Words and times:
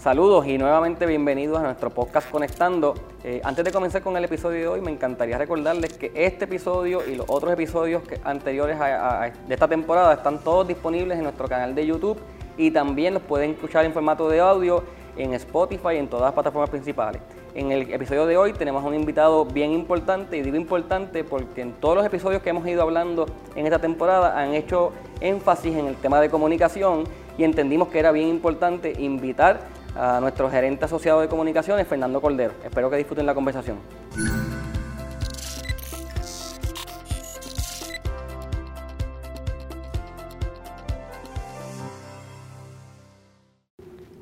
Saludos 0.00 0.46
y 0.46 0.56
nuevamente 0.56 1.04
bienvenidos 1.04 1.58
a 1.58 1.62
nuestro 1.62 1.90
podcast 1.90 2.30
Conectando. 2.30 2.94
Eh, 3.22 3.42
antes 3.44 3.62
de 3.62 3.70
comenzar 3.70 4.00
con 4.00 4.16
el 4.16 4.24
episodio 4.24 4.58
de 4.58 4.66
hoy, 4.68 4.80
me 4.80 4.90
encantaría 4.90 5.36
recordarles 5.36 5.92
que 5.98 6.10
este 6.14 6.46
episodio 6.46 7.06
y 7.06 7.16
los 7.16 7.26
otros 7.28 7.52
episodios 7.52 8.02
anteriores 8.24 8.78
de 8.78 9.54
esta 9.54 9.68
temporada 9.68 10.14
están 10.14 10.38
todos 10.38 10.66
disponibles 10.66 11.18
en 11.18 11.24
nuestro 11.24 11.46
canal 11.48 11.74
de 11.74 11.86
YouTube 11.86 12.18
y 12.56 12.70
también 12.70 13.12
los 13.12 13.22
pueden 13.22 13.50
escuchar 13.50 13.84
en 13.84 13.92
formato 13.92 14.30
de 14.30 14.40
audio 14.40 14.84
en 15.18 15.34
Spotify 15.34 15.96
y 15.96 15.98
en 15.98 16.08
todas 16.08 16.24
las 16.24 16.32
plataformas 16.32 16.70
principales. 16.70 17.20
En 17.54 17.70
el 17.70 17.92
episodio 17.92 18.24
de 18.24 18.38
hoy 18.38 18.54
tenemos 18.54 18.82
un 18.82 18.94
invitado 18.94 19.44
bien 19.44 19.72
importante 19.72 20.38
y 20.38 20.40
digo 20.40 20.56
importante 20.56 21.24
porque 21.24 21.60
en 21.60 21.74
todos 21.74 21.96
los 21.96 22.06
episodios 22.06 22.40
que 22.40 22.48
hemos 22.48 22.66
ido 22.66 22.80
hablando 22.80 23.26
en 23.54 23.66
esta 23.66 23.78
temporada 23.78 24.40
han 24.40 24.54
hecho 24.54 24.92
énfasis 25.20 25.76
en 25.76 25.88
el 25.88 25.96
tema 25.96 26.22
de 26.22 26.30
comunicación 26.30 27.04
y 27.36 27.44
entendimos 27.44 27.88
que 27.88 27.98
era 27.98 28.12
bien 28.12 28.28
importante 28.28 28.94
invitar 28.98 29.60
a 29.96 30.20
nuestro 30.20 30.50
gerente 30.50 30.84
asociado 30.84 31.20
de 31.20 31.28
comunicaciones, 31.28 31.86
Fernando 31.86 32.20
Cordero. 32.20 32.52
Espero 32.64 32.90
que 32.90 32.96
disfruten 32.96 33.26
la 33.26 33.34
conversación. 33.34 33.78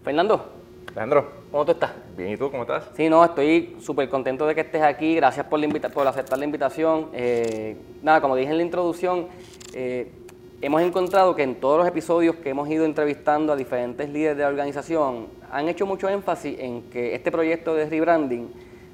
Fernando. 0.05 0.53
Alejandro. 0.89 1.31
¿Cómo 1.51 1.65
tú 1.65 1.73
estás? 1.73 1.93
Bien, 2.17 2.31
¿y 2.31 2.37
tú 2.37 2.51
cómo 2.51 2.63
estás? 2.63 2.85
Sí, 2.97 3.09
no, 3.09 3.25
estoy 3.25 3.77
súper 3.81 4.09
contento 4.09 4.47
de 4.47 4.55
que 4.55 4.63
estés 4.63 4.83
aquí. 4.83 5.15
Gracias 5.15 5.47
por, 5.47 5.61
la 5.61 5.89
por 5.91 6.07
aceptar 6.07 6.39
la 6.39 6.45
invitación. 6.45 7.09
Eh, 7.13 7.77
nada, 8.03 8.21
como 8.21 8.35
dije 8.35 8.51
en 8.51 8.57
la 8.57 8.63
introducción, 8.63 9.29
eh, 9.75 10.11
hemos 10.61 10.83
encontrado 10.83 11.35
que 11.35 11.43
en 11.43 11.55
todos 11.55 11.79
los 11.79 11.87
episodios 11.87 12.37
que 12.37 12.51
hemos 12.51 12.69
ido 12.69 12.85
entrevistando 12.85 13.53
a 13.53 13.57
diferentes 13.57 14.09
líderes 14.09 14.37
de 14.37 14.43
la 14.43 14.49
organización, 14.49 15.29
han 15.51 15.69
hecho 15.69 15.87
mucho 15.87 16.09
énfasis 16.09 16.59
en 16.59 16.83
que 16.91 17.15
este 17.15 17.31
proyecto 17.31 17.75
de 17.75 17.89
rebranding 17.89 18.49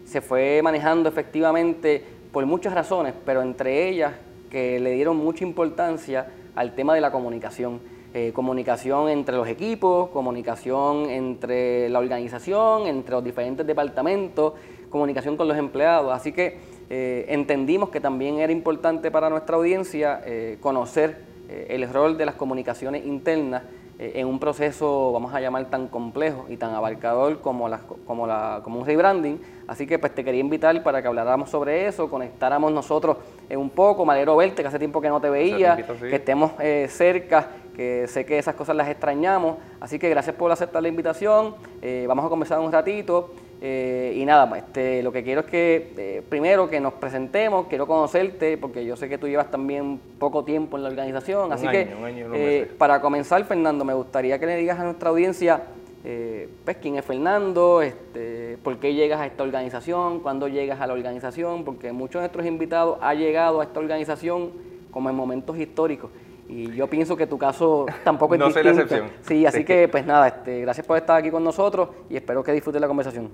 se 0.04 0.20
fue 0.20 0.60
manejando 0.62 1.08
efectivamente 1.08 2.04
por 2.32 2.44
muchas 2.44 2.74
razones, 2.74 3.14
pero 3.24 3.40
entre 3.42 3.88
ellas 3.88 4.12
que 4.50 4.78
le 4.78 4.92
dieron 4.92 5.16
mucha 5.16 5.44
importancia 5.44 6.26
al 6.54 6.74
tema 6.74 6.94
de 6.94 7.00
la 7.00 7.10
comunicación. 7.10 7.80
Eh, 8.12 8.30
comunicación 8.32 9.08
entre 9.08 9.34
los 9.34 9.48
equipos, 9.48 10.10
comunicación 10.10 11.10
entre 11.10 11.88
la 11.88 11.98
organización, 11.98 12.86
entre 12.86 13.12
los 13.12 13.24
diferentes 13.24 13.66
departamentos, 13.66 14.52
comunicación 14.90 15.36
con 15.36 15.48
los 15.48 15.56
empleados. 15.56 16.12
Así 16.12 16.30
que 16.30 16.58
eh, 16.90 17.24
entendimos 17.28 17.88
que 17.88 17.98
también 17.98 18.38
era 18.38 18.52
importante 18.52 19.10
para 19.10 19.30
nuestra 19.30 19.56
audiencia 19.56 20.22
eh, 20.24 20.58
conocer 20.60 21.33
el 21.48 21.88
rol 21.92 22.16
de 22.16 22.26
las 22.26 22.34
comunicaciones 22.34 23.04
internas 23.04 23.62
en 23.98 24.26
un 24.26 24.40
proceso, 24.40 25.12
vamos 25.12 25.32
a 25.34 25.40
llamar, 25.40 25.66
tan 25.66 25.86
complejo 25.86 26.46
y 26.48 26.56
tan 26.56 26.74
abarcador 26.74 27.40
como, 27.40 27.68
las, 27.68 27.80
como, 28.06 28.26
la, 28.26 28.60
como 28.64 28.80
un 28.80 28.86
rebranding. 28.86 29.40
Así 29.68 29.86
que 29.86 29.98
pues 30.00 30.14
te 30.14 30.24
quería 30.24 30.40
invitar 30.40 30.82
para 30.82 31.00
que 31.00 31.06
habláramos 31.06 31.48
sobre 31.48 31.86
eso, 31.86 32.10
conectáramos 32.10 32.72
nosotros 32.72 33.18
un 33.50 33.70
poco, 33.70 34.04
me 34.04 34.24
verte, 34.24 34.62
que 34.62 34.68
hace 34.68 34.80
tiempo 34.80 35.00
que 35.00 35.08
no 35.08 35.20
te 35.20 35.30
veía, 35.30 35.76
que 35.76 36.16
estemos 36.16 36.52
cerca 36.88 37.50
que 37.74 38.06
sé 38.08 38.24
que 38.24 38.38
esas 38.38 38.54
cosas 38.54 38.76
las 38.76 38.88
extrañamos. 38.88 39.56
Así 39.80 39.98
que 39.98 40.08
gracias 40.08 40.34
por 40.36 40.50
aceptar 40.50 40.82
la 40.82 40.88
invitación. 40.88 41.54
Eh, 41.82 42.06
vamos 42.08 42.24
a 42.24 42.28
conversar 42.28 42.60
un 42.60 42.72
ratito. 42.72 43.32
Eh, 43.66 44.12
y 44.16 44.26
nada, 44.26 44.58
este, 44.58 45.02
lo 45.02 45.10
que 45.10 45.24
quiero 45.24 45.40
es 45.40 45.46
que 45.46 45.94
eh, 45.96 46.22
primero 46.28 46.68
que 46.68 46.80
nos 46.80 46.92
presentemos, 46.92 47.66
quiero 47.66 47.86
conocerte, 47.86 48.58
porque 48.58 48.84
yo 48.84 48.94
sé 48.94 49.08
que 49.08 49.16
tú 49.16 49.26
llevas 49.26 49.50
también 49.50 49.98
poco 50.18 50.44
tiempo 50.44 50.76
en 50.76 50.82
la 50.82 50.90
organización. 50.90 51.50
así 51.50 51.66
que 51.68 52.68
para 52.76 53.00
comenzar, 53.00 53.42
Fernando, 53.46 53.82
me 53.86 53.94
gustaría 53.94 54.38
que 54.38 54.44
le 54.44 54.56
digas 54.56 54.78
a 54.78 54.84
nuestra 54.84 55.08
audiencia 55.08 55.62
pues, 56.02 56.76
quién 56.76 56.96
es 56.96 57.06
Fernando, 57.06 57.80
este, 57.80 58.58
por 58.62 58.76
qué 58.76 58.92
llegas 58.92 59.18
a 59.22 59.24
esta 59.24 59.42
organización, 59.42 60.20
cuándo 60.20 60.46
llegas 60.46 60.82
a 60.82 60.86
la 60.86 60.92
organización, 60.92 61.64
porque 61.64 61.90
muchos 61.90 62.20
de 62.20 62.24
nuestros 62.24 62.44
invitados 62.44 62.98
han 63.00 63.16
llegado 63.16 63.62
a 63.62 63.64
esta 63.64 63.80
organización 63.80 64.50
como 64.90 65.08
en 65.08 65.16
momentos 65.16 65.56
históricos. 65.56 66.10
Y 66.48 66.70
yo 66.72 66.86
pienso 66.88 67.16
que 67.16 67.26
tu 67.26 67.38
caso 67.38 67.86
tampoco 68.04 68.34
es 68.34 68.40
no 68.40 68.46
distinto. 68.48 68.68
Soy 68.68 68.76
la 68.76 68.82
excepción. 68.82 69.10
Sí, 69.22 69.46
así 69.46 69.64
que 69.64 69.88
pues 69.88 70.04
nada, 70.04 70.28
este, 70.28 70.60
gracias 70.60 70.86
por 70.86 70.98
estar 70.98 71.16
aquí 71.16 71.30
con 71.30 71.42
nosotros 71.42 71.88
y 72.10 72.16
espero 72.16 72.44
que 72.44 72.52
disfrutes 72.52 72.78
la 72.78 72.88
conversación. 72.88 73.30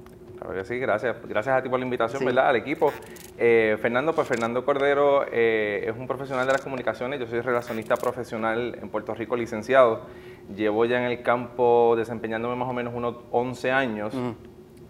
Claro 0.51 0.63
que 0.65 0.69
sí, 0.69 0.81
gracias. 0.81 1.17
Gracias 1.29 1.57
a 1.57 1.63
ti 1.63 1.69
por 1.69 1.79
la 1.79 1.85
invitación, 1.85 2.25
¿verdad? 2.25 2.49
Al 2.49 2.57
equipo. 2.57 2.93
Eh, 3.39 3.77
Fernando, 3.81 4.13
pues 4.15 4.27
Fernando 4.27 4.65
Cordero 4.65 5.25
eh, 5.31 5.85
es 5.87 5.97
un 5.97 6.09
profesional 6.09 6.45
de 6.45 6.53
las 6.53 6.61
comunicaciones. 6.61 7.21
Yo 7.21 7.27
soy 7.27 7.41
relacionista 7.41 7.97
profesional 7.97 8.77
en 8.81 8.89
Puerto 8.89 9.15
Rico, 9.15 9.37
licenciado. 9.37 10.07
Llevo 10.55 10.87
ya 10.87 10.99
en 10.99 11.05
el 11.05 11.23
campo 11.23 11.95
desempeñándome 11.97 12.57
más 12.57 12.69
o 12.69 12.73
menos 12.73 12.95
unos 12.95 13.17
11 13.31 13.71
años. 13.71 14.15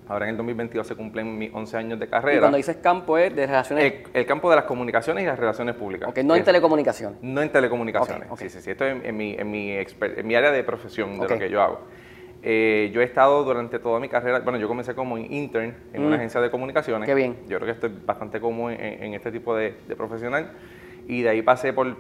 Ahora 0.09 0.25
en 0.25 0.31
el 0.31 0.37
2022 0.39 0.87
se 0.87 0.97
cumplen 0.97 1.39
mis 1.39 1.53
11 1.53 1.77
años 1.77 2.01
de 2.01 2.09
carrera. 2.09 2.37
Y 2.37 2.41
cuando 2.41 2.57
dices 2.57 2.79
campo 2.79 3.19
es 3.19 3.37
de 3.37 3.47
relaciones... 3.47 3.93
El, 4.15 4.27
campo 4.27 4.49
de 4.49 4.57
las 4.57 4.65
comunicaciones 4.65 5.23
y 5.25 5.27
las 5.27 5.39
relaciones 5.39 5.75
públicas. 5.77 6.09
Ok, 6.09 6.19
no 6.25 6.35
en 6.35 6.43
telecomunicaciones. 6.43 7.19
No 7.23 7.43
en 7.43 7.53
telecomunicaciones. 7.53 8.29
Sí, 8.39 8.49
sí, 8.49 8.63
sí. 8.63 8.71
Esto 8.71 8.87
es 8.87 9.05
en, 9.05 9.17
mi, 9.17 9.35
en, 9.35 9.51
mi, 9.51 9.73
en 9.73 10.27
mi 10.27 10.35
área 10.35 10.51
de 10.51 10.65
profesión, 10.65 11.21
de 11.21 11.29
lo 11.29 11.39
que 11.39 11.51
yo 11.51 11.61
hago. 11.63 11.81
Eh, 12.43 12.91
yo 12.95 13.01
he 13.01 13.05
estado 13.05 13.45
durante 13.45 13.79
toda 13.79 14.01
mi 14.01 14.09
carrera, 14.09 14.41
bueno, 14.41 14.59
yo 14.59 14.67
comencé 14.67 14.95
como 14.95 15.19
intern 15.19 15.75
en 15.93 16.03
una 16.03 16.17
mm. 16.17 16.21
agencia 16.21 16.41
de 16.41 16.51
comunicaciones. 16.51 17.07
Qué 17.07 17.15
bien. 17.15 17.37
Yo 17.49 17.59
creo 17.59 17.67
que 17.67 17.73
estoy 17.73 17.93
bastante 18.05 18.41
cómodo 18.41 18.71
en, 18.71 19.15
este 19.15 19.31
tipo 19.31 19.55
de, 19.55 19.73
profesional. 19.97 20.53
Y 21.07 21.23
de 21.23 21.29
ahí 21.29 21.43
pasé 21.43 21.73
por, 21.73 21.97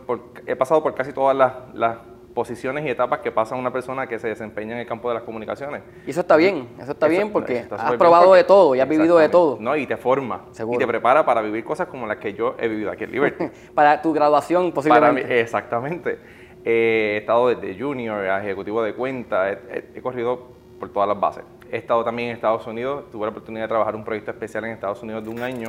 he 0.47 0.57
pasado 0.57 0.83
por 0.83 0.95
casi 0.95 1.13
todas 1.13 1.37
las 1.75 1.97
posiciones 2.35 2.85
y 2.87 2.89
etapas 2.89 3.21
que 3.21 3.33
pasa 3.33 3.55
una 3.55 3.73
persona 3.73 4.07
que 4.07 4.19
se 4.19 4.29
desempeña 4.29 4.73
en 4.75 4.79
el 4.79 4.87
campo 4.87 5.09
de 5.09 5.15
las 5.15 5.25
comunicaciones. 5.25 5.83
Y 6.07 6.11
eso 6.11 6.21
está 6.21 6.37
bien, 6.37 6.69
eso 6.81 6.93
está 6.93 7.09
bien 7.09 7.31
porque 7.31 7.67
has 7.71 7.93
probado 7.97 8.35
de 8.35 8.45
todo 8.45 8.75
y 8.75 8.81
has 8.81 8.89
vivido 8.89 9.19
de 9.19 9.29
todo. 9.29 9.59
No, 9.61 9.77
y 9.77 9.87
te 9.87 9.97
forma 9.97 10.47
y 10.73 10.79
te 10.79 10.87
prepara 10.87 11.25
para 11.25 11.43
vivir 11.43 11.65
cosas 11.65 11.89
como 11.89 12.07
las 12.07 12.19
que 12.19 12.33
yo 12.35 12.55
he 12.59 12.69
vivido 12.69 12.91
aquí 12.91 13.05
en 13.05 13.13
Liberty. 13.13 13.45
para 13.75 14.01
tu 14.01 14.13
graduación 14.13 14.73
posiblemente. 14.73 15.23
Para 15.23 15.35
exactamente. 15.35 16.19
He 16.65 17.19
estado 17.19 17.49
desde 17.49 17.81
junior 17.81 18.25
a 18.27 18.43
ejecutivo 18.43 18.83
de 18.83 18.95
cuenta, 18.95 19.51
he 19.51 20.01
corrido 20.03 20.49
por 20.79 20.91
todas 20.91 21.09
las 21.09 21.21
bases. 21.21 21.45
He 21.71 21.77
estado 21.77 22.03
también 22.05 22.31
en 22.31 22.35
Estados 22.35 22.67
Unidos, 22.67 23.11
tuve 23.13 23.27
la 23.27 23.31
oportunidad 23.31 23.65
de 23.65 23.69
trabajar 23.69 23.95
un 23.95 24.05
proyecto 24.05 24.31
especial 24.33 24.65
en 24.65 24.73
Estados 24.73 25.03
Unidos 25.03 25.23
de 25.23 25.31
un 25.31 25.41
año 25.41 25.69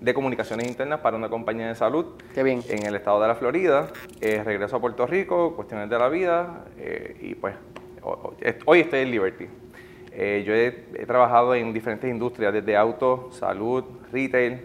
de 0.00 0.14
comunicaciones 0.14 0.68
internas 0.68 1.00
para 1.00 1.16
una 1.16 1.28
compañía 1.28 1.68
de 1.68 1.74
salud 1.74 2.06
Qué 2.34 2.42
bien. 2.42 2.62
en 2.68 2.86
el 2.86 2.94
estado 2.94 3.20
de 3.20 3.28
la 3.28 3.34
Florida. 3.34 3.88
Eh, 4.20 4.42
regreso 4.44 4.76
a 4.76 4.80
Puerto 4.80 5.06
Rico, 5.06 5.56
cuestiones 5.56 5.88
de 5.90 5.98
la 5.98 6.08
vida 6.08 6.66
eh, 6.78 7.16
y 7.20 7.34
pues 7.34 7.54
hoy 8.64 8.80
estoy 8.80 9.00
en 9.00 9.10
Liberty. 9.10 9.46
Eh, 10.12 10.42
yo 10.46 10.54
he, 10.54 11.06
trabajado 11.06 11.54
en 11.54 11.72
diferentes 11.72 12.10
industrias, 12.10 12.52
desde 12.52 12.76
auto, 12.76 13.28
salud, 13.32 13.84
retail, 14.12 14.60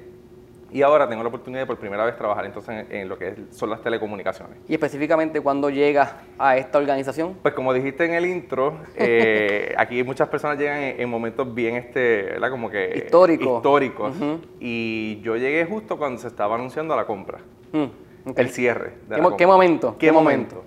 y 0.73 0.81
ahora 0.81 1.07
tengo 1.07 1.21
la 1.21 1.29
oportunidad 1.29 1.61
de 1.61 1.67
por 1.67 1.77
primera 1.77 2.03
vez 2.03 2.17
trabajar 2.17 2.45
entonces 2.47 2.87
en, 2.89 3.07
lo 3.07 3.15
que 3.15 3.35
son 3.51 3.69
las 3.69 3.81
telecomunicaciones. 3.81 4.57
¿Y 4.67 4.73
específicamente 4.73 5.39
cuando 5.39 5.69
llegas 5.69 6.15
a 6.39 6.57
esta 6.57 6.79
organización? 6.79 7.37
Pues 7.43 7.53
como 7.53 7.71
dijiste 7.73 8.05
en 8.05 8.15
el 8.15 8.25
intro, 8.25 8.79
eh, 8.95 9.75
aquí 9.77 10.03
muchas 10.03 10.29
personas 10.29 10.57
llegan 10.57 10.79
en, 10.81 11.07
momentos 11.07 11.53
bien, 11.53 11.75
este, 11.75 12.23
¿verdad? 12.23 12.49
Como 12.49 12.71
que... 12.71 13.03
Histórico. 13.05 13.57
Históricos. 13.57 14.15
Y 14.59 15.21
yo 15.21 15.35
llegué 15.35 15.63
justo 15.65 15.97
cuando 15.97 16.19
se 16.19 16.27
estaba 16.27 16.55
anunciando 16.55 16.95
la 16.95 17.05
compra. 17.05 17.37
Mm, 17.71 18.31
el 18.35 18.49
cierre. 18.49 18.93
De 19.07 19.15
¿Qué, 19.37 19.45
momento? 19.45 19.95
¿Qué, 19.99 20.11
momento? 20.11 20.63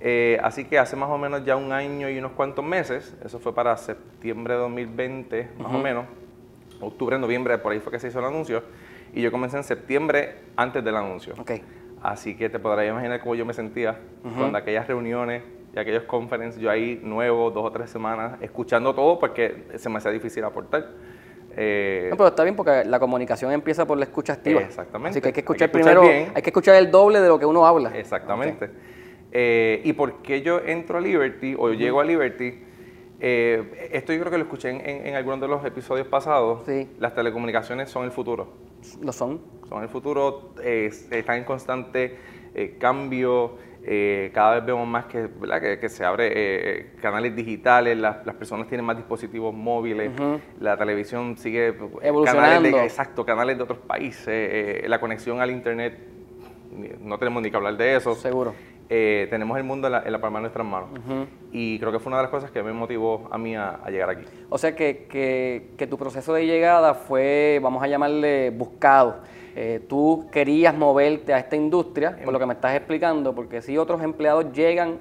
Eh, 0.00 0.38
así 0.44 0.64
que 0.64 0.78
hace 0.78 0.94
más 0.94 1.10
o 1.10 1.18
menos 1.18 1.44
ya 1.44 1.56
un 1.56 1.72
año 1.72 2.08
y 2.08 2.18
unos 2.18 2.32
cuantos 2.32 2.64
meses, 2.64 3.16
eso 3.24 3.40
fue 3.40 3.52
para 3.52 3.76
septiembre 3.76 4.54
de 4.54 4.60
2020, 4.60 5.48
más 5.58 5.74
o 5.74 5.78
menos, 5.78 6.04
octubre, 6.80 7.18
noviembre, 7.18 7.58
por 7.58 7.72
ahí 7.72 7.80
fue 7.80 7.90
que 7.90 7.98
se 7.98 8.06
hizo 8.06 8.20
el 8.20 8.26
anuncio 8.26 8.62
y 9.14 9.22
yo 9.22 9.30
comencé 9.30 9.56
en 9.56 9.64
septiembre 9.64 10.36
antes 10.56 10.84
del 10.84 10.96
anuncio. 10.96 11.34
Okay. 11.38 11.62
Así 12.02 12.34
que 12.36 12.48
te 12.48 12.58
podrás 12.58 12.88
imaginar 12.88 13.20
cómo 13.20 13.34
yo 13.34 13.44
me 13.44 13.54
sentía 13.54 13.98
cuando 14.36 14.58
aquellas 14.58 14.86
reuniones 14.86 15.42
y 15.74 15.78
aquellos 15.78 16.04
conferences, 16.04 16.60
yo 16.60 16.70
ahí 16.70 17.00
nuevo, 17.02 17.50
dos 17.50 17.64
o 17.64 17.72
tres 17.72 17.90
semanas, 17.90 18.38
escuchando 18.40 18.94
todo 18.94 19.18
porque 19.18 19.64
se 19.76 19.88
me 19.88 19.98
hacía 19.98 20.10
difícil 20.10 20.44
aportar. 20.44 20.86
Eh, 21.56 22.06
no, 22.10 22.16
pero 22.16 22.28
está 22.28 22.44
bien 22.44 22.54
porque 22.54 22.84
la 22.84 23.00
comunicación 23.00 23.50
empieza 23.52 23.84
por 23.84 23.98
la 23.98 24.04
escucha 24.04 24.34
activa. 24.34 24.60
Exactamente. 24.60 25.10
Así 25.10 25.20
que 25.20 25.28
hay 25.28 25.32
que 25.32 25.40
escuchar, 25.40 25.70
primero, 25.72 26.02
hay 26.02 26.42
que 26.42 26.50
escuchar 26.50 26.76
el 26.76 26.90
doble 26.90 27.20
de 27.20 27.28
lo 27.28 27.38
que 27.38 27.46
uno 27.46 27.66
habla. 27.66 27.90
Exactamente. 27.98 28.70
Eh, 29.32 29.82
¿Y 29.84 29.92
por 29.92 30.22
qué 30.22 30.40
yo 30.42 30.60
entro 30.64 30.98
a 30.98 31.00
Liberty 31.00 31.56
o 31.58 31.70
llego 31.70 32.00
a 32.00 32.04
Liberty? 32.04 32.62
Eh, 33.20 33.88
esto 33.92 34.12
yo 34.12 34.20
creo 34.20 34.30
que 34.30 34.38
lo 34.38 34.44
escuché 34.44 34.70
en, 34.70 35.06
en, 35.06 35.14
algunos 35.14 35.40
de 35.40 35.48
los 35.48 35.64
episodios 35.64 36.06
pasados. 36.06 36.62
Sí. 36.66 36.88
Las 36.98 37.14
telecomunicaciones 37.14 37.90
son 37.90 38.04
el 38.04 38.12
futuro. 38.12 38.48
Lo 39.02 39.12
son. 39.12 39.40
Son 39.68 39.82
el 39.82 39.88
futuro, 39.88 40.54
están 40.62 41.38
en 41.38 41.44
constante 41.44 42.16
eh, 42.54 42.76
cambio. 42.78 43.56
Eh, 43.90 44.30
cada 44.34 44.56
vez 44.56 44.66
vemos 44.66 44.86
más 44.86 45.06
que, 45.06 45.28
que, 45.80 45.88
se 45.88 46.04
abre 46.04 46.92
canales 47.00 47.34
digitales, 47.34 47.96
las, 47.96 48.16
personas 48.34 48.66
tienen 48.68 48.84
más 48.84 48.96
dispositivos 48.96 49.54
móviles, 49.54 50.12
la 50.60 50.76
televisión 50.76 51.38
sigue 51.38 51.74
evolucionando. 52.02 52.80
exacto, 52.80 53.24
canales 53.24 53.56
de 53.56 53.62
otros 53.62 53.78
países, 53.78 54.86
la 54.86 55.00
conexión 55.00 55.40
al 55.40 55.50
internet, 55.50 55.96
no 57.00 57.18
tenemos 57.18 57.42
ni 57.42 57.50
que 57.50 57.56
hablar 57.56 57.76
de 57.78 57.96
eso. 57.96 58.14
Seguro. 58.14 58.52
Eh, 58.90 59.26
tenemos 59.28 59.58
el 59.58 59.64
mundo 59.64 59.86
en 59.86 60.12
la, 60.12 60.20
palma 60.20 60.38
de 60.38 60.42
nuestras 60.42 60.66
manos. 60.66 60.90
Y 61.52 61.78
creo 61.78 61.92
que 61.92 61.98
fue 61.98 62.10
una 62.10 62.18
de 62.18 62.22
las 62.22 62.30
cosas 62.30 62.50
que 62.50 62.62
me 62.62 62.72
motivó 62.72 63.28
a 63.30 63.36
mí 63.36 63.54
a, 63.54 63.80
llegar 63.90 64.10
aquí. 64.10 64.24
O 64.48 64.56
sea 64.56 64.74
que, 64.74 65.06
que, 65.76 65.86
tu 65.86 65.98
proceso 65.98 66.32
de 66.32 66.46
llegada 66.46 66.94
fue, 66.94 67.60
vamos 67.62 67.82
a 67.82 67.86
llamarle, 67.86 68.50
buscado. 68.50 69.16
Eh, 69.54 69.84
tú 69.88 70.26
querías 70.30 70.74
moverte 70.74 71.34
a 71.34 71.38
esta 71.38 71.56
industria, 71.56 72.18
por 72.24 72.32
lo 72.32 72.38
que 72.38 72.46
me 72.46 72.54
estás 72.54 72.74
explicando, 72.76 73.34
porque 73.34 73.60
si 73.60 73.76
otros 73.76 74.02
empleados 74.02 74.52
llegan 74.52 74.98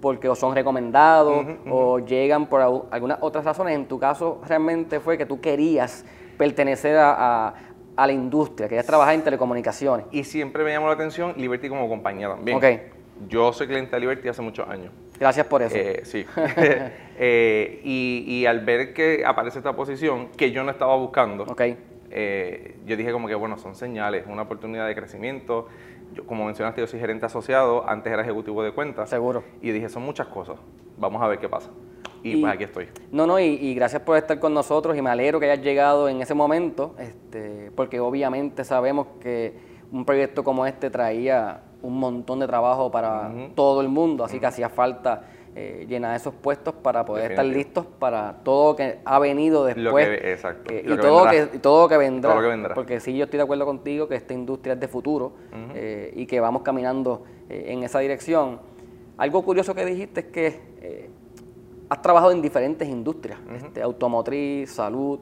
porque 0.00 0.28
o 0.28 0.34
son 0.34 0.54
recomendados 0.54 1.44
o 1.68 1.98
llegan 1.98 2.46
por 2.46 2.62
algunas 2.90 3.18
otras 3.20 3.44
razones, 3.44 3.74
en 3.74 3.86
tu 3.86 3.98
caso 3.98 4.40
realmente 4.46 4.98
fue 4.98 5.18
que 5.18 5.26
tú 5.26 5.40
querías 5.40 6.04
pertenecer 6.38 6.96
a, 6.98 7.54
la 7.96 8.12
industria, 8.12 8.66
querías 8.66 8.86
trabajar 8.86 9.14
en 9.14 9.20
telecomunicaciones. 9.20 10.06
Y 10.10 10.24
siempre 10.24 10.64
me 10.64 10.72
llamó 10.72 10.86
la 10.86 10.94
atención 10.94 11.34
Liberty 11.36 11.68
como 11.68 11.86
compañía 11.86 12.30
también. 12.30 12.56
Okay. 12.56 12.99
Yo 13.28 13.52
soy 13.52 13.66
cliente 13.66 13.94
de 13.96 14.00
Liberty 14.00 14.28
hace 14.28 14.42
muchos 14.42 14.68
años. 14.68 14.92
Gracias 15.18 15.46
por 15.46 15.62
eso. 15.62 15.76
Eh, 15.76 16.00
sí. 16.04 16.24
Eh, 17.22 17.82
y, 17.84 18.46
al 18.46 18.60
ver 18.60 18.94
que 18.94 19.24
aparece 19.26 19.58
esta 19.58 19.76
posición 19.76 20.28
que 20.38 20.52
yo 20.52 20.64
no 20.64 20.70
estaba 20.70 20.96
buscando, 20.96 21.44
okay. 21.44 21.76
Eh, 22.10 22.78
yo 22.86 22.96
dije 22.96 23.12
como 23.12 23.28
que, 23.28 23.34
bueno, 23.34 23.58
son 23.58 23.74
señales, 23.74 24.24
una 24.26 24.42
oportunidad 24.42 24.86
de 24.86 24.94
crecimiento. 24.94 25.68
Yo, 26.14 26.24
como 26.24 26.46
mencionaste, 26.46 26.80
yo 26.80 26.86
soy 26.86 26.98
gerente 26.98 27.26
asociado, 27.26 27.86
antes 27.86 28.10
era 28.10 28.22
ejecutivo 28.22 28.62
de 28.62 28.72
cuentas. 28.72 29.10
Seguro. 29.10 29.44
Y 29.60 29.70
dije, 29.70 29.90
son 29.90 30.02
muchas 30.02 30.28
cosas, 30.28 30.56
vamos 30.96 31.22
a 31.22 31.28
ver 31.28 31.38
qué 31.38 31.48
pasa. 31.48 31.70
Y, 32.22 32.40
pues 32.40 32.52
aquí 32.54 32.64
estoy. 32.64 32.88
No, 33.12 33.26
no, 33.26 33.38
y, 33.38 33.74
gracias 33.74 34.02
por 34.02 34.16
estar 34.16 34.38
con 34.38 34.54
nosotros 34.54 34.96
y 34.96 35.02
me 35.02 35.10
alegro 35.10 35.38
que 35.40 35.50
hayas 35.50 35.64
llegado 35.64 36.08
en 36.08 36.20
ese 36.22 36.34
momento, 36.34 36.94
este, 36.98 37.70
porque 37.74 38.00
obviamente 38.00 38.64
sabemos 38.64 39.06
que 39.20 39.54
un 39.92 40.04
proyecto 40.04 40.42
como 40.42 40.66
este 40.66 40.90
traía 40.90 41.62
un 41.82 41.98
montón 41.98 42.40
de 42.40 42.46
trabajo 42.46 42.90
para 42.90 43.30
todo 43.54 43.80
el 43.80 43.88
mundo, 43.88 44.24
así 44.24 44.38
que 44.38 44.46
hacía 44.46 44.68
falta 44.68 45.22
eh, 45.56 45.84
llenar 45.88 46.14
esos 46.14 46.32
puestos 46.32 46.72
para 46.74 47.04
poder 47.04 47.32
estar 47.32 47.44
listos 47.44 47.84
para 47.98 48.36
todo 48.44 48.70
lo 48.70 48.76
que 48.76 48.98
ha 49.04 49.18
venido 49.18 49.64
después. 49.64 50.06
exacto. 50.22 50.72
y, 50.72 50.96
todo 50.96 51.28
que, 51.28 51.58
todo, 51.58 51.88
que 51.88 51.96
vendrá, 51.96 52.72
Porque 52.72 53.00
sí, 53.00 53.16
yo 53.16 53.24
estoy 53.24 53.38
de 53.38 53.42
acuerdo 53.42 53.66
contigo 53.66 54.06
que 54.06 54.14
esta 54.14 54.32
industria 54.32 54.74
es 54.74 54.80
de 54.80 54.86
futuro 54.86 55.32
eh, 55.74 56.12
y 56.14 56.26
que 56.26 56.38
vamos 56.38 56.62
caminando 56.62 57.24
eh, 57.48 57.64
en 57.66 57.82
esa 57.82 57.98
dirección. 57.98 58.60
Algo 59.18 59.42
curioso 59.42 59.74
que 59.74 59.84
dijiste 59.84 60.20
es 60.20 60.26
que 60.26 61.10
has 61.88 62.00
trabajado 62.00 62.30
en 62.30 62.40
diferentes 62.40 62.88
industrias, 62.88 63.40
este, 63.52 63.82
automotriz, 63.82 64.70
salud. 64.70 65.18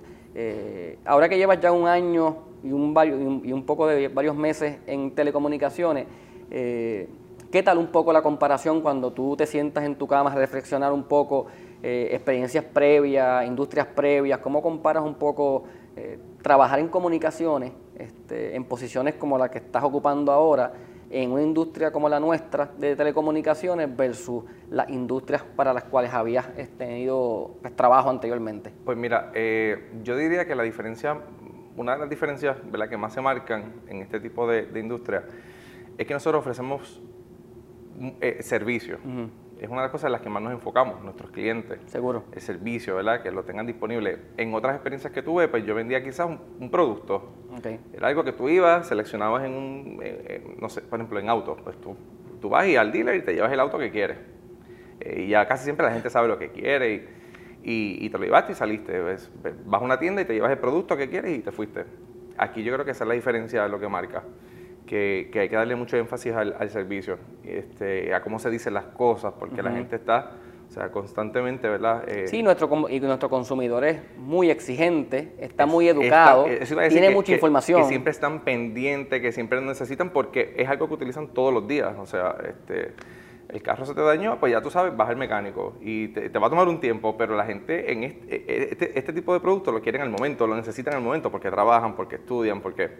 ahora 1.07 1.27
que 1.31 1.39
llevas 1.39 1.59
ya 1.59 1.73
un 1.73 1.89
año 1.89 2.37
y 2.63 2.71
un, 2.71 3.43
y 3.45 3.53
un 3.53 3.65
poco 3.65 3.87
de 3.87 4.09
varios 4.09 4.37
meses 4.37 4.77
en 4.87 5.13
telecomunicaciones, 5.13 6.07
¿qué 6.51 7.63
tal 7.63 7.79
un 7.79 7.89
poco 7.89 8.13
la 8.13 8.23
comparación 8.23 8.81
cuando 8.81 9.13
tú 9.13 9.37
te 9.37 9.47
sientas 9.47 9.85
en 9.85 9.97
tu 9.97 10.07
cama 10.07 10.33
a 10.33 10.35
reflexionar 10.35 10.93
un 10.93 11.05
poco 11.05 11.47
eh, 11.83 12.09
experiencias 12.13 12.65
previas, 12.65 13.47
industrias 13.47 13.87
previas? 13.87 14.39
¿Cómo 14.39 14.63
comparas 14.63 15.03
un 15.03 15.15
poco 15.15 15.65
eh, 15.97 16.19
trabajar 16.43 16.79
en 16.79 16.89
comunicaciones 16.89 17.73
este, 17.97 18.55
en 18.55 18.65
posiciones 18.65 19.15
como 19.15 19.39
la 19.39 19.51
que 19.51 19.59
estás 19.59 19.83
ocupando 19.83 20.33
ahora? 20.33 20.73
en 21.11 21.33
una 21.33 21.43
industria 21.43 21.91
como 21.91 22.09
la 22.09 22.21
nuestra 22.21 22.71
de 22.77 22.95
telecomunicaciones 22.95 23.95
versus 23.97 24.45
las 24.71 24.89
industrias 24.91 25.43
para 25.43 25.73
las 25.73 25.85
cuales 25.85 26.13
habías 26.13 26.47
este, 26.57 26.85
tenido 26.85 27.57
pues, 27.63 27.75
trabajo 27.75 28.11
anteriormente? 28.11 28.73
Pues 28.85 28.97
mira, 28.99 29.31
eh, 29.35 29.91
yo 30.03 30.17
diría 30.17 30.47
que 30.47 30.55
la 30.55 30.63
diferencia, 30.63 31.19
una 31.77 31.95
de 31.95 32.01
las 32.01 32.11
diferencias 32.11 32.59
¿verdad? 32.71 32.89
que 32.89 32.97
más 32.97 33.15
se 33.15 33.21
marcan 33.21 33.73
en 33.89 34.03
este 34.03 34.21
tipo 34.21 34.47
de, 34.47 34.67
de 34.67 34.81
es 35.99 36.07
que 36.07 36.15
nosotros 36.15 36.41
ofrecemos 36.41 37.03
eh, 38.21 38.39
servicio. 38.43 38.99
Es 39.59 39.69
una 39.69 39.81
de 39.81 39.87
las 39.87 39.91
cosas 39.91 40.07
en 40.07 40.13
las 40.13 40.21
que 40.21 40.31
más 40.31 40.41
nos 40.41 40.53
enfocamos, 40.53 41.03
nuestros 41.03 41.33
clientes. 41.33 41.81
Seguro. 41.87 42.23
El 42.33 42.41
servicio, 42.41 42.95
¿verdad? 42.95 43.21
Que 43.21 43.33
lo 43.33 43.43
tengan 43.43 43.67
disponible. 43.67 44.19
En 44.37 44.55
otras 44.55 44.75
experiencias 44.75 45.13
que 45.13 45.23
tuve, 45.23 45.49
pues 45.49 45.67
yo 45.67 45.75
vendía 45.75 46.03
quizás 46.03 46.29
un, 46.61 46.71
producto. 46.71 47.33
Era 47.93 48.07
algo 48.07 48.23
que 48.23 48.33
tú 48.33 48.49
ibas, 48.49 48.87
seleccionabas 48.87 49.45
en 49.45 49.53
un, 49.53 50.01
no 50.61 50.69
sé, 50.69 50.83
por 50.83 51.01
ejemplo, 51.01 51.19
en 51.19 51.29
auto. 51.29 51.57
Pues 51.57 51.77
tú, 51.81 51.97
tú 52.41 52.49
vas 52.49 52.69
y 52.69 52.77
al 52.77 52.93
dealer 52.93 53.17
y 53.17 53.23
te 53.23 53.35
llevas 53.35 53.53
el 53.53 53.59
auto 53.59 53.77
que 53.79 53.91
quieres. 53.91 54.19
Eh, 55.01 55.23
y 55.23 55.29
ya 55.31 55.49
casi 55.49 55.65
siempre 55.65 55.85
la 55.85 55.93
gente 55.93 56.09
sabe 56.11 56.29
lo 56.29 56.39
que 56.39 56.53
quiere 56.53 56.95
y, 57.65 58.05
y, 58.05 58.11
te 58.11 58.19
lo 58.19 58.25
llevaste 58.25 58.53
y 58.53 58.55
saliste. 58.55 59.01
Vas 59.67 59.83
a 59.83 59.85
una 59.85 59.99
tienda 59.99 60.23
y 60.23 60.25
te 60.25 60.35
llevas 60.35 60.53
el 60.53 60.59
producto 60.59 60.97
que 60.97 61.11
quieres 61.11 61.37
y 61.37 61.41
te 61.41 61.51
fuiste. 61.51 61.85
Aquí 62.37 62.63
yo 62.63 62.73
creo 62.73 62.85
que 62.85 62.93
esa 62.93 63.03
es 63.03 63.09
la 63.09 63.15
diferencia 63.15 63.65
de 63.65 63.69
lo 63.69 63.81
que 63.81 63.89
marca 63.89 64.23
que, 64.89 65.31
hay 65.35 65.49
que 65.49 65.57
darle 65.57 65.77
mucho 65.77 65.97
énfasis 65.97 66.33
al, 66.33 66.71
servicio, 66.71 67.19
este, 67.45 68.13
a 68.15 68.23
cómo 68.23 68.39
se 68.39 68.51
dicen 68.51 68.75
las 68.75 68.87
cosas, 68.87 69.35
porque 69.39 69.63
la 69.63 69.71
gente 69.71 69.97
está, 69.97 70.33
o 70.69 70.73
sea, 70.73 70.91
constantemente, 70.91 71.69
¿verdad? 71.69 72.09
Eh, 72.09 72.27
sí, 72.27 72.43
nuestro, 72.43 72.89
y 72.89 72.99
nuestro 72.99 73.29
consumidor 73.29 73.85
es 73.85 74.01
muy 74.17 74.51
exigente, 74.51 75.35
está 75.39 75.67
muy 75.67 75.89
educado, 75.89 76.47
tiene 76.89 77.11
mucha 77.11 77.33
información. 77.33 77.83
Que 77.83 77.89
siempre 77.89 78.11
están 78.11 78.41
pendientes, 78.41 79.21
que 79.21 79.31
siempre 79.31 79.61
necesitan, 79.61 80.11
porque 80.11 80.55
es 80.57 80.69
algo 80.69 80.89
que 80.89 80.95
utilizan 80.95 81.29
todos 81.29 81.53
los 81.53 81.69
días, 81.69 81.95
o 81.99 82.07
sea, 82.07 82.37
este 82.43 82.95
el 83.49 83.63
carro 83.63 83.87
se 83.87 83.95
te 83.95 84.03
dañó, 84.03 84.39
pues 84.39 84.53
ya 84.53 84.61
tú 84.61 84.71
sabes, 84.71 84.95
vas 84.97 85.09
al 85.09 85.17
mecánico 85.17 85.75
y 85.81 86.09
te, 86.09 86.29
va 86.39 86.49
a 86.49 86.51
tomar 86.51 86.69
un 86.69 86.81
tiempo, 86.81 87.17
pero 87.17 87.35
la 87.35 87.47
gente 87.47 87.91
en 87.91 88.05
este, 88.05 88.73
este, 88.73 88.99
este, 88.99 89.13
tipo 89.13 89.33
de 89.33 89.41
productos 89.41 89.73
lo 89.73 89.81
quieren 89.81 90.03
al 90.03 90.11
momento, 90.11 90.47
lo 90.47 90.55
necesitan 90.55 90.95
al 90.95 91.01
momento 91.01 91.31
porque 91.31 91.51
trabajan, 91.51 91.97
porque 91.97 92.17
estudian, 92.17 92.61
porque 92.61 92.91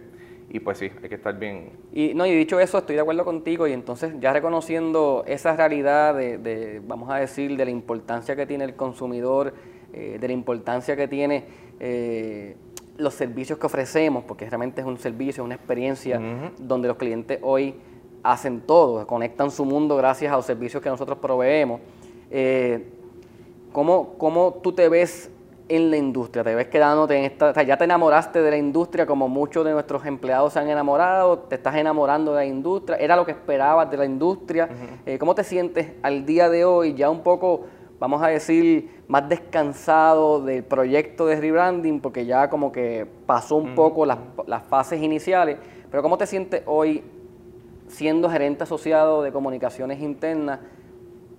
y 0.51 0.59
pues 0.59 0.79
sí, 0.79 0.91
hay 1.01 1.09
que 1.09 1.15
estar 1.15 1.37
bien. 1.37 1.69
Y 1.93 2.13
no, 2.15 2.25
y 2.25 2.35
dicho 2.35 2.59
eso, 2.59 2.79
estoy 2.79 2.95
de 2.95 3.01
acuerdo 3.01 3.23
contigo 3.23 3.67
y 3.67 3.73
entonces 3.73 4.13
ya 4.19 4.33
reconociendo 4.33 5.23
esa 5.27 5.55
realidad 5.55 6.15
de, 6.15 6.81
vamos 6.87 7.09
a 7.11 7.17
decir, 7.17 7.55
de 7.55 7.65
la 7.65 7.71
importancia 7.71 8.35
que 8.35 8.47
tiene 8.47 8.63
el 8.63 8.75
consumidor, 8.75 9.53
eh, 9.93 10.17
de 10.19 10.27
la 10.27 10.33
importancia 10.33 10.95
que 10.95 11.07
tiene 11.07 11.45
eh, 11.79 12.55
los 12.97 13.13
servicios 13.13 13.59
que 13.59 13.67
ofrecemos, 13.67 14.23
porque 14.23 14.49
realmente 14.49 14.81
es 14.81 14.87
un 14.87 14.97
servicio, 14.97 15.43
es 15.43 15.45
una 15.45 15.55
experiencia 15.55 16.19
donde 16.57 16.87
los 16.87 16.97
clientes 16.97 17.39
hoy 17.43 17.75
hacen 18.23 18.61
todo, 18.61 19.05
conectan 19.05 19.51
su 19.51 19.65
mundo 19.65 19.95
gracias 19.95 20.33
a 20.33 20.35
los 20.35 20.45
servicios 20.45 20.81
que 20.81 20.89
nosotros 20.89 21.19
proveemos. 21.19 21.79
Eh, 22.31 22.87
¿cómo, 23.71 24.15
¿Cómo 24.17 24.59
tú 24.63 24.73
te 24.73 24.89
ves 24.89 25.31
en 25.69 25.89
la 25.89 25.97
industria? 25.97 26.43
¿Te 26.43 26.53
ves 26.53 26.67
quedándote 26.67 27.17
en 27.17 27.23
esta, 27.23 27.51
o 27.51 27.53
sea, 27.53 27.63
ya 27.63 27.77
te 27.77 27.85
enamoraste 27.85 28.41
de 28.41 28.51
la 28.51 28.57
industria 28.57 29.05
como 29.05 29.29
muchos 29.29 29.63
de 29.63 29.71
nuestros 29.71 30.05
empleados 30.05 30.53
se 30.53 30.59
han 30.59 30.69
enamorado, 30.69 31.39
te 31.39 31.55
estás 31.55 31.75
enamorando 31.75 32.31
de 32.33 32.37
la 32.37 32.45
industria, 32.45 32.97
era 32.97 33.15
lo 33.15 33.25
que 33.25 33.31
esperabas 33.31 33.89
de 33.89 33.97
la 33.97 34.05
industria? 34.05 34.67
Eh, 35.05 35.17
¿Cómo 35.17 35.35
te 35.35 35.43
sientes 35.43 35.93
al 36.01 36.25
día 36.25 36.49
de 36.49 36.65
hoy 36.65 36.93
ya 36.93 37.09
un 37.09 37.21
poco, 37.21 37.61
vamos 37.99 38.21
a 38.21 38.27
decir, 38.27 39.03
más 39.07 39.29
descansado 39.29 40.41
del 40.41 40.63
proyecto 40.63 41.25
de 41.25 41.39
rebranding 41.39 42.01
porque 42.01 42.25
ya 42.25 42.49
como 42.49 42.71
que 42.71 43.07
pasó 43.25 43.55
un 43.55 43.75
poco 43.75 44.05
las, 44.05 44.17
las 44.47 44.63
fases 44.63 45.01
iniciales, 45.01 45.57
pero 45.89 46.03
¿cómo 46.03 46.17
te 46.17 46.25
sientes 46.25 46.63
hoy 46.65 47.03
siendo 47.89 48.29
gerente 48.29 48.63
asociado 48.63 49.23
de 49.23 49.31
comunicaciones 49.31 49.99
internas 50.01 50.59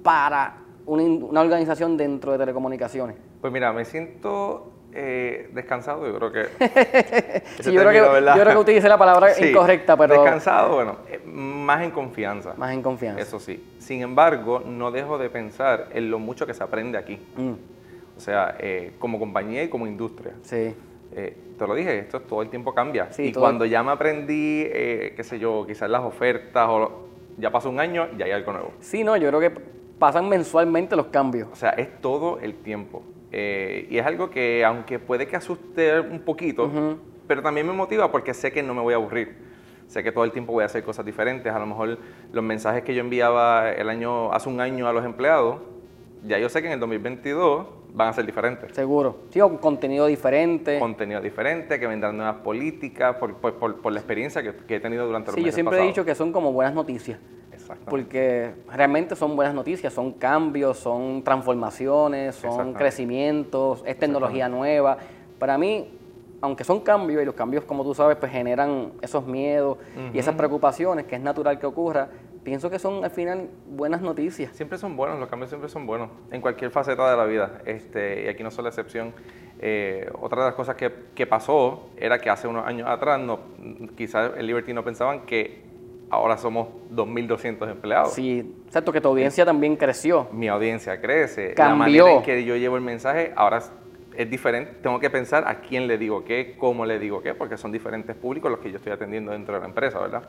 para 0.03 0.59
una, 0.87 1.41
organización 1.41 1.97
dentro 1.97 2.33
de 2.33 2.39
telecomunicaciones? 2.39 3.17
Pues 3.41 3.53
mira, 3.53 3.73
me 3.73 3.85
siento 3.85 4.73
eh, 4.93 5.49
descansado, 5.53 6.07
yo 6.07 6.15
creo 6.17 6.33
que... 6.33 6.45
sí, 7.63 7.73
yo, 7.73 7.81
creo 7.81 7.91
que 7.91 7.99
yo, 8.27 8.43
creo 8.43 8.53
que 8.53 8.57
utilicé 8.57 8.89
la 8.89 8.99
palabra 8.99 9.39
incorrecta, 9.39 9.97
pero... 9.97 10.21
Descansado, 10.21 10.75
bueno, 10.75 10.97
eh, 11.09 11.21
más 11.25 11.83
en 11.83 11.91
confianza. 11.91 12.55
Más 12.57 12.73
en 12.73 12.83
confianza. 12.83 13.21
Eso 13.21 13.39
sí. 13.39 13.65
Sin 13.79 14.03
embargo, 14.03 14.63
no 14.65 14.91
dejo 14.91 15.17
de 15.17 15.31
pensar 15.31 15.89
en 15.93 16.11
lo 16.11 16.19
mucho 16.19 16.47
que 16.47 16.55
se 16.55 16.63
aprende 16.63 16.99
aquí. 16.99 17.19
Mm. 17.37 17.53
O 18.17 18.21
sea, 18.21 18.57
eh, 18.59 18.93
como 18.99 19.19
compañía 19.19 19.63
y 19.63 19.69
como 19.69 19.87
industria. 19.87 20.35
Sí. 20.43 20.75
te 21.15 21.67
lo 21.67 21.75
dije, 21.75 22.01
esto 22.01 22.21
todo 22.21 22.43
el 22.43 22.51
tiempo 22.51 22.75
cambia. 22.75 23.09
y 23.17 23.33
cuando 23.33 23.65
ya 23.65 23.83
me 23.83 23.93
aprendí, 23.93 24.65
qué 24.65 25.23
sé 25.23 25.39
yo, 25.39 25.65
quizás 25.67 25.89
las 25.89 26.03
ofertas, 26.03 26.67
o 26.69 27.09
ya 27.39 27.51
pasó 27.51 27.71
un 27.71 27.81
año, 27.81 28.09
ya 28.19 28.27
hay 28.27 28.33
algo 28.33 28.53
nuevo. 28.53 28.73
Sí, 28.81 29.05
no, 29.05 29.17
yo 29.17 29.29
creo 29.29 29.41
que 29.41 29.51
pasan 29.99 30.29
mensualmente 30.29 30.97
los 30.97 31.07
cambios. 31.07 31.49
O 31.53 31.57
sea, 31.57 31.71
es 31.71 32.01
todo 32.01 32.41
el 32.41 32.57
tiempo. 32.57 33.03
Eh, 33.33 33.87
y 33.91 33.99
es 33.99 34.07
algo 34.07 34.31
que, 34.31 34.65
aunque 34.65 34.99
puede 34.99 35.27
que 35.27 35.37
asuste 35.37 36.01
un 36.01 36.21
poquito, 36.21 36.71
pero 37.27 37.43
también 37.43 37.67
me 37.67 37.73
motiva 37.73 38.11
porque 38.11 38.35
sé 38.35 38.53
que 38.53 38.63
no 38.63 38.75
me 38.75 38.81
voy 38.81 38.95
a 38.95 38.97
aburrir. 38.97 39.51
Sé 39.87 40.03
que 40.03 40.13
todo 40.13 40.25
el 40.25 40.31
tiempo 40.31 40.53
voy 40.53 40.63
a 40.63 40.67
hacer 40.67 40.85
cosas 40.85 41.05
diferentes. 41.05 41.53
A 41.53 41.59
lo 41.59 41.67
mejor 41.67 41.99
los 42.33 42.45
mensajes 42.45 42.85
que 42.85 42.95
yo 42.95 43.01
enviaba 43.01 43.73
el 43.73 43.89
año, 43.89 44.33
hace 44.33 44.49
un 44.49 44.61
año 44.61 44.87
a 44.87 44.93
los 44.93 45.05
empleados, 45.05 45.59
ya 46.25 46.39
yo 46.39 46.49
sé 46.49 46.61
que 46.61 46.69
en 46.69 46.75
el 46.75 46.81
2022 46.81 47.67
van 47.93 48.09
a 48.09 48.13
ser 48.13 48.27
diferentes. 48.27 48.73
Seguro. 48.73 49.23
Sí, 49.31 49.41
o 49.41 49.61
contenido 49.61 50.07
diferente. 50.07 50.79
Contenido 50.79 51.21
diferente, 51.21 51.81
que 51.81 51.87
vendrán 51.87 52.17
nuevas 52.17 52.37
políticas, 52.37 53.17
por, 53.17 53.35
por, 53.35 53.93
la 53.93 53.99
experiencia 53.99 54.43
que, 54.43 54.77
he 54.77 54.81
tenido 54.81 55.07
durante 55.07 55.29
los 55.29 55.35
sí, 55.35 55.41
meses 55.41 55.55
Sí, 55.55 55.63
yo 55.63 55.71
siempre 55.71 55.85
he 55.85 55.87
dicho 55.87 56.05
que 56.05 56.15
son 56.15 56.33
como 56.33 56.53
buenas 56.53 56.75
noticias. 56.75 57.19
Porque 57.87 58.55
realmente 58.73 59.17
son 59.17 59.37
buenas 59.37 59.55
noticias, 59.55 59.93
son 59.93 60.13
cambios, 60.13 60.79
son 60.79 61.23
transformaciones, 61.23 62.37
son 62.37 62.75
crecimientos, 62.75 63.83
es 63.87 63.99
tecnología 63.99 64.49
nueva. 64.49 64.99
Para 65.39 65.57
mí, 65.59 65.91
aunque 66.41 66.65
son 66.65 66.81
cambios, 66.81 67.23
y 67.23 67.25
los 67.25 67.35
cambios, 67.35 67.65
como 67.65 67.85
tú 67.85 67.95
sabes, 67.95 68.17
pues 68.17 68.33
generan 68.33 68.93
esos 69.03 69.27
miedos 69.27 69.79
y 70.13 70.19
esas 70.19 70.35
preocupaciones, 70.35 71.07
que 71.07 71.17
es 71.17 71.21
natural 71.21 71.59
que 71.59 71.67
ocurra, 71.67 72.09
pienso 72.43 72.71
que 72.71 72.79
son 72.79 73.05
al 73.05 73.11
final 73.11 73.49
buenas 73.69 74.01
noticias. 74.01 74.57
Siempre 74.57 74.79
son 74.79 74.97
buenos, 74.97 75.19
los 75.19 75.29
cambios 75.29 75.51
siempre 75.51 75.69
son 75.69 75.87
buenos, 75.87 76.11
en 76.31 76.41
cualquier 76.41 76.71
faceta 76.71 77.11
de 77.11 77.17
la 77.17 77.25
vida, 77.25 77.61
este, 77.67 78.25
y 78.25 78.29
aquí 78.29 78.43
no 78.43 78.51
son 78.51 78.65
la 78.65 78.71
excepción. 78.71 79.13
Eh, 79.63 80.11
otra 80.21 80.43
de 80.43 80.49
las 80.49 80.55
cosas 80.55 80.75
que, 80.77 80.91
que, 81.15 81.27
pasó 81.27 81.91
era 81.99 82.19
que 82.19 82.31
hace 82.31 82.49
unos 82.49 82.67
años 82.67 82.89
atrás, 82.89 83.21
no, 83.21 83.41
quizás 83.95 84.33
el 84.39 84.47
Liberty 84.47 84.73
no 84.73 84.83
pensaban 84.83 85.27
que 85.27 85.70
ahora 86.11 86.37
somos 86.37 86.69
2.200 86.93 87.71
empleados. 87.71 88.13
Sí, 88.13 88.55
exacto, 88.67 88.93
que 88.93 89.01
tu 89.01 89.09
audiencia 89.09 89.45
también 89.45 89.77
creció. 89.77 90.29
Mi 90.33 90.49
audiencia 90.49 91.01
crece. 91.01 91.55
Cambió. 91.55 91.69
La 91.69 91.75
manera 91.77 92.13
en 92.13 92.23
que 92.23 92.45
yo 92.45 92.57
llevo 92.57 92.77
el 92.77 92.83
mensaje 92.83 93.33
ahora 93.37 93.63
es 94.17 94.29
diferente. 94.29 94.73
Tengo 94.83 94.99
que 94.99 95.09
pensar 95.09 95.47
a 95.47 95.61
quién 95.61 95.87
le 95.87 95.97
digo 95.97 96.25
qué, 96.25 96.57
cómo 96.59 96.85
le 96.85 96.99
digo 96.99 97.23
qué, 97.23 97.35
porque 97.35 97.57
son 97.57 97.73
diferentes 97.73 98.15
públicos 98.17 98.51
los 98.51 98.61
que 98.61 98.71
yo 98.71 98.77
estoy 98.77 98.93
atendiendo 98.93 99.33
dentro 99.33 99.55
de 99.55 99.61
la 99.61 99.67
empresa, 99.67 99.99
¿verdad? 100.01 100.25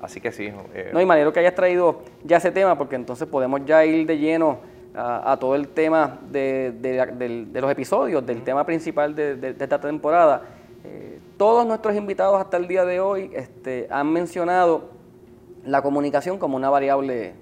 Así 0.00 0.20
que 0.20 0.30
sí. 0.30 0.52
Eh, 0.74 0.90
no, 0.92 1.00
y 1.00 1.06
manera 1.06 1.32
que 1.32 1.40
hayas 1.40 1.54
traído 1.54 2.02
ya 2.22 2.36
ese 2.36 2.52
tema, 2.52 2.78
porque 2.78 2.96
entonces 2.96 3.26
podemos 3.26 3.64
ya 3.64 3.84
ir 3.84 4.06
de 4.06 4.18
lleno 4.18 4.58
a, 4.94 5.36
todo 5.38 5.54
el 5.54 5.68
tema 5.68 6.18
de, 6.30 7.50
los 7.52 7.70
episodios, 7.70 8.24
del 8.24 8.42
tema 8.42 8.64
principal 8.64 9.14
de, 9.14 9.54
esta 9.58 9.78
temporada. 9.78 10.42
Eh, 10.84 11.18
todos 11.36 11.66
nuestros 11.66 11.94
invitados 11.96 12.40
hasta 12.40 12.56
el 12.56 12.66
día 12.66 12.84
de 12.84 13.00
hoy 13.00 13.30
este, 13.34 13.88
han 13.90 14.10
mencionado 14.10 14.95
la 15.66 15.82
comunicación 15.82 16.38
como 16.38 16.56
una 16.56 16.70
variable 16.70 17.34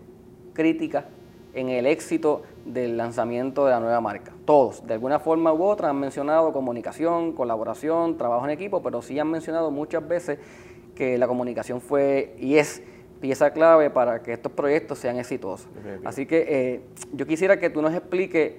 crítica 0.55 1.05
en 1.53 1.69
el 1.69 1.87
éxito 1.87 2.43
del 2.65 2.97
lanzamiento 2.97 3.65
de 3.67 3.73
la 3.73 3.81
nueva 3.81 4.01
marca. 4.01 4.33
Todos, 4.45 4.87
de 4.87 4.95
alguna 4.95 5.21
forma 5.21 5.53
u 5.53 5.63
otra, 5.63 5.91
han 5.91 6.01
mencionado 6.01 6.53
comunicación, 6.53 7.33
colaboración, 7.33 8.17
trabajo 8.17 8.45
en 8.45 8.51
equipo, 8.51 8.83
pero 8.83 9.03
sí 9.03 9.19
han 9.19 9.31
mencionado 9.31 9.71
muchas 9.71 10.07
veces 10.07 10.39
que 10.97 11.19
la 11.19 11.29
comunicación 11.29 11.81
fue 11.81 12.35
y 12.41 12.57
es 12.57 12.83
pieza 13.21 13.53
clave 13.53 13.91
para 13.91 14.23
que 14.23 14.33
estos 14.33 14.53
proyectos 14.53 14.99
sean 14.99 15.19
exitosos. 15.19 15.69
Así 16.05 16.27
que 16.27 16.47
eh, 16.49 16.81
yo 17.13 17.27
quisiera 17.27 17.59
que 17.59 17.71
tú 17.71 17.83
nos 17.83 17.95
expliques 17.95 18.55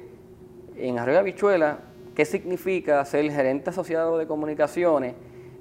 en 0.77 0.99
Arroyo 0.99 1.23
Bichuela 1.23 1.79
qué 2.15 2.25
significa 2.25 3.03
ser 3.05 3.29
gerente 3.31 3.69
asociado 3.69 4.17
de 4.17 4.27
comunicaciones 4.27 5.15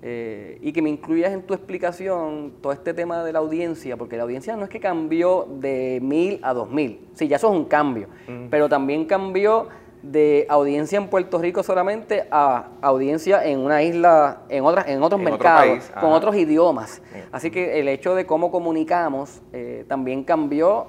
eh, 0.06 0.58
y 0.60 0.70
que 0.72 0.82
me 0.82 0.90
incluyas 0.90 1.32
en 1.32 1.42
tu 1.42 1.54
explicación 1.54 2.52
todo 2.60 2.72
este 2.72 2.92
tema 2.92 3.24
de 3.24 3.32
la 3.32 3.38
audiencia, 3.38 3.96
porque 3.96 4.18
la 4.18 4.24
audiencia 4.24 4.54
no 4.54 4.64
es 4.64 4.68
que 4.68 4.78
cambió 4.78 5.48
de 5.58 5.98
mil 6.02 6.38
a 6.42 6.52
dos 6.52 6.70
mil, 6.70 7.00
sí, 7.14 7.26
ya 7.26 7.36
eso 7.36 7.50
es 7.50 7.56
un 7.56 7.64
cambio, 7.64 8.08
pero 8.50 8.68
también 8.68 9.06
cambió 9.06 9.68
de 10.02 10.44
audiencia 10.50 10.98
en 10.98 11.08
Puerto 11.08 11.38
Rico 11.38 11.62
solamente 11.62 12.26
a 12.30 12.68
audiencia 12.82 13.42
en 13.46 13.60
una 13.60 13.82
isla, 13.82 14.42
en 14.50 14.62
otras, 14.66 14.86
en 14.88 15.02
otros 15.02 15.18
mercados, 15.18 15.90
con 15.98 16.12
otros 16.12 16.36
idiomas. 16.36 17.00
Así 17.32 17.50
que 17.50 17.80
el 17.80 17.88
hecho 17.88 18.14
de 18.14 18.26
cómo 18.26 18.50
comunicamos 18.50 19.40
eh, 19.54 19.86
también 19.88 20.22
cambió 20.22 20.88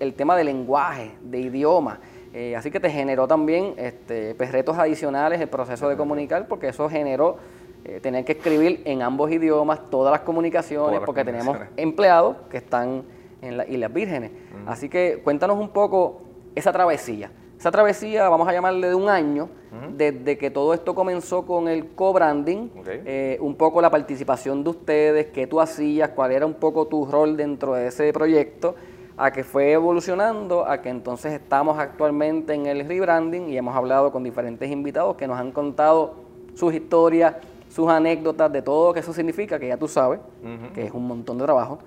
el 0.00 0.14
tema 0.14 0.36
del 0.36 0.46
lenguaje, 0.46 1.12
de 1.22 1.38
idioma. 1.38 2.00
Eh, 2.34 2.56
así 2.56 2.72
que 2.72 2.80
te 2.80 2.90
generó 2.90 3.28
también 3.28 3.74
este, 3.76 4.34
pues, 4.34 4.50
retos 4.50 4.76
adicionales 4.76 5.40
el 5.40 5.48
proceso 5.48 5.88
de 5.88 5.96
comunicar, 5.96 6.48
porque 6.48 6.68
eso 6.68 6.88
generó 6.88 7.38
eh, 7.84 8.00
tener 8.00 8.24
que 8.24 8.32
escribir 8.32 8.82
en 8.84 9.02
ambos 9.02 9.30
idiomas 9.30 9.90
todas 9.90 10.12
las 10.12 10.20
comunicaciones, 10.20 11.00
porque 11.04 11.24
tenemos 11.24 11.56
empleados 11.76 12.36
que 12.50 12.56
están 12.56 13.04
en 13.42 13.56
las 13.58 13.68
Islas 13.68 13.92
Vírgenes. 13.92 14.32
Así 14.66 14.88
que 14.88 15.20
cuéntanos 15.22 15.58
un 15.58 15.68
poco 15.68 16.22
esa 16.54 16.72
travesía. 16.72 17.30
Esa 17.58 17.70
travesía, 17.70 18.28
vamos 18.28 18.46
a 18.48 18.52
llamarle 18.52 18.88
de 18.88 18.94
un 18.94 19.08
año, 19.08 19.48
desde 19.96 20.36
que 20.36 20.50
todo 20.50 20.74
esto 20.74 20.94
comenzó 20.94 21.46
con 21.46 21.68
el 21.68 21.88
co-branding, 21.90 22.68
eh, 22.86 23.38
un 23.40 23.54
poco 23.54 23.80
la 23.80 23.90
participación 23.90 24.62
de 24.62 24.70
ustedes, 24.70 25.26
qué 25.26 25.46
tú 25.46 25.60
hacías, 25.60 26.10
cuál 26.10 26.32
era 26.32 26.44
un 26.44 26.54
poco 26.54 26.86
tu 26.86 27.06
rol 27.06 27.36
dentro 27.36 27.74
de 27.74 27.88
ese 27.88 28.12
proyecto, 28.12 28.74
a 29.16 29.30
que 29.30 29.44
fue 29.44 29.72
evolucionando, 29.72 30.66
a 30.66 30.82
que 30.82 30.90
entonces 30.90 31.32
estamos 31.32 31.78
actualmente 31.78 32.52
en 32.52 32.66
el 32.66 32.86
rebranding 32.86 33.48
y 33.48 33.56
hemos 33.56 33.74
hablado 33.74 34.12
con 34.12 34.22
diferentes 34.22 34.70
invitados 34.70 35.16
que 35.16 35.26
nos 35.26 35.38
han 35.38 35.52
contado 35.52 36.16
sus 36.54 36.74
historias, 36.74 37.36
sus 37.76 37.90
anécdotas 37.90 38.50
de 38.50 38.62
todo 38.62 38.88
lo 38.88 38.94
que 38.94 39.00
eso 39.00 39.12
significa, 39.12 39.58
que 39.58 39.68
ya 39.68 39.76
tú 39.76 39.86
sabes, 39.86 40.18
que 40.72 40.86
es 40.86 40.92
un 40.92 41.06
montón 41.06 41.36
de 41.36 41.44
trabajo. 41.44 41.78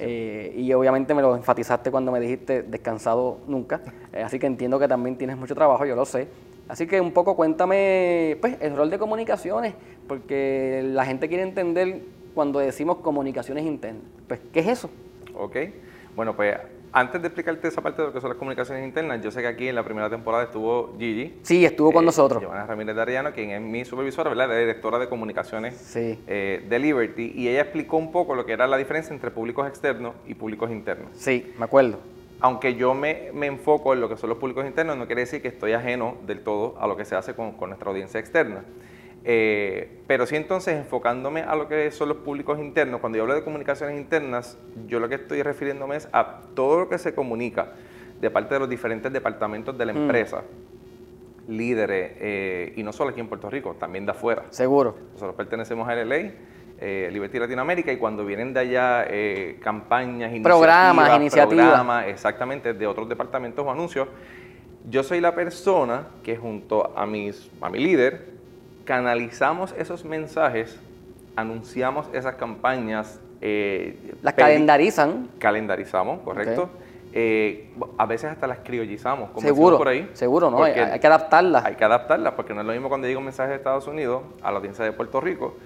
Eh, 0.00 0.52
y 0.56 0.72
obviamente 0.72 1.14
me 1.14 1.22
lo 1.22 1.36
enfatizaste 1.36 1.92
cuando 1.92 2.10
me 2.10 2.18
dijiste 2.18 2.64
descansado 2.64 3.38
nunca. 3.46 3.80
Eh, 4.12 4.24
así 4.24 4.40
que 4.40 4.46
entiendo 4.48 4.76
que 4.80 4.88
también 4.88 5.16
tienes 5.16 5.36
mucho 5.36 5.54
trabajo, 5.54 5.86
yo 5.86 5.94
lo 5.94 6.04
sé. 6.04 6.26
Así 6.68 6.88
que 6.88 7.00
un 7.00 7.12
poco 7.12 7.36
cuéntame 7.36 8.36
pues, 8.40 8.56
el 8.60 8.76
rol 8.76 8.90
de 8.90 8.98
comunicaciones, 8.98 9.74
porque 10.08 10.82
la 10.84 11.04
gente 11.04 11.28
quiere 11.28 11.44
entender 11.44 12.00
cuando 12.34 12.58
decimos 12.58 12.96
comunicaciones 12.96 13.64
internas. 13.64 14.02
Pues, 14.26 14.40
¿qué 14.52 14.58
es 14.58 14.66
eso? 14.66 14.90
Ok. 15.32 15.58
Bueno, 16.16 16.34
pues 16.34 16.56
antes 16.92 17.20
de 17.20 17.28
explicarte 17.28 17.68
esa 17.68 17.82
parte 17.82 18.02
de 18.02 18.08
lo 18.08 18.14
que 18.14 18.20
son 18.20 18.30
las 18.30 18.38
comunicaciones 18.38 18.84
internas, 18.84 19.22
yo 19.22 19.30
sé 19.30 19.40
que 19.40 19.46
aquí 19.46 19.68
en 19.68 19.74
la 19.74 19.84
primera 19.84 20.08
temporada 20.08 20.44
estuvo 20.44 20.94
Gigi. 20.98 21.38
Sí, 21.42 21.64
estuvo 21.64 21.92
con 21.92 22.04
eh, 22.04 22.06
nosotros. 22.06 22.42
Giovanna 22.42 22.66
Ramírez 22.66 22.96
de 22.96 23.02
Arellano, 23.02 23.32
quien 23.32 23.50
es 23.50 23.60
mi 23.60 23.84
supervisora, 23.84 24.30
¿verdad? 24.30 24.48
La 24.48 24.58
directora 24.58 24.98
de 24.98 25.08
comunicaciones 25.08 25.94
eh, 25.96 26.64
de 26.68 26.78
Liberty. 26.78 27.32
Y 27.34 27.48
ella 27.48 27.62
explicó 27.62 27.96
un 27.96 28.12
poco 28.12 28.34
lo 28.34 28.46
que 28.46 28.52
era 28.52 28.66
la 28.66 28.76
diferencia 28.76 29.12
entre 29.12 29.30
públicos 29.30 29.66
externos 29.66 30.14
y 30.26 30.34
públicos 30.34 30.70
internos. 30.70 31.08
Sí, 31.14 31.52
me 31.58 31.64
acuerdo. 31.64 31.98
Aunque 32.40 32.74
yo 32.74 32.94
me, 32.94 33.28
enfoco 33.46 33.94
en 33.94 34.00
lo 34.00 34.08
que 34.08 34.16
son 34.16 34.28
los 34.28 34.38
públicos 34.38 34.66
internos, 34.66 34.96
no 34.96 35.06
quiere 35.06 35.22
decir 35.22 35.40
que 35.40 35.48
estoy 35.48 35.72
ajeno 35.72 36.16
del 36.26 36.40
todo 36.40 36.76
a 36.78 36.86
lo 36.86 36.96
que 36.96 37.04
se 37.04 37.14
hace 37.14 37.34
con, 37.34 37.52
con 37.52 37.70
nuestra 37.70 37.90
audiencia 37.90 38.20
externa. 38.20 38.62
Eh, 39.28 40.02
pero 40.06 40.24
sí 40.24 40.36
entonces 40.36 40.76
enfocándome 40.76 41.40
a 41.40 41.56
lo 41.56 41.66
que 41.66 41.90
son 41.90 42.08
los 42.08 42.18
públicos 42.18 42.60
internos, 42.60 43.00
cuando 43.00 43.16
yo 43.16 43.24
hablo 43.24 43.34
de 43.34 43.42
comunicaciones 43.42 43.98
internas, 43.98 44.56
yo 44.86 45.00
lo 45.00 45.08
que 45.08 45.16
estoy 45.16 45.42
refiriéndome 45.42 45.96
es 45.96 46.08
a 46.12 46.42
todo 46.54 46.78
lo 46.78 46.88
que 46.88 46.96
se 46.96 47.12
comunica 47.12 47.72
de 48.20 48.30
parte 48.30 48.54
de 48.54 48.60
los 48.60 48.68
diferentes 48.68 49.12
departamentos 49.12 49.76
de 49.76 49.84
la 49.84 49.92
mm. 49.92 49.96
empresa, 49.96 50.42
líderes, 51.48 52.12
eh, 52.20 52.72
y 52.76 52.84
no 52.84 52.92
solo 52.92 53.10
aquí 53.10 53.20
en 53.20 53.26
Puerto 53.26 53.50
Rico, 53.50 53.74
también 53.74 54.06
de 54.06 54.12
afuera. 54.12 54.44
Seguro. 54.50 54.96
Nosotros 55.14 55.34
pertenecemos 55.34 55.88
a 55.88 55.94
LA, 55.96 56.30
eh, 56.78 57.10
Liberty 57.12 57.40
Latinoamérica, 57.40 57.92
y 57.92 57.96
cuando 57.96 58.24
vienen 58.24 58.54
de 58.54 58.60
allá 58.60 59.06
eh, 59.08 59.58
campañas, 59.60 60.32
programas, 60.40 61.16
iniciativas, 61.16 61.66
programas, 61.66 62.06
exactamente, 62.06 62.74
de 62.74 62.86
otros 62.86 63.08
departamentos 63.08 63.66
o 63.66 63.70
anuncios, 63.72 64.06
yo 64.88 65.02
soy 65.02 65.20
la 65.20 65.34
persona 65.34 66.06
que 66.22 66.36
junto 66.36 66.96
a, 66.96 67.06
mis, 67.06 67.50
a 67.60 67.70
mi 67.70 67.80
líder, 67.80 68.36
canalizamos 68.86 69.74
esos 69.76 70.06
mensajes, 70.06 70.78
anunciamos 71.34 72.06
esas 72.14 72.36
campañas. 72.36 73.20
Eh, 73.42 74.14
las 74.22 74.32
calendarizan. 74.32 75.28
Calendarizamos, 75.38 76.20
correcto. 76.20 76.70
Eh, 77.12 77.72
a 77.98 78.06
veces 78.06 78.30
hasta 78.30 78.46
las 78.46 78.58
criollizamos, 78.58 79.30
como 79.30 79.40
seguro, 79.40 79.78
por 79.78 79.88
ahí. 79.88 80.08
Seguro, 80.14 80.50
¿no? 80.50 80.62
Hay, 80.62 80.72
que 80.72 81.06
adaptarlas. 81.06 81.64
Hay 81.64 81.74
que 81.74 81.84
adaptarlas, 81.84 82.34
porque 82.34 82.54
no 82.54 82.60
es 82.60 82.66
lo 82.66 82.72
mismo 82.72 82.88
cuando 82.88 83.06
llega 83.06 83.18
un 83.18 83.24
mensaje 83.24 83.50
de 83.50 83.56
Estados 83.56 83.86
Unidos 83.86 84.22
a 84.42 84.50
la 84.50 84.58
audiencia 84.58 84.84
de 84.84 84.92
Puerto 84.92 85.20
Rico. 85.20 85.56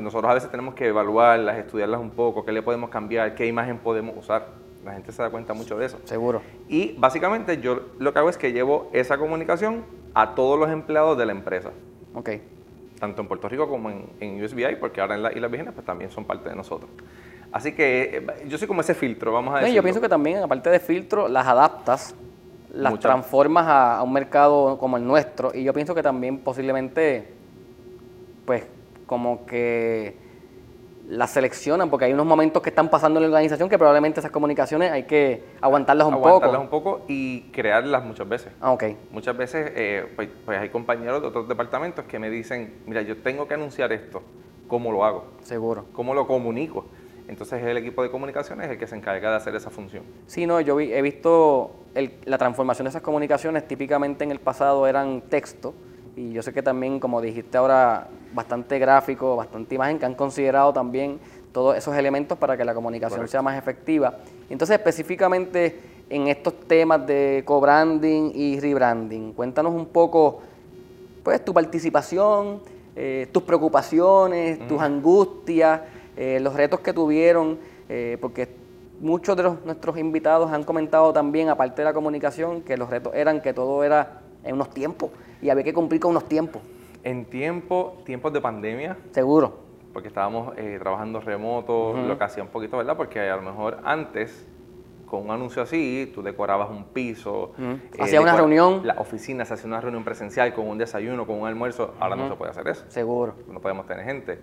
Nosotros 0.00 0.30
a 0.30 0.34
veces 0.34 0.50
tenemos 0.50 0.74
que 0.74 0.88
evaluarlas, 0.88 1.56
estudiarlas 1.56 2.00
un 2.00 2.10
poco, 2.10 2.44
qué 2.44 2.52
le 2.52 2.62
podemos 2.62 2.90
cambiar, 2.90 3.34
qué 3.34 3.46
imagen 3.46 3.78
podemos 3.78 4.16
usar. 4.16 4.48
La 4.84 4.92
gente 4.92 5.12
se 5.12 5.22
da 5.22 5.30
cuenta 5.30 5.54
mucho 5.54 5.78
de 5.78 5.86
eso. 5.86 5.98
Seguro. 6.04 6.42
Y 6.68 6.94
básicamente 6.98 7.58
yo 7.60 7.80
lo 7.98 8.12
que 8.12 8.18
hago 8.18 8.28
es 8.28 8.36
que 8.36 8.52
llevo 8.52 8.88
esa 8.92 9.18
comunicación 9.18 9.84
a 10.14 10.34
todos 10.34 10.58
los 10.58 10.70
empleados 10.70 11.16
de 11.18 11.26
la 11.26 11.32
empresa. 11.32 11.70
Ok. 12.16 12.30
Tanto 12.98 13.20
en 13.20 13.28
Puerto 13.28 13.48
Rico 13.48 13.68
como 13.68 13.90
en, 13.90 14.06
en 14.20 14.42
USBI, 14.42 14.76
porque 14.80 15.02
ahora 15.02 15.16
en 15.16 15.22
las 15.22 15.36
Islas 15.36 15.50
Vírgenes 15.50 15.74
pues 15.74 15.84
también 15.84 16.10
son 16.10 16.24
parte 16.24 16.48
de 16.48 16.56
nosotros. 16.56 16.90
Así 17.52 17.72
que 17.72 18.18
eh, 18.18 18.26
yo 18.48 18.56
soy 18.56 18.66
como 18.66 18.80
ese 18.80 18.94
filtro, 18.94 19.32
vamos 19.32 19.54
a 19.54 19.58
decir. 19.58 19.74
yo 19.74 19.82
pienso 19.82 20.00
que 20.00 20.08
también, 20.08 20.42
aparte 20.42 20.70
de 20.70 20.80
filtro, 20.80 21.28
las 21.28 21.46
adaptas, 21.46 22.14
las 22.72 22.98
transformas 22.98 23.66
a, 23.66 23.98
a, 23.98 24.02
un 24.02 24.12
mercado 24.14 24.78
como 24.78 24.96
el 24.96 25.06
nuestro. 25.06 25.54
Y 25.54 25.62
yo 25.62 25.74
pienso 25.74 25.94
que 25.94 26.02
también 26.02 26.38
posiblemente, 26.38 27.28
pues, 28.46 28.64
como 29.06 29.44
que 29.44 30.25
las 31.08 31.30
seleccionan, 31.30 31.88
porque 31.88 32.06
hay 32.06 32.12
unos 32.12 32.26
momentos 32.26 32.62
que 32.62 32.70
están 32.70 32.88
pasando 32.88 33.18
en 33.18 33.24
la 33.24 33.28
organización 33.28 33.68
que 33.68 33.78
probablemente 33.78 34.20
esas 34.20 34.32
comunicaciones 34.32 34.90
hay 34.90 35.04
que 35.04 35.44
aguantarlas 35.60 36.06
un 36.08 36.14
poco. 36.14 36.28
Aguantarlas 36.28 36.60
un 36.60 36.68
poco 36.68 37.02
y 37.08 37.42
crearlas 37.52 38.04
muchas 38.04 38.28
veces. 38.28 38.52
Ah, 38.60 38.72
ok. 38.72 38.84
Muchas 39.12 39.36
veces, 39.36 39.72
eh, 39.74 40.12
pues, 40.16 40.28
pues, 40.44 40.58
hay 40.58 40.68
compañeros 40.68 41.22
de 41.22 41.28
otros 41.28 41.48
departamentos 41.48 42.04
que 42.06 42.18
me 42.18 42.28
dicen, 42.28 42.82
mira, 42.86 43.02
yo 43.02 43.16
tengo 43.18 43.46
que 43.46 43.54
anunciar 43.54 43.92
esto, 43.92 44.22
¿cómo 44.66 44.90
lo 44.90 45.04
hago? 45.04 45.26
Seguro. 45.42 45.84
¿Cómo 45.92 46.14
lo 46.14 46.26
comunico? 46.26 46.86
Entonces 47.28 47.62
el 47.62 47.76
equipo 47.76 48.02
de 48.02 48.10
comunicaciones 48.10 48.66
es 48.66 48.72
el 48.72 48.78
que 48.78 48.86
se 48.86 48.96
encarga 48.96 49.30
de 49.30 49.36
hacer 49.36 49.54
esa 49.54 49.70
función. 49.70 50.04
Sí, 50.26 50.46
no, 50.46 50.60
yo 50.60 50.78
he 50.78 51.02
visto 51.02 51.72
la 52.24 52.38
transformación 52.38 52.84
de 52.84 52.90
esas 52.90 53.02
comunicaciones, 53.02 53.66
típicamente 53.66 54.24
en 54.24 54.30
el 54.30 54.38
pasado 54.38 54.86
eran 54.86 55.22
texto, 55.22 55.74
y 56.16 56.32
yo 56.32 56.42
sé 56.42 56.52
que 56.54 56.62
también, 56.62 56.98
como 56.98 57.20
dijiste 57.20 57.58
ahora, 57.58 58.08
bastante 58.32 58.78
gráfico, 58.78 59.36
bastante 59.36 59.74
imagen, 59.74 59.98
que 59.98 60.06
han 60.06 60.14
considerado 60.14 60.72
también 60.72 61.20
todos 61.52 61.76
esos 61.76 61.94
elementos 61.94 62.38
para 62.38 62.56
que 62.56 62.64
la 62.64 62.74
comunicación 62.74 63.28
sea 63.28 63.42
más 63.42 63.58
efectiva. 63.58 64.16
Entonces, 64.48 64.78
específicamente 64.78 65.78
en 66.08 66.28
estos 66.28 66.58
temas 66.60 67.06
de 67.06 67.42
co-branding 67.44 68.30
y 68.34 68.58
rebranding, 68.60 69.34
cuéntanos 69.34 69.74
un 69.74 69.86
poco, 69.86 70.40
pues, 71.22 71.44
tu 71.44 71.52
participación, 71.52 72.60
eh, 72.94 73.28
tus 73.30 73.42
preocupaciones, 73.42 74.66
tus 74.66 74.80
angustias, 74.80 75.82
eh, 76.16 76.40
los 76.40 76.54
retos 76.54 76.80
que 76.80 76.94
tuvieron, 76.94 77.58
eh, 77.90 78.16
porque 78.22 78.48
muchos 79.00 79.36
de 79.36 79.42
los, 79.42 79.62
nuestros 79.66 79.98
invitados 79.98 80.50
han 80.50 80.64
comentado 80.64 81.12
también, 81.12 81.50
aparte 81.50 81.82
de 81.82 81.84
la 81.84 81.92
comunicación, 81.92 82.62
que 82.62 82.78
los 82.78 82.88
retos 82.88 83.14
eran 83.14 83.42
que 83.42 83.52
todo 83.52 83.84
era 83.84 84.22
en 84.46 84.54
unos 84.54 84.70
tiempos 84.70 85.10
y 85.42 85.50
había 85.50 85.64
que 85.64 85.74
cumplir 85.74 86.00
con 86.00 86.12
unos 86.12 86.24
tiempos. 86.28 86.62
En 87.04 87.24
tiempo, 87.26 87.98
tiempos 88.04 88.32
de 88.32 88.40
pandemia. 88.40 88.96
Seguro. 89.12 89.66
Porque 89.92 90.08
estábamos 90.08 90.54
eh, 90.56 90.78
trabajando 90.80 91.20
remoto, 91.20 91.94
lo 91.96 92.18
que 92.18 92.24
hacía 92.24 92.42
un 92.42 92.50
poquito, 92.50 92.76
¿verdad? 92.76 92.96
Porque 92.96 93.20
a 93.20 93.36
lo 93.36 93.42
mejor 93.42 93.78
antes, 93.84 94.46
con 95.06 95.24
un 95.24 95.30
anuncio 95.30 95.62
así, 95.62 96.10
tú 96.14 96.22
decorabas 96.22 96.68
un 96.68 96.84
piso. 96.84 97.52
Uh 97.58 98.02
Hacía 98.02 98.20
una 98.20 98.36
reunión. 98.36 98.86
La 98.86 98.94
oficina 98.98 99.44
se 99.44 99.54
hacía 99.54 99.66
una 99.66 99.80
reunión 99.80 100.04
presencial 100.04 100.52
con 100.52 100.68
un 100.68 100.76
desayuno, 100.76 101.26
con 101.26 101.40
un 101.40 101.46
almuerzo. 101.46 101.94
Ahora 101.98 102.16
no 102.16 102.28
se 102.28 102.34
puede 102.34 102.50
hacer 102.50 102.68
eso. 102.68 102.84
Seguro. 102.88 103.34
No 103.48 103.60
podemos 103.60 103.86
tener 103.86 104.04
gente. 104.04 104.38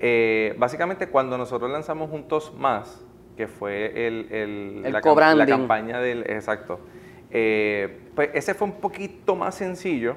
Eh, 0.00 0.56
básicamente, 0.58 1.08
cuando 1.08 1.36
nosotros 1.36 1.70
lanzamos 1.70 2.10
Juntos 2.10 2.52
Más, 2.58 3.04
que 3.36 3.46
fue 3.46 4.06
el, 4.06 4.82
la, 4.82 5.34
la, 5.34 5.46
campaña 5.46 6.00
del... 6.00 6.28
Exacto. 6.28 6.80
Eh, 7.32 8.10
pues 8.14 8.30
ese 8.34 8.54
fue 8.54 8.66
un 8.66 8.74
poquito 8.74 9.36
más 9.36 9.54
sencillo 9.54 10.16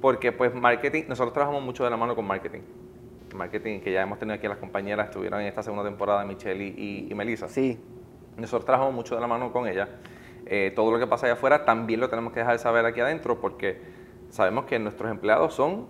porque 0.00 0.30
pues 0.30 0.54
marketing, 0.54 1.04
nosotros 1.08 1.32
trabajamos 1.32 1.62
mucho 1.64 1.84
de 1.84 1.90
la 1.90 1.96
mano 1.96 2.14
con 2.14 2.26
marketing. 2.26 2.60
Marketing 3.34 3.80
que 3.80 3.92
ya 3.92 4.02
hemos 4.02 4.18
tenido 4.18 4.36
aquí 4.36 4.46
las 4.46 4.58
compañeras, 4.58 5.08
estuvieron 5.08 5.40
en 5.40 5.48
esta 5.48 5.62
segunda 5.62 5.84
temporada 5.84 6.24
Michelle 6.24 6.64
y, 6.64 7.08
y, 7.10 7.14
Melissa. 7.14 7.48
Sí. 7.48 7.78
Nosotros 8.36 8.64
trabajamos 8.64 8.94
mucho 8.94 9.16
de 9.16 9.20
la 9.20 9.26
mano 9.26 9.52
con 9.52 9.66
ella. 9.66 9.88
Eh, 10.46 10.72
todo 10.76 10.92
lo 10.92 10.98
que 10.98 11.06
pasa 11.06 11.26
allá 11.26 11.34
afuera 11.34 11.64
también 11.64 12.00
lo 12.00 12.08
tenemos 12.08 12.32
que 12.32 12.40
dejar 12.40 12.54
de 12.54 12.58
saber 12.58 12.84
aquí 12.84 13.00
adentro 13.00 13.40
porque 13.40 13.80
sabemos 14.30 14.66
que 14.66 14.78
nuestros 14.78 15.10
empleados 15.10 15.54
son 15.54 15.86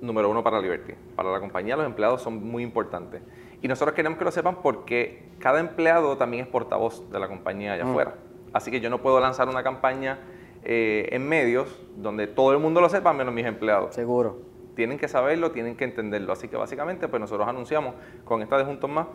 número 0.00 0.30
uno 0.30 0.42
para 0.42 0.60
Liberty. 0.60 0.94
Para 1.14 1.32
la 1.32 1.40
compañía 1.40 1.76
los 1.76 1.84
empleados 1.84 2.22
son 2.22 2.42
muy 2.42 2.62
importantes. 2.62 3.22
Y 3.60 3.68
nosotros 3.68 3.94
queremos 3.94 4.18
que 4.18 4.24
lo 4.24 4.30
sepan 4.30 4.56
porque 4.62 5.28
cada 5.38 5.60
empleado 5.60 6.16
también 6.16 6.44
es 6.44 6.50
portavoz 6.50 7.10
de 7.10 7.18
la 7.18 7.28
compañía 7.28 7.74
allá 7.74 7.84
afuera. 7.84 8.14
Así 8.56 8.70
que 8.70 8.80
yo 8.80 8.88
no 8.88 9.02
puedo 9.02 9.20
lanzar 9.20 9.48
una 9.48 9.62
campaña 9.62 10.18
eh, 10.64 11.10
en 11.12 11.28
medios 11.28 11.68
donde 11.96 12.26
todo 12.26 12.52
el 12.52 12.58
mundo 12.58 12.80
lo 12.80 12.88
sepa, 12.88 13.12
menos 13.12 13.34
mis 13.34 13.44
empleados. 13.44 13.94
Seguro. 13.94 14.38
Tienen 14.74 14.98
que 14.98 15.08
saberlo, 15.08 15.50
tienen 15.50 15.76
que 15.76 15.84
entenderlo. 15.84 16.32
Así 16.32 16.48
que 16.48 16.56
básicamente, 16.56 17.06
pues 17.06 17.20
nosotros 17.20 17.46
anunciamos 17.46 17.94
con 18.24 18.40
esta 18.42 18.56
de 18.56 18.64
Juntos 18.64 18.88
Más, 18.88 19.06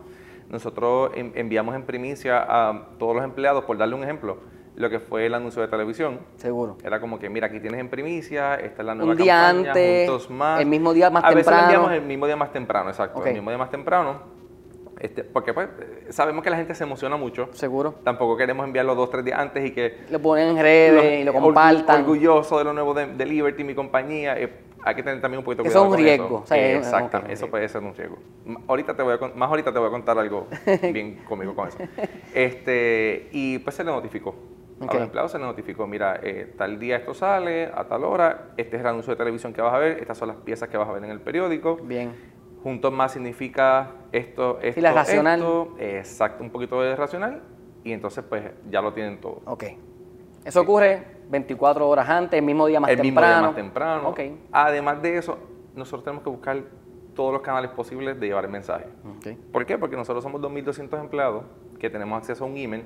nosotros 0.49 1.11
enviamos 1.15 1.75
en 1.75 1.83
primicia 1.83 2.45
a 2.47 2.89
todos 2.99 3.15
los 3.15 3.23
empleados, 3.23 3.63
por 3.65 3.77
darle 3.77 3.95
un 3.95 4.03
ejemplo, 4.03 4.37
lo 4.75 4.89
que 4.89 4.99
fue 4.99 5.25
el 5.25 5.33
anuncio 5.33 5.61
de 5.61 5.67
televisión. 5.67 6.19
Seguro. 6.35 6.77
Era 6.83 6.99
como 6.99 7.17
que, 7.17 7.29
mira, 7.29 7.47
aquí 7.47 7.59
tienes 7.59 7.79
en 7.79 7.89
primicia, 7.89 8.55
esta 8.55 8.81
es 8.83 8.85
la 8.85 8.93
nueva 8.93 9.11
un 9.11 9.17
día 9.17 9.41
campaña, 9.41 9.69
antes, 9.69 10.09
Juntos 10.09 10.29
Más. 10.29 10.61
El 10.61 10.67
mismo 10.67 10.93
día 10.93 11.09
más 11.09 11.23
a 11.23 11.29
temprano. 11.29 11.49
A 11.49 11.59
veces 11.59 11.63
enviamos 11.63 11.91
el 11.93 12.01
mismo 12.03 12.25
día 12.27 12.35
más 12.35 12.51
temprano, 12.51 12.89
exacto. 12.89 13.25
El 13.25 13.33
mismo 13.33 13.49
día 13.49 13.57
más 13.57 13.71
temprano 13.71 14.40
este, 15.01 15.23
porque 15.23 15.51
pues 15.51 15.67
sabemos 16.11 16.43
que 16.43 16.51
la 16.51 16.57
gente 16.57 16.75
se 16.75 16.83
emociona 16.83 17.17
mucho. 17.17 17.49
Seguro. 17.53 17.95
Tampoco 18.03 18.37
queremos 18.37 18.67
enviarlo 18.67 18.93
dos, 18.93 19.09
tres 19.09 19.25
días 19.25 19.39
antes 19.39 19.65
y 19.65 19.71
que... 19.71 20.01
Lo 20.11 20.19
ponen 20.19 20.49
en 20.49 20.61
redes 20.61 21.21
y 21.21 21.23
lo 21.23 21.33
compartan. 21.33 22.01
Orgulloso 22.01 22.59
de 22.59 22.65
lo 22.65 22.73
nuevo 22.73 22.93
de, 22.93 23.25
Liberty, 23.25 23.63
mi 23.63 23.73
compañía. 23.73 24.39
Eh, 24.39 24.53
hay 24.83 24.93
que 24.93 25.01
tener 25.01 25.19
también 25.19 25.39
un 25.39 25.43
poquito 25.43 25.63
de 25.63 25.69
cuidado 25.69 25.85
Eso 25.85 25.95
es 25.95 25.99
un 25.99 26.05
riesgo. 26.05 26.43
Eso. 26.45 26.55
Exactamente, 26.55 27.33
eso 27.33 27.47
puede 27.47 27.67
ser 27.67 27.81
un 27.81 27.95
riesgo. 27.95 28.19
Ahorita 28.67 28.95
te 28.95 29.01
voy 29.01 29.15
a, 29.19 29.27
más 29.35 29.49
ahorita 29.49 29.73
te 29.73 29.79
voy 29.79 29.87
a 29.87 29.91
contar 29.91 30.19
algo 30.19 30.47
bien 30.93 31.23
cómico 31.27 31.55
con 31.55 31.69
eso. 31.69 31.79
Este, 32.35 33.29
y 33.31 33.57
pues 33.57 33.75
se 33.75 33.83
le 33.83 33.89
notificó. 33.89 34.35
A 34.81 34.93
los 34.93 35.03
empleados 35.03 35.31
se 35.31 35.37
le 35.37 35.45
notificó, 35.45 35.85
mira, 35.85 36.19
eh, 36.23 36.53
tal 36.57 36.79
día 36.79 36.97
esto 36.97 37.13
sale, 37.13 37.65
a 37.65 37.83
tal 37.83 38.03
hora, 38.03 38.53
este 38.57 38.77
es 38.77 38.81
el 38.81 38.87
anuncio 38.87 39.13
de 39.13 39.17
televisión 39.17 39.53
que 39.53 39.61
vas 39.61 39.75
a 39.75 39.77
ver, 39.77 39.99
estas 39.99 40.17
son 40.17 40.29
las 40.29 40.37
piezas 40.37 40.69
que 40.69 40.77
vas 40.77 40.89
a 40.89 40.91
ver 40.91 41.03
en 41.03 41.11
el 41.11 41.21
periódico. 41.21 41.75
Bien 41.75 42.13
Juntos 42.63 42.93
más 42.93 43.13
significa 43.13 43.91
esto, 44.11 44.59
esto, 44.61 44.79
y 44.79 44.83
la 44.83 44.93
racional. 44.93 45.39
Esto, 45.39 45.75
exacto, 45.79 46.43
un 46.43 46.51
poquito 46.51 46.81
de 46.81 46.95
racional 46.95 47.41
y 47.83 47.91
entonces 47.91 48.23
pues 48.27 48.43
ya 48.69 48.81
lo 48.81 48.93
tienen 48.93 49.19
todo. 49.19 49.41
Ok. 49.45 49.63
Eso 50.43 50.61
ocurre 50.61 51.05
24 51.29 51.87
horas 51.87 52.09
antes, 52.09 52.39
el 52.39 52.45
mismo 52.45 52.65
día 52.67 52.79
más 52.79 52.89
temprano. 52.89 53.07
El 53.07 53.13
mismo 53.13 53.21
día 53.21 53.41
más 53.41 53.55
temprano. 53.55 54.09
Okay. 54.09 54.39
Además 54.51 55.01
de 55.01 55.17
eso, 55.17 55.37
nosotros 55.75 56.03
tenemos 56.03 56.23
que 56.23 56.29
buscar 56.29 56.63
todos 57.15 57.33
los 57.33 57.41
canales 57.41 57.71
posibles 57.71 58.19
de 58.19 58.27
llevar 58.27 58.45
el 58.45 58.51
mensaje. 58.51 58.85
Okay. 59.17 59.35
¿Por 59.51 59.65
qué? 59.65 59.77
Porque 59.77 59.95
nosotros 59.95 60.23
somos 60.23 60.41
2.200 60.41 60.99
empleados 60.99 61.43
que 61.79 61.89
tenemos 61.89 62.17
acceso 62.17 62.43
a 62.43 62.47
un 62.47 62.57
email, 62.57 62.85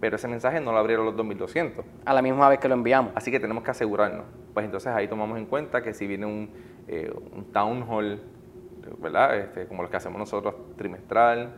pero 0.00 0.16
ese 0.16 0.28
mensaje 0.28 0.60
no 0.60 0.72
lo 0.72 0.78
abrieron 0.78 1.06
los 1.06 1.14
2.200. 1.14 1.84
A 2.04 2.14
la 2.14 2.22
misma 2.22 2.48
vez 2.48 2.58
que 2.58 2.68
lo 2.68 2.74
enviamos. 2.74 3.12
Así 3.14 3.30
que 3.30 3.38
tenemos 3.38 3.62
que 3.62 3.70
asegurarnos. 3.70 4.24
Pues 4.54 4.64
entonces 4.64 4.92
ahí 4.92 5.06
tomamos 5.06 5.38
en 5.38 5.46
cuenta 5.46 5.82
que 5.82 5.94
si 5.94 6.06
viene 6.06 6.26
un, 6.26 6.50
eh, 6.88 7.12
un 7.32 7.44
town 7.52 7.84
hall 7.88 8.20
¿verdad? 8.98 9.38
Este, 9.38 9.66
como 9.66 9.82
los 9.82 9.90
que 9.90 9.96
hacemos 9.96 10.18
nosotros 10.18 10.54
trimestral, 10.76 11.54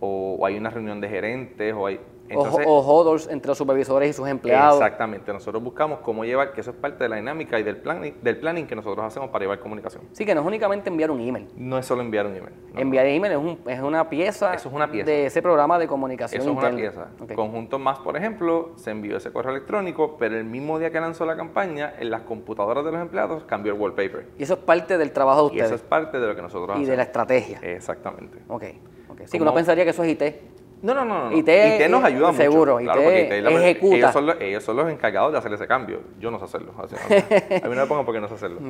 o, 0.00 0.44
hay 0.44 0.56
una 0.56 0.70
reunión 0.70 1.00
de 1.00 1.08
gerentes, 1.08 1.74
o 1.74 1.86
hay... 1.86 2.00
Entonces, 2.28 2.66
o, 2.66 2.80
hodls 2.80 3.28
entre 3.28 3.48
los 3.48 3.58
supervisores 3.58 4.10
y 4.10 4.12
sus 4.12 4.28
empleados. 4.28 4.80
Exactamente, 4.80 5.32
nosotros 5.32 5.62
buscamos 5.62 6.00
cómo 6.00 6.24
llevar, 6.24 6.52
que 6.52 6.60
eso 6.62 6.70
es 6.70 6.76
parte 6.76 7.04
de 7.04 7.10
la 7.10 7.16
dinámica 7.16 7.58
y 7.58 7.62
del 7.62 7.76
planning, 7.76 8.14
del 8.22 8.38
planning 8.38 8.66
que 8.66 8.74
nosotros 8.74 9.04
hacemos 9.04 9.30
para 9.30 9.44
llevar 9.44 9.60
comunicación. 9.60 10.04
Sí, 10.12 10.24
que 10.24 10.34
no 10.34 10.40
es 10.40 10.46
únicamente 10.46 10.88
enviar 10.88 11.10
un 11.10 11.20
email. 11.20 11.48
No 11.56 11.78
es 11.78 11.86
solo 11.86 12.02
enviar 12.02 12.26
un 12.26 12.36
email. 12.36 12.54
enviar 12.76 13.06
email 13.06 13.32
es, 13.32 13.38
un, 13.38 13.58
es, 13.66 13.80
una 13.80 14.08
pieza 14.08 14.54
eso 14.54 14.68
es 14.68 14.74
una 14.74 14.90
pieza 14.90 15.10
de 15.10 15.26
ese 15.26 15.42
programa 15.42 15.78
de 15.78 15.86
comunicación 15.86 16.40
Eso 16.40 16.50
es 16.50 16.56
una 16.56 16.70
pieza. 16.70 17.08
Conjunto 17.34 17.78
Más, 17.78 17.98
por 17.98 18.16
ejemplo, 18.16 18.72
se 18.76 18.90
envió 18.90 19.16
ese 19.16 19.32
correo 19.32 19.52
electrónico, 19.52 20.16
pero 20.18 20.36
el 20.36 20.44
mismo 20.44 20.78
día 20.78 20.90
que 20.90 21.00
lanzó 21.00 21.26
la 21.26 21.36
campaña, 21.36 21.94
en 21.98 22.10
las 22.10 22.22
computadoras 22.22 22.84
de 22.84 22.92
los 22.92 23.00
empleados 23.00 23.44
cambió 23.44 23.72
el 23.74 23.80
wallpaper. 23.80 24.28
Y 24.38 24.42
eso 24.42 24.54
es 24.54 24.60
parte 24.60 24.98
del 24.98 25.12
trabajo 25.12 25.40
de 25.40 25.46
ustedes. 25.46 25.62
Y 25.62 25.66
eso 25.66 25.74
es 25.74 25.82
parte 25.82 26.18
de 26.18 26.26
lo 26.26 26.34
que 26.34 26.42
nosotros 26.42 26.70
hacemos. 26.70 26.86
Y 26.86 26.90
de 26.90 26.96
la 26.96 27.02
estrategia. 27.02 27.58
Exactamente. 27.62 28.38
Ok. 28.48 28.64
okay. 29.08 29.26
Sí, 29.26 29.38
que 29.38 29.42
uno 29.42 29.54
pensaría 29.54 29.84
que 29.84 29.90
eso 29.90 30.02
es 30.02 30.10
IT. 30.10 30.53
No, 30.84 30.92
no, 30.92 31.02
no. 31.02 31.30
no. 31.30 31.36
IT, 31.36 31.48
nos 31.88 32.04
ayuda 32.04 32.26
mucho. 32.30 32.42
Seguro, 32.42 32.78
IT 32.78 32.90
ejecuta. 32.90 33.96
Ellos 33.96 34.12
son, 34.12 34.26
los, 34.26 34.36
ellos 34.38 34.62
son, 34.62 34.76
los, 34.76 34.90
encargados 34.90 35.32
de 35.32 35.38
hacer 35.38 35.50
ese 35.54 35.66
cambio. 35.66 36.02
Yo 36.20 36.30
no 36.30 36.38
sé 36.38 36.44
hacerlo. 36.44 36.74
a 36.78 37.68
mí 37.68 37.74
no 37.74 37.80
me 37.80 37.86
pongo 37.86 38.04
porque 38.04 38.20
no 38.20 38.28
sé 38.28 38.34
hacerlo. 38.34 38.60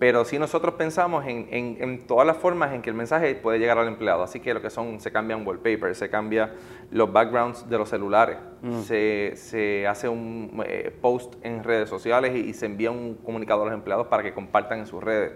Pero 0.00 0.24
sí 0.24 0.40
nosotros 0.40 0.74
pensamos 0.74 1.24
en, 1.24 1.46
en, 1.52 1.76
en, 1.80 2.06
todas 2.08 2.26
las 2.26 2.36
formas 2.36 2.72
en 2.72 2.82
que 2.82 2.90
el 2.90 2.96
mensaje 2.96 3.36
puede 3.36 3.60
llegar 3.60 3.78
al 3.78 3.86
empleado. 3.86 4.24
Así 4.24 4.40
que 4.40 4.52
lo 4.52 4.60
que 4.60 4.70
son, 4.70 5.00
se 5.00 5.12
cambian 5.12 5.46
wallpapers, 5.46 5.96
se 5.96 6.10
cambia 6.10 6.52
los 6.90 7.12
backgrounds 7.12 7.70
de 7.70 7.78
los 7.78 7.88
celulares, 7.88 8.38
mm. 8.62 8.80
se, 8.80 9.32
se, 9.36 9.86
hace 9.86 10.08
un 10.08 10.64
eh, 10.66 10.92
post 11.00 11.34
en 11.44 11.62
redes 11.62 11.88
sociales 11.88 12.34
y, 12.34 12.40
y 12.40 12.54
se 12.54 12.66
envía 12.66 12.90
un 12.90 13.14
comunicado 13.14 13.62
a 13.62 13.66
los 13.66 13.74
empleados 13.74 14.08
para 14.08 14.24
que 14.24 14.34
compartan 14.34 14.80
en 14.80 14.86
sus 14.88 15.00
redes. 15.00 15.30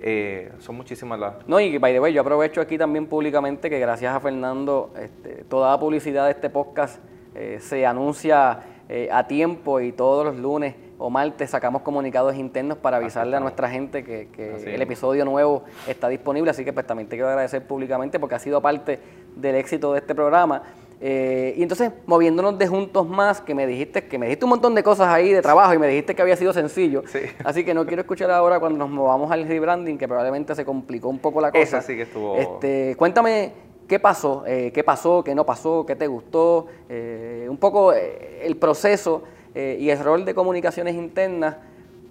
Eh, 0.00 0.52
son 0.60 0.76
muchísimas 0.76 1.18
las... 1.18 1.48
No, 1.48 1.58
y 1.60 1.76
by 1.78 1.92
the 1.92 2.00
way, 2.00 2.12
yo 2.12 2.20
aprovecho 2.20 2.60
aquí 2.60 2.78
también 2.78 3.06
públicamente 3.06 3.68
que 3.68 3.78
gracias 3.80 4.14
a 4.14 4.20
Fernando, 4.20 4.92
este, 5.00 5.44
toda 5.48 5.72
la 5.72 5.80
publicidad 5.80 6.26
de 6.26 6.32
este 6.32 6.50
podcast 6.50 7.00
eh, 7.34 7.58
se 7.60 7.84
anuncia 7.84 8.60
eh, 8.88 9.08
a 9.12 9.26
tiempo 9.26 9.80
y 9.80 9.92
todos 9.92 10.24
los 10.24 10.36
lunes 10.36 10.74
o 10.98 11.10
martes 11.10 11.50
sacamos 11.50 11.82
comunicados 11.82 12.36
internos 12.36 12.78
para 12.78 12.96
avisarle 12.96 13.36
a 13.36 13.40
nuestra 13.40 13.68
gente 13.68 14.02
que, 14.02 14.28
que 14.34 14.74
el 14.74 14.82
episodio 14.82 15.24
nuevo 15.24 15.64
está 15.86 16.08
disponible, 16.08 16.50
así 16.50 16.64
que 16.64 16.72
pues 16.72 16.86
también 16.86 17.08
te 17.08 17.16
quiero 17.16 17.28
agradecer 17.28 17.64
públicamente 17.64 18.18
porque 18.18 18.34
ha 18.34 18.40
sido 18.40 18.60
parte 18.60 18.98
del 19.36 19.54
éxito 19.54 19.92
de 19.92 20.00
este 20.00 20.14
programa. 20.14 20.62
Eh, 21.00 21.54
y 21.56 21.62
entonces, 21.62 21.92
moviéndonos 22.06 22.58
de 22.58 22.66
juntos 22.66 23.08
más, 23.08 23.40
que 23.40 23.54
me 23.54 23.66
dijiste 23.66 24.04
que 24.04 24.18
me 24.18 24.26
dijiste 24.26 24.44
un 24.44 24.50
montón 24.50 24.74
de 24.74 24.82
cosas 24.82 25.08
ahí 25.08 25.32
de 25.32 25.42
trabajo 25.42 25.72
y 25.74 25.78
me 25.78 25.86
dijiste 25.86 26.14
que 26.14 26.22
había 26.22 26.36
sido 26.36 26.52
sencillo. 26.52 27.04
Así 27.44 27.64
que 27.64 27.72
no 27.74 27.86
quiero 27.86 28.02
escuchar 28.02 28.30
ahora 28.30 28.58
cuando 28.58 28.78
nos 28.78 28.90
movamos 28.90 29.30
al 29.30 29.46
rebranding, 29.46 29.96
que 29.96 30.08
probablemente 30.08 30.54
se 30.54 30.64
complicó 30.64 31.08
un 31.08 31.18
poco 31.18 31.40
la 31.40 31.52
cosa. 31.52 31.80
sí 31.82 31.94
que 31.94 32.02
estuvo. 32.02 32.36
Este, 32.36 32.96
cuéntame 32.96 33.52
qué 33.86 34.00
pasó, 34.00 34.44
eh, 34.46 34.72
qué 34.74 34.82
pasó, 34.82 35.22
qué 35.22 35.34
no 35.34 35.46
pasó, 35.46 35.86
qué 35.86 35.94
te 35.94 36.06
gustó, 36.06 36.66
eh, 36.88 37.46
un 37.48 37.56
poco 37.56 37.92
el 37.92 38.56
proceso 38.56 39.22
y 39.54 39.90
el 39.90 39.98
rol 39.98 40.24
de 40.24 40.34
comunicaciones 40.34 40.94
internas, 40.94 41.56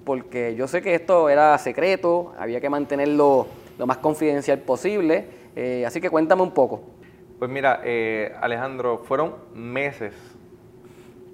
porque 0.04 0.54
yo 0.56 0.68
sé 0.68 0.82
que 0.82 0.96
esto 0.96 1.30
era 1.30 1.58
secreto, 1.60 2.34
había 2.38 2.60
que 2.60 2.70
mantenerlo 2.70 3.48
lo 3.78 3.88
más 3.88 4.00
confidencial 4.00 4.60
posible. 4.60 5.28
así 5.86 6.02
que 6.02 6.10
cuéntame 6.10 6.42
un 6.42 6.52
poco. 6.52 6.82
Pues 7.40 7.52
mira, 7.52 7.82
eh, 7.84 8.36
Alejandro, 8.42 9.04
fueron 9.04 9.36
meses, 9.54 10.14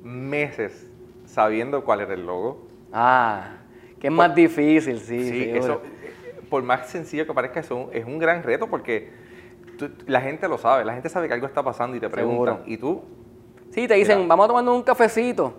meses 0.03 0.89
sabiendo 1.25 1.83
cuál 1.83 2.01
era 2.01 2.13
el 2.13 2.25
logo. 2.25 2.67
Ah, 2.91 3.51
que 3.99 4.07
es 4.07 4.13
más 4.13 4.35
difícil, 4.35 4.99
sí. 4.99 5.29
Sí, 5.29 5.49
eso, 5.53 5.81
eh, 6.03 6.41
por 6.49 6.61
más 6.61 6.87
sencillo 6.89 7.25
que 7.25 7.33
parezca, 7.33 7.61
eso 7.61 7.89
es 7.93 8.05
un 8.05 8.19
gran 8.19 8.43
reto 8.43 8.67
porque 8.67 9.11
la 10.05 10.21
gente 10.21 10.47
lo 10.47 10.57
sabe, 10.57 10.83
la 10.83 10.93
gente 10.93 11.09
sabe 11.09 11.27
que 11.27 11.33
algo 11.33 11.47
está 11.47 11.63
pasando 11.63 11.95
y 11.95 11.99
te 11.99 12.09
preguntan, 12.09 12.63
¿y 12.65 12.77
tú? 12.77 13.01
Sí, 13.71 13.87
te 13.87 13.95
dicen, 13.95 14.27
vamos 14.27 14.45
a 14.45 14.47
tomar 14.49 14.67
un 14.67 14.83
cafecito 14.83 15.53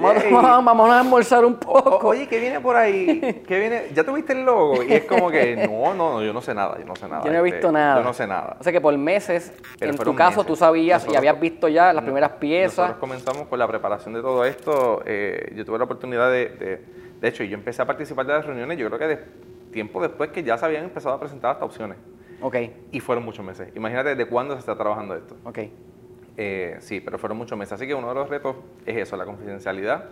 vamos, 0.00 0.90
a 0.90 1.00
almorzar 1.00 1.44
un 1.44 1.56
poco. 1.56 2.08
oye, 2.08 2.26
¿qué 2.26 2.38
viene 2.38 2.60
por 2.60 2.76
ahí? 2.76 3.42
¿Qué 3.46 3.58
viene? 3.58 3.88
¿Ya 3.94 4.04
tuviste 4.04 4.32
el 4.32 4.44
logo? 4.44 4.82
Y 4.82 4.92
es 4.92 5.04
como 5.04 5.30
que, 5.30 5.56
no, 5.68 5.94
no, 5.94 6.22
yo 6.22 6.32
no 6.32 6.40
sé 6.40 6.54
nada, 6.54 6.78
yo 6.78 6.84
no 6.84 6.96
sé 6.96 7.08
nada. 7.08 7.24
Yo 7.24 7.32
no 7.32 7.38
he 7.38 7.42
visto 7.42 7.68
este, 7.68 7.72
nada. 7.72 7.98
Yo 7.98 8.04
no 8.04 8.12
sé 8.12 8.26
nada. 8.26 8.56
O 8.58 8.62
sea 8.62 8.72
que 8.72 8.80
por 8.80 8.96
meses, 8.96 9.52
en 9.80 9.96
tu 9.96 10.14
caso, 10.14 10.44
tú 10.44 10.56
sabías 10.56 11.06
y 11.10 11.16
habías 11.16 11.38
visto 11.38 11.68
ya 11.68 11.92
las 11.92 12.04
primeras 12.04 12.32
piezas. 12.32 12.78
Nosotros 12.78 13.00
comenzamos 13.00 13.48
con 13.48 13.58
la 13.58 13.68
preparación 13.68 14.14
de 14.14 14.22
todo 14.22 14.44
esto. 14.44 15.02
Eh, 15.04 15.52
yo 15.56 15.64
tuve 15.64 15.78
la 15.78 15.84
oportunidad 15.84 16.30
de, 16.30 16.80
de, 17.20 17.28
hecho, 17.28 17.44
yo 17.44 17.54
empecé 17.54 17.82
a 17.82 17.86
participar 17.86 18.26
de 18.26 18.32
las 18.32 18.46
reuniones, 18.46 18.78
yo 18.78 18.86
creo 18.88 18.98
que 18.98 19.06
de, 19.06 19.18
tiempo 19.72 20.00
después 20.00 20.30
que 20.30 20.42
ya 20.42 20.56
se 20.58 20.64
habían 20.64 20.84
empezado 20.84 21.14
a 21.14 21.20
presentar 21.20 21.52
hasta 21.52 21.64
opciones. 21.64 21.98
Ok. 22.40 22.56
Y 22.90 23.00
fueron 23.00 23.24
muchos 23.24 23.44
meses. 23.44 23.68
Imagínate 23.74 24.14
de 24.14 24.26
cuándo 24.26 24.54
se 24.54 24.60
está 24.60 24.76
trabajando 24.76 25.14
esto. 25.14 25.36
Ok. 25.44 25.58
Eh, 26.36 26.76
sí, 26.80 27.00
pero 27.00 27.18
fueron 27.18 27.38
muchos 27.38 27.58
meses. 27.58 27.74
Así 27.74 27.86
que 27.86 27.94
uno 27.94 28.08
de 28.08 28.14
los 28.14 28.28
retos 28.28 28.56
es 28.86 28.96
eso, 28.96 29.16
la 29.16 29.24
confidencialidad, 29.24 30.04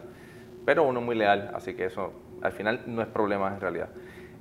pero 0.64 0.84
uno 0.84 1.00
muy 1.00 1.16
leal, 1.16 1.50
así 1.54 1.74
que 1.74 1.86
eso 1.86 2.12
al 2.42 2.52
final 2.52 2.82
no 2.86 3.02
es 3.02 3.08
problema 3.08 3.48
en 3.54 3.60
realidad. 3.60 3.88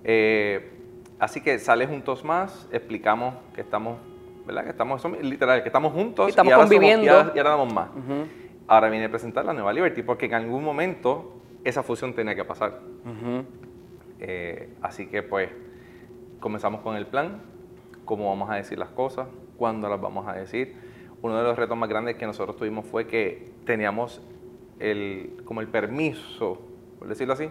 Eh, 0.04 0.72
así 1.20 1.42
que 1.42 1.60
sale 1.60 1.88
juntos 1.88 2.24
más, 2.24 2.68
explicamos 2.72 3.36
que 3.54 3.62
estamos, 3.62 3.98
¿verdad? 4.46 4.64
Que 4.64 4.70
estamos, 4.72 5.04
literal, 5.22 5.62
que 5.62 5.70
estamos 5.70 5.94
juntos 5.94 6.28
y 6.28 6.30
estamos 6.32 6.54
conviviendo. 6.54 7.06
y, 7.06 7.08
ahora, 7.10 7.50
damos 7.52 7.74
más. 7.74 7.90
Ahora 8.68 8.90
viene 8.90 9.06
a 9.06 9.10
presentar 9.10 9.46
la 9.46 9.54
nueva 9.54 9.74
Liberty, 9.74 10.04
porque 10.04 10.26
en 10.28 10.34
algún 10.36 10.64
momento 10.64 11.42
esa 11.64 11.84
fusión 11.84 12.14
tenía 12.14 12.36
que 12.36 12.46
pasar. 12.46 12.80
Eh, 14.20 14.70
así 14.82 15.08
que 15.08 15.24
pues 15.24 15.50
comenzamos 16.40 16.82
con 16.82 16.96
el 16.96 17.08
plan, 17.08 17.42
cómo 18.06 18.28
vamos 18.30 18.50
a 18.50 18.56
decir 18.56 18.78
las 18.78 18.90
cosas, 18.90 19.28
cuándo 19.58 19.90
las 19.90 20.00
vamos 20.00 20.28
a 20.28 20.34
decir. 20.34 20.89
Uno 21.22 21.38
de 21.38 21.44
los 21.44 21.58
retos 21.58 21.78
más 21.78 21.90
grandes 21.90 22.16
que 22.16 22.26
nosotros 22.26 22.56
tuvimos 22.56 22.86
fue 22.86 23.08
que 23.08 23.52
teníamos 23.66 24.22
el, 24.80 25.42
como 25.44 25.62
el 25.62 25.68
permiso, 25.68 26.60
por 26.98 27.08
decirlo 27.08 27.34
así, 27.34 27.50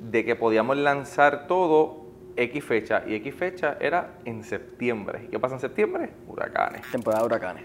de 0.00 0.24
que 0.24 0.34
podíamos 0.34 0.76
lanzar 0.76 1.46
todo 1.46 2.06
X 2.36 2.64
fecha. 2.64 3.04
Y 3.06 3.14
X 3.14 3.34
fecha 3.34 3.76
era 3.80 4.18
en 4.24 4.44
septiembre. 4.44 5.24
¿Y 5.24 5.28
qué 5.28 5.38
pasa 5.38 5.54
en 5.54 5.60
septiembre? 5.60 6.10
Huracanes. 6.26 6.82
Temporada 6.90 7.22
de 7.22 7.26
huracanes. 7.26 7.64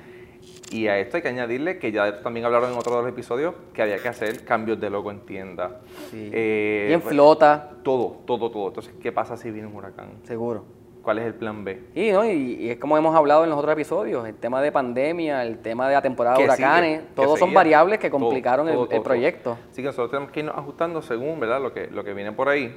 Y 0.72 0.88
a 0.88 0.98
esto 0.98 1.18
hay 1.18 1.24
que 1.24 1.30
añadirle 1.30 1.78
que 1.78 1.92
ya 1.92 2.22
también 2.22 2.46
hablaron 2.46 2.72
en 2.72 2.78
otro 2.78 2.96
de 2.96 3.02
los 3.02 3.12
episodios 3.12 3.54
que 3.74 3.82
había 3.82 3.98
que 3.98 4.08
hacer 4.08 4.46
cambios 4.46 4.80
de 4.80 4.90
logo 4.90 5.12
en 5.12 5.20
tienda. 5.26 5.82
Sí. 6.10 6.30
Eh, 6.32 6.88
y 6.90 6.94
en 6.94 7.02
flota. 7.02 7.78
Todo, 7.84 8.22
todo, 8.26 8.50
todo. 8.50 8.70
Entonces, 8.70 8.94
¿qué 9.02 9.12
pasa 9.12 9.36
si 9.38 9.52
viene 9.52 9.68
un 9.68 9.76
huracán? 9.76 10.12
Seguro. 10.24 10.81
¿Cuál 11.02 11.18
es 11.18 11.26
el 11.26 11.34
plan 11.34 11.64
B? 11.64 11.82
Y, 11.96 12.12
¿no? 12.12 12.24
y, 12.24 12.70
es 12.70 12.78
como 12.78 12.96
hemos 12.96 13.16
hablado 13.16 13.44
en 13.44 13.50
los 13.50 13.58
otros 13.58 13.74
episodios, 13.74 14.28
el 14.28 14.36
tema 14.36 14.62
de 14.62 14.72
pandemia, 14.72 15.44
el 15.44 15.58
tema 15.58 15.88
de 15.88 15.96
la 15.96 16.02
temporada 16.02 16.38
de 16.38 16.44
huracanes, 16.44 17.02
todos 17.16 17.40
son 17.40 17.54
variables 17.54 17.98
que 17.98 18.12
complicaron 18.12 18.70
el, 18.70 19.02
proyecto. 19.02 19.58
Así 19.72 19.82
que 19.82 19.88
nosotros 19.88 20.12
tenemos 20.12 20.32
que 20.32 20.42
irnos 20.42 20.56
ajustando 20.56 21.02
según 21.02 21.40
¿verdad? 21.40 21.60
Lo, 21.62 21.74
que, 21.74 21.88
lo 21.88 22.04
que 22.04 22.14
viene 22.14 22.32
por 22.32 22.50
ahí. 22.50 22.76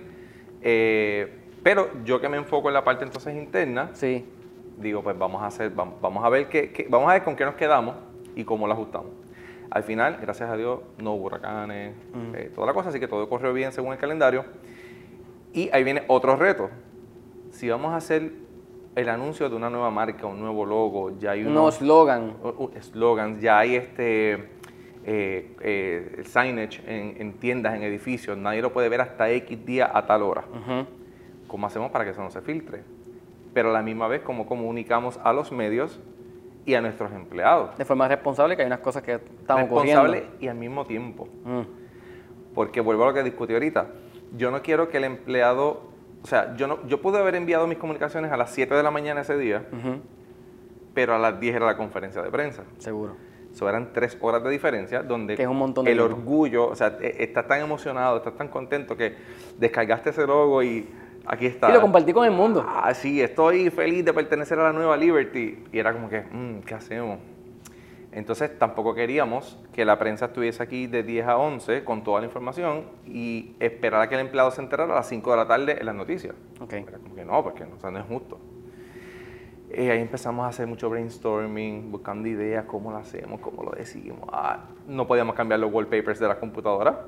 Eh, 0.63 1.41
pero 1.63 1.91
yo 2.05 2.21
que 2.21 2.29
me 2.29 2.39
enfoco 2.39 2.69
en 2.69 2.75
la 2.75 2.85
parte 2.85 3.05
entonces 3.05 3.35
interna, 3.35 3.91
sí. 3.93 4.27
digo, 4.79 5.03
pues 5.03 5.19
vamos 5.19 5.43
a 5.43 5.47
hacer, 5.47 5.71
vamos, 5.71 6.25
a 6.25 6.29
ver 6.31 6.49
qué, 6.49 6.87
vamos 6.89 7.11
a 7.11 7.15
ver 7.15 7.25
con 7.25 7.37
qué 7.37 7.45
nos 7.45 7.55
quedamos 7.57 7.97
y 8.35 8.45
cómo 8.45 8.67
lo 8.67 8.73
ajustamos. 8.73 9.09
Al 9.71 9.83
final, 9.83 10.19
gracias 10.21 10.49
a 10.49 10.57
Dios, 10.57 10.81
no 10.99 11.15
hubo 11.15 11.27
huracanes, 11.27 11.95
mm. 12.15 12.35
eh, 12.37 12.51
toda 12.55 12.69
la 12.69 12.73
cosa, 12.73 12.89
así 12.89 13.01
que 13.01 13.09
todo 13.09 13.29
corrió 13.29 13.53
bien 13.53 13.73
según 13.73 13.93
el 13.93 13.99
calendario. 13.99 14.45
Y 15.53 15.69
ahí 15.73 15.85
viene 15.85 16.05
otro 16.09 16.37
reto 16.37 16.71
si 17.55 17.69
vamos 17.69 17.93
a 17.93 17.97
hacer 17.97 18.33
el 18.97 19.09
anuncio 19.09 19.49
de 19.49 19.57
una 19.57 19.71
nueva 19.71 19.91
marca, 19.91 20.27
un 20.27 20.41
nuevo 20.41 20.67
logo, 20.67 21.17
ya 21.19 21.33
hay 21.33 21.45
unos 21.45 21.77
slogan. 21.77 22.35
slogans, 22.81 23.41
ya 23.41 23.59
hay 23.59 23.77
este 23.77 24.33
eh, 25.05 25.57
eh, 25.61 26.23
signage 26.25 26.83
en, 26.87 27.33
tiendas, 27.35 27.75
en 27.75 27.83
edificios, 27.83 28.37
nadie 28.37 28.61
lo 28.61 28.73
puede 28.73 28.89
ver 28.89 29.01
hasta 29.01 29.31
X 29.31 29.65
día 29.65 29.91
a 29.93 30.07
tal 30.07 30.23
hora. 30.23 30.45
¿Cómo 31.47 31.67
hacemos 31.67 31.91
para 31.91 32.05
que 32.05 32.11
eso 32.11 32.23
no 32.23 32.31
se 32.31 32.41
filtre? 32.41 32.83
Pero 33.53 33.71
a 33.71 33.73
la 33.73 33.83
misma 33.83 34.09
vez, 34.09 34.23
¿cómo 34.23 34.47
comunicamos 34.47 35.21
a 35.23 35.33
los 35.33 35.53
medios 35.53 36.01
y 36.67 36.75
a 36.75 36.81
nuestros 36.81 37.13
empleados? 37.13 37.77
De 37.79 37.85
forma 37.85 38.09
responsable, 38.09 38.57
que 38.57 38.63
hay 38.63 38.67
unas 38.67 38.81
cosas 38.81 39.05
que 39.05 39.15
estamos 39.15 39.71
Responsable 39.71 40.25
y 40.41 40.49
al 40.49 40.57
mismo 40.57 40.85
tiempo. 40.85 41.29
Mm. 41.45 41.61
Porque 42.53 42.81
vuelvo 42.81 43.05
a 43.05 43.09
lo 43.09 43.15
que 43.15 43.23
discutí 43.23 43.53
ahorita. 43.53 43.87
Yo 44.37 44.51
no 44.51 44.63
quiero 44.63 44.89
que 44.89 44.97
el 44.97 45.05
empleado 45.05 45.94
o 46.25 46.27
sea, 46.27 46.57
yo, 46.57 46.67
no, 46.67 46.79
yo 46.87 47.03
pude 47.03 47.19
haber 47.19 47.35
enviado 47.35 47.67
mis 47.67 47.77
comunicaciones 47.77 48.33
a 48.33 48.39
las 48.39 48.49
7 48.49 48.75
de 48.75 48.83
la 48.83 48.91
mañana 48.91 49.21
ese 49.21 49.37
día, 49.37 49.63
pero 50.95 51.15
a 51.15 51.19
las 51.19 51.39
10 51.39 51.57
era 51.57 51.67
la 51.67 51.77
conferencia 51.77 52.23
de 52.23 52.31
prensa. 52.31 52.63
Seguro. 52.79 53.15
Eso 53.53 53.69
eran 53.69 53.93
tres 53.93 54.17
horas 54.23 54.43
de 54.43 54.49
diferencia 54.49 55.03
donde 55.03 55.35
es 55.35 55.47
un 55.47 55.59
montón 55.59 55.85
de 55.85 55.93
el 55.93 56.01
orgullo, 56.01 56.67
o 56.67 56.75
sea, 56.75 56.97
e, 56.99 57.23
estás 57.23 57.47
tan 57.47 57.61
emocionado, 57.61 58.17
estás 58.17 58.39
tan 58.39 58.49
contento 58.49 58.97
que 58.97 59.15
descargaste 59.59 60.11
ese 60.11 60.27
logo 60.27 60.63
y 60.63 60.89
aquí 61.27 61.45
está. 61.45 61.69
Y 61.69 61.75
lo 61.75 61.83
compartí 61.83 62.15
con 62.15 62.25
el 62.25 62.33
mundo. 62.33 62.65
Ah, 62.67 62.95
sí, 62.95 63.21
estoy 63.21 63.69
feliz 63.69 64.03
de 64.03 64.15
pertenecer 64.15 64.59
a 64.59 64.63
la 64.63 64.73
nueva 64.73 64.97
Liberty. 64.97 65.63
Y 65.71 65.79
era 65.79 65.93
como 65.93 66.09
que, 66.09 66.23
mm, 66.23 66.61
¿qué 66.61 66.75
hacemos? 66.75 67.19
Entonces 68.15 68.57
tampoco 68.61 68.95
queríamos 68.95 69.59
que 69.73 69.85
la 69.85 69.99
prensa 69.99 70.27
estuviese 70.27 70.63
aquí 70.63 70.87
de 70.87 71.03
10 71.03 71.27
a 71.27 71.37
11 71.37 71.83
con 71.83 72.05
toda 72.05 72.21
la 72.21 72.27
información 72.27 72.85
y 73.05 73.57
esperar 73.59 74.03
a 74.03 74.09
que 74.09 74.15
el 74.15 74.21
empleado 74.21 74.53
se 74.53 74.63
enterara 74.63 74.93
a 74.93 74.97
las 74.97 75.09
5 75.09 75.31
de 75.33 75.37
la 75.37 75.49
tarde 75.49 75.77
en 75.81 75.85
las 75.85 75.97
noticias. 75.97 76.35
Okay. 76.61 76.85
como 76.85 77.17
que 77.17 77.25
no, 77.25 77.43
porque 77.43 77.65
no, 77.67 77.91
no 77.91 77.99
es 77.99 78.07
justo. 78.07 78.39
Y 79.77 79.89
ahí 79.89 80.01
empezamos 80.01 80.47
a 80.47 80.51
hacer 80.51 80.69
mucho 80.69 80.89
brainstorming, 80.89 81.91
buscando 81.91 82.29
ideas, 82.29 82.65
cómo 82.67 82.93
lo 82.93 82.99
hacemos, 82.99 83.41
cómo 83.41 83.65
lo 83.65 83.73
decimos. 83.73 84.29
Ah, 84.33 84.61
no 84.87 85.09
podíamos 85.09 85.35
cambiar 85.35 85.59
los 85.59 85.73
wallpapers 85.73 86.21
de 86.21 86.29
la 86.29 86.39
computadora, 86.39 87.07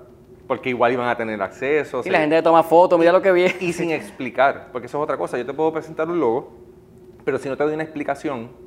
porque 0.49 0.71
igual 0.71 0.93
iban 0.93 1.09
a 1.09 1.17
tener 1.17 1.41
acceso. 1.41 2.03
Y 2.05 2.11
la 2.11 2.19
gente 2.19 2.43
toma 2.43 2.65
fotos, 2.65 2.99
mira 2.99 3.13
lo 3.13 3.23
que 3.23 3.31
viene. 3.31 3.55
Y 3.61 3.73
sin 3.73 3.93
explicar, 3.93 4.71
porque 4.73 4.87
eso 4.87 4.99
es 4.99 5.05
otra 5.05 5.17
cosa. 5.17 5.39
Yo 5.39 5.47
te 5.47 5.55
puedo 5.55 5.73
presentar 5.73 6.09
un 6.09 6.19
logo, 6.19 6.53
pero 7.25 7.39
si 7.39 7.49
no 7.49 7.57
te 7.57 7.63
doy 7.63 7.75
una 7.75 7.85
explicación, 7.85 8.66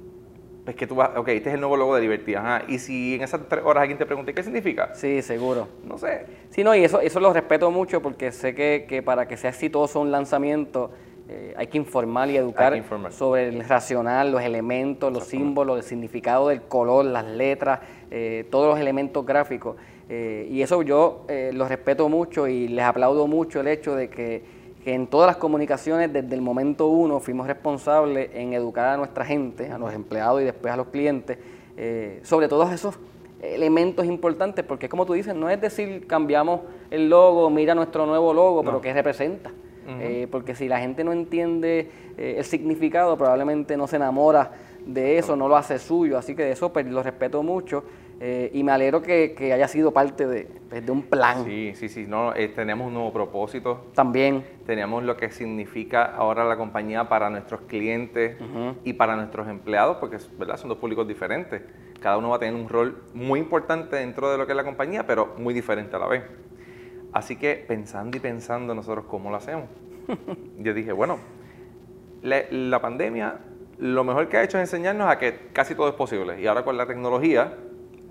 es 0.70 0.76
que 0.76 0.88
tú 0.88 0.96
vas, 0.96 1.12
ok, 1.16 1.28
este 1.30 1.50
es 1.50 1.56
el 1.56 1.62
nuevo 1.62 1.78
logo 1.78 1.96
de 1.96 2.02
Liberty, 2.02 2.36
ajá, 2.36 2.64
y 2.68 2.80
si 2.80 3.16
en 3.16 3.22
esas 3.22 3.42
tres 3.48 3.64
horas 3.64 3.82
alguien 3.82 3.98
te 3.98 4.06
pregunta, 4.06 4.34
¿qué 4.34 4.44
significa? 4.44 4.94
Sí, 4.96 5.22
seguro. 5.22 5.68
No 5.84 5.98
sé. 5.98 6.26
Sí, 6.50 6.64
no, 6.64 6.76
y 6.76 6.84
eso, 6.84 7.02
eso 7.02 7.20
lo 7.20 7.34
respeto 7.34 7.72
mucho 7.72 8.02
porque 8.02 8.32
sé 8.32 8.56
que, 8.56 8.86
que 8.88 9.02
para 9.02 9.28
que 9.28 9.38
sea 9.38 9.50
exitoso 9.50 10.00
un 10.00 10.12
lanzamiento 10.12 10.92
eh, 11.32 11.54
hay 11.56 11.68
que 11.68 11.78
informar 11.78 12.28
y 12.32 12.38
educar 12.38 12.74
sobre 13.12 13.50
el 13.50 13.64
racional, 13.64 14.32
los 14.32 14.42
elementos, 14.42 15.14
los 15.14 15.26
símbolos, 15.26 15.78
el 15.78 15.84
significado 15.84 16.48
del 16.48 16.64
color, 16.64 17.06
las 17.06 17.24
letras, 17.24 17.82
eh, 18.10 18.48
todos 18.50 18.68
los 18.68 18.80
elementos 18.80 19.24
gráficos. 19.24 19.76
Eh, 20.10 20.48
y 20.50 20.64
eso 20.64 20.82
yo 20.82 21.28
lo 21.54 21.68
respeto 21.68 22.10
mucho 22.10 22.48
y 22.48 22.68
les 22.68 22.84
aplaudo 22.84 23.28
mucho 23.28 23.60
el 23.60 23.68
hecho 23.68 23.94
de 23.94 24.10
que 24.10 24.42
que 24.90 24.96
en 24.96 25.06
todas 25.06 25.28
las 25.28 25.38
comunicaciones 25.38 26.12
desde 26.12 26.34
el 26.34 26.42
momento 26.42 26.88
uno 26.88 27.20
fuimos 27.20 27.46
responsables 27.46 28.32
en 28.34 28.54
educar 28.54 28.88
a 28.88 28.98
nuestra 28.98 29.24
gente, 29.24 29.70
a 29.70 29.78
los 29.78 29.94
empleados 29.94 30.42
y 30.42 30.46
después 30.46 30.74
a 30.74 30.78
los 30.78 30.88
clientes, 30.88 31.38
eh, 31.78 32.20
sobre 32.24 32.48
todos 32.48 32.72
esos 32.72 32.98
elementos 33.40 34.08
importantes, 34.08 34.66
porque 34.66 34.90
como 34.90 35.06
tú 35.06 35.14
dices, 35.14 35.36
no 35.36 35.48
es 35.48 35.62
decir 35.62 36.08
cambiamos 36.08 36.62
el 36.90 37.08
logo, 37.08 37.52
mira 37.52 37.76
nuestro 37.76 38.08
nuevo 38.08 38.34
logo, 38.34 38.64
pero 38.64 38.82
¿qué 38.82 38.92
representa? 38.92 39.52
Eh, 40.00 40.28
porque 40.32 40.56
si 40.56 40.68
la 40.68 40.80
gente 40.80 41.04
no 41.04 41.14
entiende 41.14 41.92
eh, 42.18 42.36
el 42.40 42.44
significado, 42.44 43.16
probablemente 43.16 43.78
no 43.78 43.86
se 43.86 43.98
enamora 43.98 44.54
de 44.88 45.20
eso, 45.20 45.36
no 45.36 45.48
lo 45.48 45.56
hace 45.56 45.78
suyo, 45.78 46.18
así 46.18 46.34
que 46.34 46.46
de 46.46 46.54
eso 46.54 46.74
pues, 46.74 46.88
lo 46.88 47.04
respeto 47.04 47.44
mucho. 47.44 47.84
Eh, 48.22 48.52
y 48.54 48.64
me 48.64 48.74
alegro 48.74 49.02
que, 49.02 49.34
haya 49.54 49.68
sido 49.70 49.92
parte 49.92 50.28
de, 50.28 50.48
pues, 50.70 50.86
de 50.86 50.92
un 50.92 51.04
plan. 51.04 51.46
Sí, 51.46 51.72
sí, 51.76 51.88
sí. 51.88 52.06
No, 52.06 52.36
eh, 52.36 52.50
tenemos 52.50 52.88
un 52.88 52.94
nuevo 52.94 53.14
propósito. 53.14 53.88
También. 53.94 54.44
Tenemos 54.66 55.04
lo 55.04 55.16
que 55.16 55.32
significa 55.32 56.04
ahora 56.04 56.44
la 56.44 56.58
compañía 56.58 57.08
para 57.08 57.30
nuestros 57.30 57.62
clientes 57.62 58.38
y 58.84 58.94
para 58.94 59.16
nuestros 59.16 59.48
empleados, 59.48 59.98
porque 59.98 60.18
¿verdad? 60.38 60.58
son 60.58 60.70
dos 60.70 60.78
públicos 60.78 61.08
diferentes. 61.08 61.62
Cada 62.02 62.18
uno 62.18 62.30
va 62.30 62.36
a 62.36 62.40
tener 62.40 62.56
un 62.56 62.68
rol 62.68 63.04
muy 63.14 63.40
importante 63.40 63.96
dentro 63.96 64.30
de 64.32 64.38
lo 64.38 64.46
que 64.46 64.52
es 64.52 64.58
la 64.58 64.64
compañía, 64.64 65.08
pero 65.08 65.34
muy 65.38 65.54
diferente 65.54 65.96
a 65.96 66.00
la 66.00 66.08
vez. 66.08 66.24
Así 67.14 67.38
que 67.38 67.64
pensando 67.68 68.18
y 68.18 68.20
pensando 68.20 68.76
nosotros 68.76 69.06
cómo 69.06 69.32
lo 69.32 69.38
hacemos. 69.38 69.70
Yo 70.60 70.74
dije, 70.74 70.92
bueno, 70.92 71.18
la 72.22 72.82
pandemia 72.82 73.40
lo 73.80 74.04
mejor 74.04 74.28
que 74.28 74.38
ha 74.38 74.44
hecho 74.44 74.58
es 74.58 74.64
enseñarnos 74.64 75.10
a 75.10 75.18
que 75.18 75.48
casi 75.54 75.74
todo 75.74 75.88
es 75.88 75.96
posible. 75.96 76.42
Y 76.42 76.48
ahora 76.48 76.64
con 76.64 76.76
la 76.78 76.86
tecnología 76.86 77.56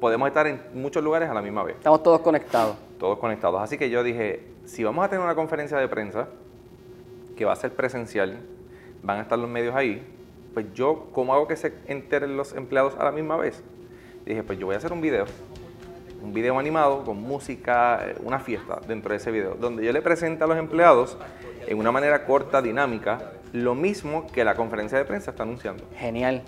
podemos 0.00 0.28
estar 0.28 0.46
en 0.46 0.61
muchos 0.74 1.02
lugares 1.02 1.28
a 1.28 1.34
la 1.34 1.42
misma 1.42 1.62
vez. 1.62 1.76
Estamos 1.76 2.02
todos 2.02 2.20
conectados. 2.20 2.76
Todos 2.98 3.18
conectados. 3.18 3.61
Así 3.61 3.78
que 3.78 3.90
yo 3.90 4.02
dije, 4.02 4.42
si 4.64 4.84
vamos 4.84 5.04
a 5.04 5.08
tener 5.08 5.24
una 5.24 5.34
conferencia 5.34 5.78
de 5.78 5.88
prensa 5.88 6.28
que 7.37 7.44
va 7.44 7.52
a 7.52 7.56
ser 7.56 7.72
presencial, 7.72 8.38
van 9.02 9.18
a 9.18 9.22
estar 9.22 9.38
los 9.38 9.48
medios 9.48 9.74
ahí, 9.74 10.04
pues 10.54 10.66
yo, 10.74 11.08
¿cómo 11.12 11.34
hago 11.34 11.46
que 11.46 11.56
se 11.56 11.72
enteren 11.87 12.37
los 12.37 12.52
empleados 12.54 12.96
a 12.98 13.04
la 13.04 13.12
misma 13.12 13.37
vez? 13.37 13.62
dije, 14.26 14.42
pues 14.42 14.58
yo 14.58 14.66
voy 14.66 14.74
a 14.74 14.78
hacer 14.78 14.92
un 14.92 15.00
video, 15.00 15.24
un 16.22 16.34
video 16.34 16.58
animado 16.58 17.02
con 17.04 17.16
música, 17.22 18.00
eh, 18.06 18.16
una 18.22 18.38
fiesta 18.38 18.78
dentro 18.87 19.12
de 19.12 19.16
ese 19.16 19.30
video, 19.30 19.54
donde 19.54 19.84
yo 19.84 19.92
le 19.92 20.02
presento 20.02 20.44
a 20.44 20.48
los 20.48 20.58
empleados 20.58 21.16
en 21.66 21.78
una 21.78 21.92
manera 21.92 22.26
corta, 22.26 22.61
dinámica, 22.61 23.32
lo 23.52 23.74
mismo 23.74 24.26
que 24.26 24.44
la 24.44 24.54
conferencia 24.54 24.98
de 24.98 25.06
prensa 25.06 25.30
está 25.30 25.44
anunciando. 25.44 25.84
Genial. 25.96 26.42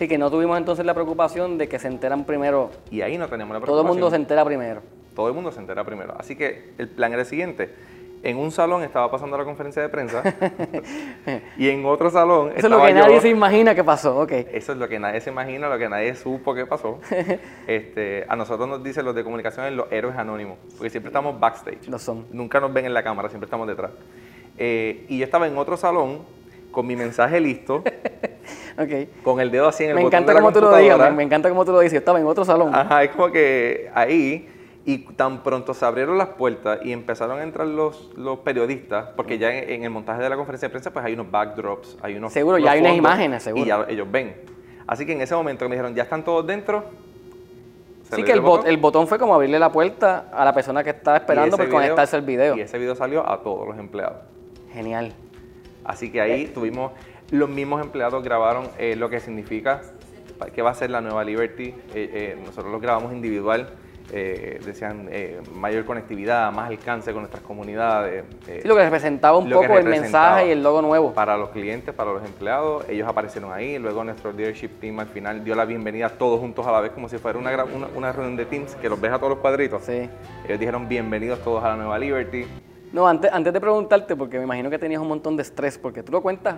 Sí, 0.00 0.08
que 0.08 0.16
no 0.16 0.30
tuvimos 0.30 0.56
entonces 0.56 0.86
la 0.86 0.94
preocupación 0.94 1.58
de 1.58 1.68
que 1.68 1.78
se 1.78 1.86
enteran 1.86 2.24
primero. 2.24 2.70
Y 2.90 3.02
ahí 3.02 3.18
no 3.18 3.28
tenemos 3.28 3.52
la 3.52 3.60
preocupación. 3.60 3.66
Todo 3.66 3.80
el 3.82 3.86
mundo 3.86 4.08
se 4.08 4.16
entera 4.16 4.42
primero. 4.46 4.80
Todo 5.14 5.28
el 5.28 5.34
mundo 5.34 5.52
se 5.52 5.60
entera 5.60 5.84
primero. 5.84 6.14
Así 6.18 6.36
que 6.36 6.72
el 6.78 6.88
plan 6.88 7.12
era 7.12 7.20
el 7.20 7.28
siguiente. 7.28 7.74
En 8.22 8.38
un 8.38 8.50
salón 8.50 8.82
estaba 8.82 9.10
pasando 9.10 9.36
la 9.36 9.44
conferencia 9.44 9.82
de 9.82 9.90
prensa 9.90 10.22
y 11.58 11.68
en 11.68 11.84
otro 11.84 12.08
salón 12.08 12.52
Eso 12.56 12.66
es 12.68 12.70
lo 12.70 12.82
que 12.82 12.94
nadie 12.94 13.20
se 13.20 13.28
imagina 13.28 13.74
que 13.74 13.84
pasó, 13.84 14.20
ok. 14.20 14.32
Eso 14.32 14.72
es 14.72 14.78
lo 14.78 14.88
que 14.88 14.98
nadie 14.98 15.20
se 15.20 15.28
imagina, 15.28 15.68
lo 15.68 15.76
que 15.76 15.90
nadie 15.90 16.14
supo 16.14 16.54
que 16.54 16.64
pasó. 16.64 16.98
este, 17.66 18.24
a 18.26 18.36
nosotros 18.36 18.66
nos 18.66 18.82
dicen 18.82 19.04
los 19.04 19.14
de 19.14 19.22
comunicación 19.22 19.76
los 19.76 19.92
héroes 19.92 20.16
anónimos, 20.16 20.56
porque 20.78 20.88
siempre 20.88 21.10
estamos 21.10 21.38
backstage. 21.38 21.88
No 21.88 21.98
son. 21.98 22.24
Nunca 22.32 22.58
nos 22.58 22.72
ven 22.72 22.86
en 22.86 22.94
la 22.94 23.02
cámara, 23.02 23.28
siempre 23.28 23.44
estamos 23.44 23.68
detrás. 23.68 23.90
Eh, 24.56 25.04
y 25.10 25.18
yo 25.18 25.26
estaba 25.26 25.46
en 25.46 25.58
otro 25.58 25.76
salón 25.76 26.39
con 26.70 26.86
mi 26.86 26.96
mensaje 26.96 27.40
listo. 27.40 27.82
Ok. 28.78 29.22
Con 29.22 29.40
el 29.40 29.50
dedo 29.50 29.68
así 29.68 29.84
en 29.84 29.90
el 29.90 29.96
Me 29.96 30.02
botón 30.04 30.14
encanta 30.22 30.30
de 30.32 30.34
la 30.36 30.40
como 30.40 30.52
tú 30.54 30.60
lo 30.62 30.74
digas, 30.74 31.12
me, 31.12 31.22
encanta 31.22 31.48
como 31.50 31.64
tú 31.66 31.72
lo 31.72 31.80
dices. 31.80 31.92
Yo 31.94 31.98
estaba 31.98 32.18
en 32.18 32.24
otro 32.26 32.46
salón. 32.46 32.74
Ajá, 32.74 33.02
es 33.04 33.10
como 33.10 33.30
que 33.30 33.90
ahí, 33.94 34.48
y 34.86 34.98
tan 35.16 35.42
pronto 35.42 35.74
se 35.74 35.84
abrieron 35.84 36.16
las 36.16 36.28
puertas 36.28 36.78
y 36.82 36.92
empezaron 36.92 37.38
a 37.38 37.42
entrar 37.42 37.66
los, 37.66 38.10
los 38.16 38.38
periodistas, 38.38 39.08
porque 39.16 39.36
ya 39.36 39.52
en, 39.52 39.68
en 39.70 39.84
el 39.84 39.90
montaje 39.90 40.22
de 40.22 40.30
la 40.30 40.36
conferencia 40.36 40.68
de 40.68 40.70
prensa, 40.70 40.90
pues 40.92 41.04
hay 41.04 41.12
unos 41.12 41.30
backdrops, 41.30 41.98
hay 42.00 42.16
unos. 42.16 42.32
Seguro, 42.32 42.56
ya 42.56 42.70
hay 42.70 42.80
unas 42.80 42.94
imágenes, 42.96 43.42
seguro. 43.42 43.64
Y 43.64 43.68
ya 43.68 43.84
ellos 43.86 44.10
ven. 44.10 44.34
Así 44.86 45.04
que 45.04 45.12
en 45.12 45.20
ese 45.20 45.34
momento 45.34 45.68
me 45.68 45.74
dijeron, 45.74 45.94
ya 45.94 46.04
están 46.04 46.24
todos 46.24 46.46
dentro. 46.46 46.84
Sí 48.14 48.22
que 48.22 48.32
el, 48.32 48.40
bot- 48.40 48.64
el 48.66 48.78
botón 48.78 49.06
fue 49.06 49.18
como 49.18 49.34
abrirle 49.34 49.58
la 49.58 49.70
puerta 49.70 50.30
a 50.32 50.42
la 50.44 50.54
persona 50.54 50.82
que 50.82 50.90
estaba 50.90 51.18
esperando 51.18 51.56
por 51.56 51.66
video- 51.66 51.76
conectarse 51.76 52.16
al 52.16 52.22
video. 52.22 52.56
Y 52.56 52.62
ese 52.62 52.78
video 52.78 52.94
salió 52.94 53.28
a 53.28 53.42
todos 53.42 53.68
los 53.68 53.78
empleados. 53.78 54.16
Genial. 54.72 55.12
Así 55.84 56.10
que 56.10 56.20
ahí 56.20 56.46
tuvimos, 56.46 56.92
los 57.30 57.48
mismos 57.48 57.80
empleados 57.82 58.22
grabaron 58.22 58.68
eh, 58.78 58.96
lo 58.96 59.08
que 59.08 59.20
significa, 59.20 59.82
que 60.54 60.62
va 60.62 60.70
a 60.70 60.74
ser 60.74 60.90
la 60.90 61.00
nueva 61.00 61.24
Liberty. 61.24 61.68
Eh, 61.68 61.74
eh, 61.94 62.38
nosotros 62.44 62.72
lo 62.72 62.80
grabamos 62.80 63.12
individual, 63.12 63.68
eh, 64.12 64.58
decían 64.64 65.08
eh, 65.12 65.40
mayor 65.54 65.84
conectividad, 65.84 66.50
más 66.50 66.68
alcance 66.68 67.12
con 67.12 67.22
nuestras 67.22 67.42
comunidades. 67.44 68.24
eh, 68.48 68.58
Sí, 68.62 68.66
lo 68.66 68.74
que 68.74 68.82
representaba 68.82 69.38
un 69.38 69.48
poco 69.48 69.78
el 69.78 69.84
mensaje 69.84 70.48
y 70.48 70.50
el 70.50 70.62
logo 70.62 70.82
nuevo. 70.82 71.12
Para 71.12 71.36
los 71.36 71.50
clientes, 71.50 71.94
para 71.94 72.12
los 72.12 72.24
empleados, 72.24 72.84
ellos 72.88 73.06
aparecieron 73.08 73.52
ahí. 73.52 73.78
Luego 73.78 74.02
nuestro 74.02 74.32
leadership 74.32 74.70
team 74.80 74.98
al 74.98 75.06
final 75.06 75.44
dio 75.44 75.54
la 75.54 75.64
bienvenida 75.64 76.08
todos 76.08 76.40
juntos 76.40 76.66
a 76.66 76.72
la 76.72 76.80
vez, 76.80 76.90
como 76.90 77.08
si 77.08 77.18
fuera 77.18 77.38
una, 77.38 77.64
una, 77.64 77.86
una 77.94 78.10
reunión 78.12 78.36
de 78.36 78.46
teams, 78.46 78.74
que 78.74 78.88
los 78.88 79.00
ves 79.00 79.12
a 79.12 79.18
todos 79.18 79.30
los 79.30 79.38
cuadritos. 79.38 79.84
Sí. 79.84 80.08
Ellos 80.44 80.58
dijeron 80.58 80.88
bienvenidos 80.88 81.38
todos 81.44 81.62
a 81.62 81.68
la 81.68 81.76
nueva 81.76 81.96
Liberty. 81.98 82.46
No, 82.92 83.06
antes, 83.06 83.30
antes 83.32 83.52
de 83.52 83.60
preguntarte, 83.60 84.16
porque 84.16 84.38
me 84.38 84.44
imagino 84.44 84.68
que 84.68 84.78
tenías 84.78 85.00
un 85.00 85.08
montón 85.08 85.36
de 85.36 85.42
estrés, 85.42 85.78
porque 85.78 86.02
tú 86.02 86.12
lo 86.12 86.22
cuentas. 86.22 86.56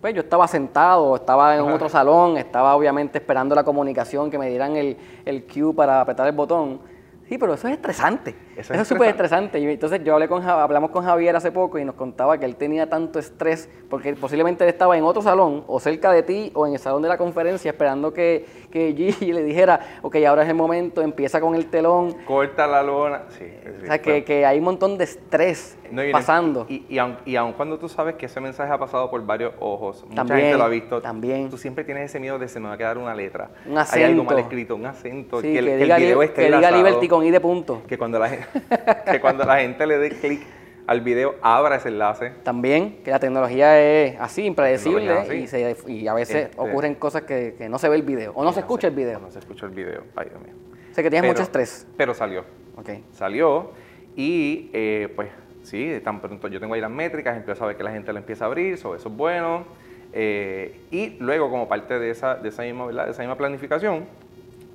Pues 0.00 0.14
yo 0.14 0.20
estaba 0.20 0.46
sentado, 0.46 1.16
estaba 1.16 1.56
en 1.56 1.62
otro 1.62 1.88
salón, 1.88 2.36
estaba 2.36 2.76
obviamente 2.76 3.18
esperando 3.18 3.54
la 3.54 3.64
comunicación, 3.64 4.30
que 4.30 4.38
me 4.38 4.48
dieran 4.48 4.76
el, 4.76 4.96
el 5.24 5.44
cue 5.44 5.74
para 5.74 6.00
apretar 6.00 6.26
el 6.26 6.34
botón. 6.34 6.80
Sí, 7.28 7.38
pero 7.38 7.54
eso 7.54 7.68
es 7.68 7.74
estresante. 7.74 8.34
Eso 8.54 8.74
Eso 8.74 8.82
es 8.82 8.88
súper 8.88 9.08
estresante. 9.08 9.58
Y 9.58 9.64
entonces 9.64 10.04
yo 10.04 10.12
hablé 10.12 10.28
con, 10.28 10.42
hablamos 10.46 10.90
con 10.90 11.04
Javier 11.04 11.34
hace 11.34 11.50
poco 11.50 11.78
y 11.78 11.84
nos 11.84 11.94
contaba 11.94 12.36
que 12.36 12.44
él 12.44 12.56
tenía 12.56 12.88
tanto 12.88 13.18
estrés 13.18 13.68
porque 13.88 14.14
posiblemente 14.14 14.64
él 14.64 14.70
estaba 14.70 14.96
en 14.98 15.04
otro 15.04 15.22
salón 15.22 15.64
o 15.66 15.80
cerca 15.80 16.12
de 16.12 16.22
ti 16.22 16.52
o 16.54 16.66
en 16.66 16.74
el 16.74 16.78
salón 16.78 17.00
de 17.00 17.08
la 17.08 17.16
conferencia 17.16 17.70
esperando 17.70 18.12
que, 18.12 18.44
que 18.74 18.92
Gigi 18.92 19.32
le 19.32 19.44
dijera, 19.44 19.78
ok, 20.02 20.16
ahora 20.26 20.42
es 20.42 20.48
el 20.48 20.56
momento, 20.56 21.00
empieza 21.00 21.40
con 21.40 21.54
el 21.54 21.66
telón. 21.66 22.12
Corta 22.26 22.66
la 22.66 22.82
lona. 22.82 23.22
Sí, 23.38 23.44
O 23.82 23.86
sea, 23.86 24.02
que, 24.02 24.24
que 24.24 24.44
hay 24.44 24.58
un 24.58 24.64
montón 24.64 24.98
de 24.98 25.04
estrés 25.04 25.78
No, 25.92 26.04
y- 26.04 26.10
pasando. 26.10 26.66
Y, 26.68 26.84
y, 26.88 26.98
aun, 26.98 27.16
y 27.24 27.36
aun 27.36 27.52
cuando 27.52 27.78
tú 27.78 27.88
sabes 27.88 28.16
que 28.16 28.26
ese 28.26 28.40
mensaje 28.40 28.72
ha 28.72 28.78
pasado 28.78 29.08
por 29.10 29.24
varios 29.24 29.54
ojos, 29.60 30.02
mucha 30.02 30.16
También, 30.16 30.40
gente 30.40 30.58
lo 30.58 30.64
ha 30.64 30.68
visto, 30.68 31.00
también. 31.00 31.48
tú 31.50 31.56
siempre 31.56 31.84
tienes 31.84 32.06
ese 32.10 32.18
miedo 32.18 32.36
de 32.40 32.48
se 32.48 32.58
me 32.58 32.66
va 32.66 32.74
a 32.74 32.76
quedar 32.76 32.98
una 32.98 33.14
letra. 33.14 33.50
Un 33.64 33.78
Hay 33.78 34.02
algo 34.02 34.24
mal 34.24 34.34
acento. 34.34 34.38
escrito, 34.38 34.74
un 34.74 34.86
acento, 34.86 35.40
Sí, 35.40 35.52
que, 35.52 35.58
el, 35.60 35.64
que, 35.66 35.70
que 35.70 35.74
el 35.76 35.82
diga, 35.84 35.96
video 35.98 36.22
esté 36.22 36.42
que 36.50 36.56
diga 36.56 36.70
Liberty 36.72 37.06
con 37.08 37.24
I 37.24 37.30
de 37.30 37.40
punto. 37.40 37.82
que 37.86 37.96
cuando 37.96 38.18
la 38.18 38.28
gente, 38.28 38.48
que 39.12 39.20
cuando 39.20 39.44
la 39.44 39.58
gente 39.60 39.86
le 39.86 39.98
dé 39.98 40.10
clic 40.10 40.42
al 40.86 41.00
video, 41.00 41.34
abra 41.42 41.76
ese 41.76 41.88
enlace. 41.88 42.30
También, 42.42 43.02
que 43.04 43.10
la 43.10 43.18
tecnología 43.18 43.80
es 43.80 44.18
así, 44.20 44.44
impredecible, 44.44 45.00
tecnología 45.06 45.34
es 45.44 45.54
así. 45.54 45.62
y, 45.62 45.74
se- 45.74 45.92
y 45.92 46.08
a 46.08 46.14
veces 46.14 46.36
Este- 46.50 46.60
ocurren 46.60 46.94
cosas 46.94 47.22
que, 47.22 47.54
que 47.56 47.68
no 47.68 47.78
se 47.78 47.88
ve 47.88 47.96
el 47.96 48.02
video, 48.02 48.32
o 48.34 48.44
no 48.44 48.52
se 48.52 48.60
escucha 48.60 48.88
el 48.88 48.94
video. 48.94 49.18
No 49.20 49.30
se 49.30 49.38
escucha 49.38 49.66
el 49.66 49.72
video. 49.72 50.02
Ay, 50.16 50.28
Dios 50.28 50.42
mío. 50.42 50.52
O 50.90 50.94
sea, 50.94 51.02
que 51.02 51.10
tienes 51.10 51.22
Pero- 51.22 51.32
mucho 51.32 51.42
estrés. 51.42 51.86
Pero 51.96 52.12
salió. 52.14 52.44
Ok. 52.76 52.90
Salió 53.12 53.70
y 54.16 54.70
eh, 54.72 55.12
pues 55.16 55.28
sí, 55.62 56.00
tan 56.04 56.20
pronto 56.20 56.48
yo 56.48 56.60
tengo 56.60 56.74
ahí 56.74 56.80
las 56.80 56.90
métricas, 56.90 57.36
empiezo 57.36 57.64
a 57.64 57.68
ver 57.68 57.76
que 57.76 57.82
la 57.82 57.90
gente 57.90 58.12
lo 58.12 58.18
empieza 58.18 58.44
a 58.44 58.48
abrir, 58.48 58.76
sobre 58.78 58.98
eso 59.00 59.08
es 59.10 59.16
bueno. 59.16 59.64
eh, 60.12 60.78
y 60.92 61.16
luego 61.18 61.50
como 61.50 61.66
parte 61.66 61.98
de 61.98 62.10
esa, 62.10 62.36
de, 62.36 62.48
esa 62.50 62.62
misma, 62.62 62.86
¿verdad? 62.86 63.06
de 63.06 63.10
esa 63.12 63.22
misma 63.22 63.36
planificación, 63.36 64.04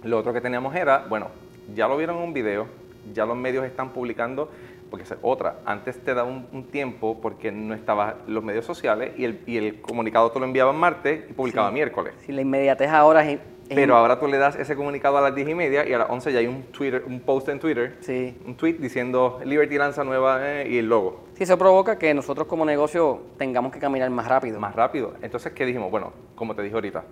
lo 0.04 0.18
otro 0.18 0.34
que 0.34 0.42
teníamos 0.42 0.76
era, 0.76 1.06
bueno, 1.08 1.28
ya 1.74 1.88
lo 1.88 1.96
vieron 1.96 2.18
en 2.18 2.24
un 2.24 2.34
video, 2.34 2.68
ya 3.14 3.26
los 3.26 3.38
medios 3.38 3.64
están 3.66 3.90
publicando, 3.92 4.50
porque 4.90 5.04
esa 5.04 5.16
es 5.16 5.20
otra, 5.24 5.60
antes 5.66 5.98
te 6.04 6.14
daba 6.14 6.28
un, 6.30 6.48
un 6.52 6.64
tiempo 6.66 7.20
porque 7.22 7.52
no 7.52 7.74
estaban 7.74 8.16
los 8.28 8.44
medios 8.44 8.66
sociales 8.66 9.12
y 9.18 9.26
el, 9.26 9.42
y 9.46 9.58
el 9.58 9.82
comunicado 9.82 10.32
te 10.32 10.40
lo 10.40 10.46
enviaban 10.46 10.76
martes 10.76 11.24
y 11.30 11.34
publicaba 11.34 11.70
Sí. 11.70 11.74
miércoles. 11.76 12.14
Si 12.26 12.32
la 12.32 12.42
inmediatez 12.42 12.90
ahora 12.90 13.24
es... 13.30 13.40
es- 13.70 13.76
Pero 13.76 13.96
ahora 13.96 14.20
tú 14.20 14.28
le 14.28 14.38
das 14.38 14.56
ese 14.56 14.76
comunicado 14.76 15.18
a 15.18 15.22
las 15.22 15.36
10 15.36 15.50
y 15.50 15.54
media 15.56 15.88
y 15.88 15.94
a 15.94 16.00
las 16.00 16.10
11 16.10 16.34
ya 16.34 16.40
hay 16.40 16.48
un, 16.48 16.64
Twitter, 16.72 17.04
un 17.06 17.20
post 17.20 17.50
en 17.50 17.60
Twitter 17.60 17.98
Sí. 18.00 18.36
un 18.48 18.56
tweet 18.56 18.74
diciendo 18.80 19.40
Liberty 19.46 19.78
lanza 19.78 20.04
nueva 20.04 20.40
eh, 20.62 20.68
y 20.70 20.78
el 20.80 20.88
logo 20.90 21.26
Sí, 21.36 21.44
eso 21.44 21.58
provoca 21.58 21.98
que 22.00 22.14
nosotros 22.16 22.48
como 22.48 22.66
negocio 22.66 23.22
tengamos 23.38 23.72
que 23.72 23.80
caminar 23.80 24.10
más 24.10 24.28
rápido. 24.28 24.60
más 24.60 24.76
rápido. 24.76 25.14
Entonces, 25.22 25.54
¿qué 25.54 25.66
dijimos? 25.66 25.90
Bueno, 25.92 26.12
como 26.36 26.56
te 26.56 26.64
dije 26.64 26.74
ahorita, 26.76 27.04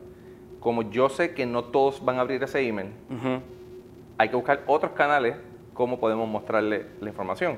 como 0.59 0.81
yo 0.89 1.07
sé 1.09 1.33
que 1.35 1.45
no 1.45 1.65
todos 1.65 2.03
van 2.03 2.17
a 2.17 2.21
abrir 2.21 2.41
ese 2.43 2.59
email, 2.67 2.87
hay 4.17 4.29
que 4.29 4.35
buscar 4.35 4.63
otros 4.67 4.91
canales 4.93 5.35
cómo 5.77 5.99
podemos 5.99 6.27
mostrarle 6.27 6.87
la 6.99 7.09
información. 7.09 7.55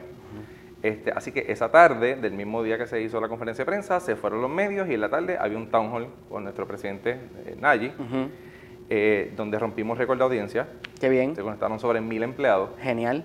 Este, 0.84 1.12
así 1.12 1.32
que 1.32 1.46
esa 1.50 1.72
tarde, 1.72 2.16
del 2.16 2.34
mismo 2.34 2.62
día 2.64 2.78
que 2.78 2.86
se 2.86 3.02
hizo 3.02 3.20
la 3.20 3.28
conferencia 3.30 3.64
de 3.64 3.66
prensa, 3.66 4.00
se 4.02 4.16
fueron 4.16 4.42
los 4.42 4.50
medios 4.52 4.88
y 4.90 4.94
en 4.94 5.02
la 5.02 5.10
tarde 5.10 5.38
había 5.40 5.58
un 5.58 5.70
town 5.72 5.92
hall 5.94 6.08
con 6.30 6.44
nuestro 6.44 6.68
presidente 6.68 7.18
eh, 7.46 7.56
Nayi, 7.60 7.88
Ujú. 7.98 8.30
eh, 8.90 9.34
donde 9.36 9.58
rompimos 9.58 9.98
récord 9.98 10.18
de 10.18 10.24
audiencia. 10.26 10.68
Qué 11.00 11.10
bien. 11.10 11.36
Se 11.36 11.42
conectaron 11.42 11.80
sobre 11.80 12.00
mil 12.02 12.24
empleados. 12.24 12.70
Genial. 12.82 13.24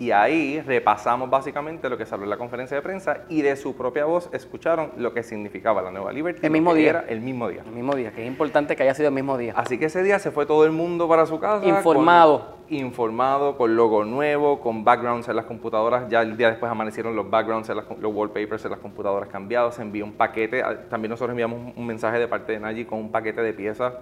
Y 0.00 0.12
ahí 0.12 0.60
repasamos 0.60 1.28
básicamente 1.28 1.88
lo 1.90 1.98
que 1.98 2.06
salió 2.06 2.22
en 2.22 2.30
la 2.30 2.36
conferencia 2.36 2.76
de 2.76 2.82
prensa 2.82 3.24
y 3.28 3.42
de 3.42 3.56
su 3.56 3.74
propia 3.76 4.04
voz 4.04 4.30
escucharon 4.32 4.92
lo 4.96 5.12
que 5.12 5.24
significaba 5.24 5.82
la 5.82 5.90
nueva 5.90 6.12
Liberty. 6.12 6.40
El 6.46 6.52
mismo 6.52 6.72
día. 6.72 6.90
Era 6.90 7.04
el 7.08 7.20
mismo 7.20 7.48
día. 7.48 7.62
El 7.66 7.72
mismo 7.72 7.94
día, 7.96 8.12
que 8.12 8.22
es 8.22 8.28
importante 8.28 8.76
que 8.76 8.84
haya 8.84 8.94
sido 8.94 9.08
el 9.08 9.14
mismo 9.14 9.36
día. 9.36 9.54
Así 9.56 9.76
que 9.76 9.86
ese 9.86 10.04
día 10.04 10.20
se 10.20 10.30
fue 10.30 10.46
todo 10.46 10.64
el 10.64 10.70
mundo 10.70 11.08
para 11.08 11.26
su 11.26 11.40
casa. 11.40 11.66
Informado. 11.66 12.38
con- 12.40 12.58
informado, 12.70 13.56
con 13.56 13.74
logo 13.76 14.04
nuevo, 14.04 14.60
con 14.60 14.84
backgrounds 14.84 15.26
en 15.28 15.36
las 15.36 15.46
computadoras. 15.46 16.08
Ya 16.10 16.20
el 16.22 16.36
día 16.36 16.50
después 16.50 16.70
amanecieron 16.70 17.16
los 17.16 17.28
backgrounds, 17.28 17.68
en 17.70 17.76
las 17.78 17.86
los 17.98 18.14
wallpapers 18.14 18.62
en 18.66 18.70
las 18.72 18.80
computadoras 18.80 19.28
cambiados. 19.30 19.74
Se 19.76 19.82
envió 19.82 20.04
un 20.04 20.12
paquete. 20.12 20.62
ah, 20.62 20.76
También 20.88 21.10
nosotros 21.10 21.30
enviamos 21.32 21.72
un- 21.76 21.86
mensaje 21.86 22.18
de 22.18 22.28
parte 22.28 22.52
de 22.52 22.60
Nayi 22.60 22.84
con 22.84 22.98
un 23.00 23.10
paquete 23.10 23.40
de 23.42 23.52
piezas. 23.52 23.94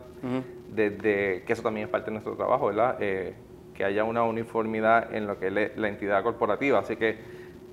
Desde, 0.74 1.42
que 1.46 1.52
eso 1.52 1.62
también 1.62 1.86
es 1.86 1.90
parte 1.90 2.06
de 2.06 2.12
nuestro 2.12 2.34
trabajo, 2.34 2.66
¿verdad? 2.66 2.96
Eh, 3.00 3.34
que 3.76 3.84
haya 3.84 4.04
una 4.04 4.22
uniformidad 4.24 5.14
en 5.14 5.26
lo 5.26 5.38
que 5.38 5.48
es 5.48 5.76
la 5.76 5.88
entidad 5.88 6.22
corporativa. 6.22 6.78
Así 6.78 6.96
que 6.96 7.16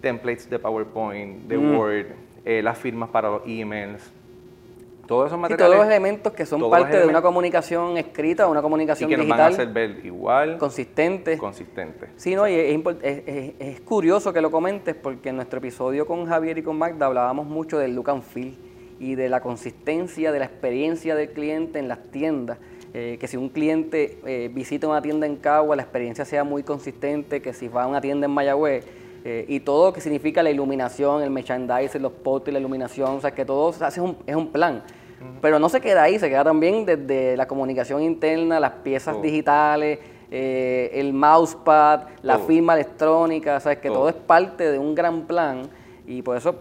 templates 0.02 0.50
de 0.50 0.60
PowerPoint, 0.60 1.44
de 1.48 1.58
Mm. 1.58 1.78
Word, 1.78 2.06
eh, 2.46 2.62
las 2.62 2.78
firmas 2.78 3.10
para 3.10 3.30
los 3.30 3.42
emails, 3.46 4.12
todos 5.08 5.28
esos 5.28 5.38
Sí, 5.38 5.42
materiales. 5.42 5.66
todos 5.68 5.78
los 5.78 5.86
elementos 5.86 6.34
que 6.34 6.46
son 6.46 6.70
parte 6.70 6.98
de 7.00 7.06
una 7.08 7.22
comunicación 7.22 7.98
escrita, 7.98 8.48
una 8.48 8.60
y 8.60 8.64
comunicación 8.64 9.10
que 9.10 9.18
nos 9.18 9.28
van 9.28 9.40
a 9.40 9.48
digital 9.50 9.68
hacer 9.70 9.74
ver 9.74 10.06
igual, 10.06 10.58
consistente. 10.58 11.38
consistente. 11.38 12.08
Sí, 12.18 12.36
no, 12.36 12.48
y 12.48 12.54
es- 12.54 12.80
es- 13.04 13.54
es 13.60 13.82
curioso 13.82 14.32
que 14.34 14.42
lo 14.42 14.50
comentes 14.52 14.96
porque 14.96 15.30
en 15.30 15.36
nuestro 15.38 15.60
episodio 15.60 16.06
con 16.06 16.26
Javier 16.26 16.58
y 16.58 16.64
con 16.64 16.78
Magda 16.78 17.06
hablábamos 17.06 17.46
mucho 17.48 17.78
del 17.78 17.96
look 17.96 18.10
and 18.10 18.24
feel 18.24 18.56
y 19.00 19.16
de 19.16 19.28
la 19.28 19.42
consistencia 19.42 20.32
de 20.32 20.40
la 20.40 20.46
experiencia 20.46 21.16
del 21.16 21.30
cliente 21.32 21.80
en 21.80 21.88
las 21.90 22.00
tiendas. 22.12 22.58
Eh, 22.96 23.18
que 23.20 23.28
si 23.28 23.38
un 23.38 23.50
cliente 23.50 24.20
eh, 24.24 24.52
visita 24.54 24.88
una 24.88 25.02
tienda 25.02 25.26
en 25.26 25.38
Cagua, 25.38 25.76
la 25.76 25.82
experiencia 25.82 26.26
sea 26.26 26.44
muy 26.44 26.62
consistente, 26.62 27.42
que 27.42 27.52
si 27.52 27.68
va 27.68 27.84
a 27.84 27.88
una 27.88 28.00
tienda 28.00 28.26
en 28.28 28.32
Mayagüez, 28.32 28.86
eh, 29.26 29.46
y 29.48 29.62
todo 29.62 29.88
lo 29.88 29.94
que 29.94 30.02
significa 30.02 30.44
la 30.44 30.52
iluminación, 30.52 31.24
el 31.24 31.32
merchandising, 31.32 32.04
los 32.04 32.12
posts, 32.12 32.54
la 32.54 32.60
iluminación, 32.60 33.16
o 33.16 33.22
sea, 33.22 33.32
que 33.32 33.46
todo 33.46 33.74
se 33.74 33.84
hace 33.84 34.00
un, 34.00 34.18
es 34.28 34.36
un 34.36 34.52
plan. 34.52 34.84
Pero 35.42 35.58
no 35.58 35.70
se 35.70 35.80
queda 35.80 36.04
ahí, 36.04 36.20
se 36.20 36.28
queda 36.28 36.44
también 36.44 36.86
desde 36.86 37.38
la 37.38 37.48
comunicación 37.48 38.04
interna, 38.04 38.60
las 38.60 38.74
piezas 38.84 39.14
Todo. 39.14 39.24
digitales, 39.24 40.00
el 40.30 41.14
mousepad, 41.14 42.02
la 42.22 42.36
Todo. 42.36 42.48
firma 42.48 42.74
electrónica, 42.74 43.62
sabes 43.62 43.78
que 43.78 43.88
Todo. 43.88 44.00
todo 44.00 44.10
es 44.10 44.16
parte 44.16 44.70
de 44.70 44.78
un 44.78 44.94
gran 44.94 45.22
plan 45.22 45.70
y 46.06 46.22
por 46.22 46.36
eso 46.36 46.56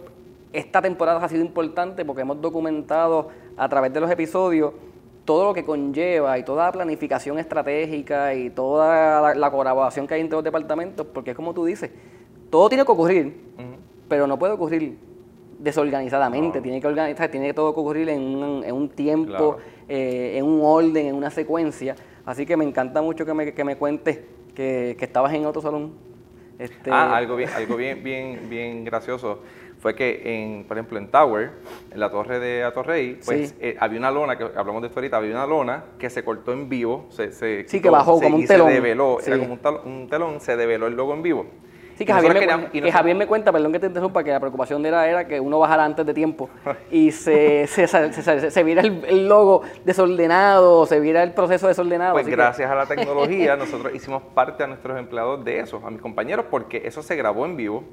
esta 0.53 0.81
temporada 0.81 1.21
ha 1.21 1.27
sido 1.27 1.43
importante 1.43 2.05
porque 2.05 2.21
hemos 2.21 2.39
documentado 2.39 3.27
a 3.57 3.67
través 3.67 3.91
de 3.91 3.99
los 3.99 4.09
episodios 4.09 4.71
todo 5.25 5.45
lo 5.45 5.53
que 5.53 5.63
conlleva 5.63 6.37
y 6.37 6.43
toda 6.43 6.65
la 6.65 6.71
planificación 6.71 7.39
estratégica 7.39 8.33
y 8.35 8.49
toda 8.49 9.21
la, 9.21 9.35
la 9.35 9.51
colaboración 9.51 10.05
que 10.07 10.15
hay 10.15 10.21
entre 10.21 10.35
los 10.35 10.43
departamentos, 10.43 11.05
porque 11.13 11.31
es 11.31 11.35
como 11.35 11.53
tú 11.53 11.63
dices, 11.65 11.91
todo 12.49 12.67
tiene 12.69 12.85
que 12.85 12.91
ocurrir, 12.91 13.33
pero 14.09 14.27
no 14.27 14.37
puede 14.37 14.53
ocurrir 14.53 14.97
desorganizadamente, 15.59 16.57
No. 16.59 16.63
tiene 16.63 16.81
que 16.81 16.87
organizar, 16.87 17.29
tiene 17.29 17.47
que 17.47 17.53
todo 17.53 17.69
ocurrir 17.69 18.09
en 18.09 18.21
un, 18.21 18.63
en 18.63 18.75
un 18.75 18.89
tiempo, 18.89 19.31
Claro. 19.55 19.57
eh, 19.87 20.33
en 20.37 20.45
un 20.45 20.61
orden, 20.63 21.07
en 21.07 21.15
una 21.15 21.29
secuencia. 21.29 21.95
Así 22.25 22.45
que 22.45 22.57
me 22.57 22.65
encanta 22.65 23.01
mucho 23.01 23.25
que 23.25 23.33
me, 23.33 23.53
que 23.53 23.63
me 23.63 23.75
cuentes 23.77 24.19
que, 24.53 24.95
que 24.97 25.05
estabas 25.05 25.33
en 25.33 25.45
otro 25.45 25.61
salón. 25.61 25.93
Este, 26.59 26.91
Ah, 26.91 27.15
algo 27.15 27.35
bien, 27.35 27.49
algo 27.55 27.75
bien, 27.77 28.03
bien, 28.03 28.49
bien 28.49 28.83
gracioso 28.83 29.39
fue 29.83 29.95
que, 29.95 30.21
en, 30.23 30.63
por 30.63 30.77
ejemplo, 30.77 30.97
en 30.97 31.09
Tower, 31.09 31.51
en 31.91 31.99
la 31.99 32.09
torre 32.09 32.39
de 32.39 32.63
Atorrey, 32.63 33.19
pues 33.25 33.49
Sí. 33.49 33.55
eh, 33.59 33.75
había 33.81 33.99
una 33.99 34.11
lona, 34.11 34.37
que 34.37 34.45
hablamos 34.55 34.81
de 34.81 34.87
esto 34.87 35.01
ahorita, 35.01 35.17
había 35.17 35.31
una 35.35 35.45
lona 35.45 35.83
que 35.99 36.09
se 36.09 36.23
cortó 36.23 36.53
en 36.53 36.69
vivo, 36.69 37.05
se, 37.09 37.33
se 37.33 37.65
Sí, 37.67 37.77
quitó, 37.79 37.83
que 37.83 37.89
bajó 37.89 38.17
se- 38.17 38.23
como 38.23 38.37
un 38.37 38.43
y 38.43 38.47
telón. 38.47 38.67
Se 38.69 38.73
develó, 38.75 39.17
Sí. 39.19 39.29
era 39.29 39.39
como 39.39 39.53
un, 39.53 39.59
tal- 39.59 39.81
un 39.83 40.07
telón, 40.09 40.39
se 40.39 40.55
develó 40.55 40.87
el 40.87 40.95
logo 40.95 41.13
en 41.13 41.21
vivo. 41.21 41.45
Sí, 41.97 42.05
que, 42.05 42.13
Javier 42.13 42.33
me, 42.33 42.91
Javier 42.91 43.15
me, 43.15 43.27
cuenta, 43.27 43.51
perdón 43.51 43.71
que 43.73 43.79
te 43.79 43.85
interrumpa, 43.87 44.23
que 44.23 44.31
la 44.31 44.39
preocupación 44.39 44.81
de 44.81 44.87
era, 44.89 45.07
era 45.07 45.27
que 45.27 45.39
uno 45.39 45.59
bajara 45.59 45.83
antes 45.85 46.03
de 46.05 46.13
tiempo 46.13 46.49
y 46.89 47.11
se, 47.11 47.67
se, 47.67 47.85
se, 47.87 48.49
se 48.51 48.63
viera 48.63 48.81
el, 48.81 49.27
logo 49.27 49.61
desordenado, 49.85 50.85
se 50.85 50.99
viera 50.99 51.21
el 51.23 51.33
proceso 51.33 51.67
desordenado. 51.67 52.13
Pues 52.13 52.27
gracias 52.27 52.71
a 52.71 52.73
la 52.75 52.85
tecnología 52.85 53.55
nosotros 53.57 53.93
hicimos 53.93 54.23
parte 54.33 54.63
a 54.63 54.67
nuestros 54.67 54.97
empleados 54.97 55.43
de 55.43 55.59
eso, 55.59 55.81
a 55.85 55.91
mis 55.91 56.01
compañeros, 56.01 56.45
porque 56.49 56.81
eso 56.85 57.03
se 57.03 57.15
grabó 57.15 57.45
en 57.45 57.57
vivo 57.57 57.83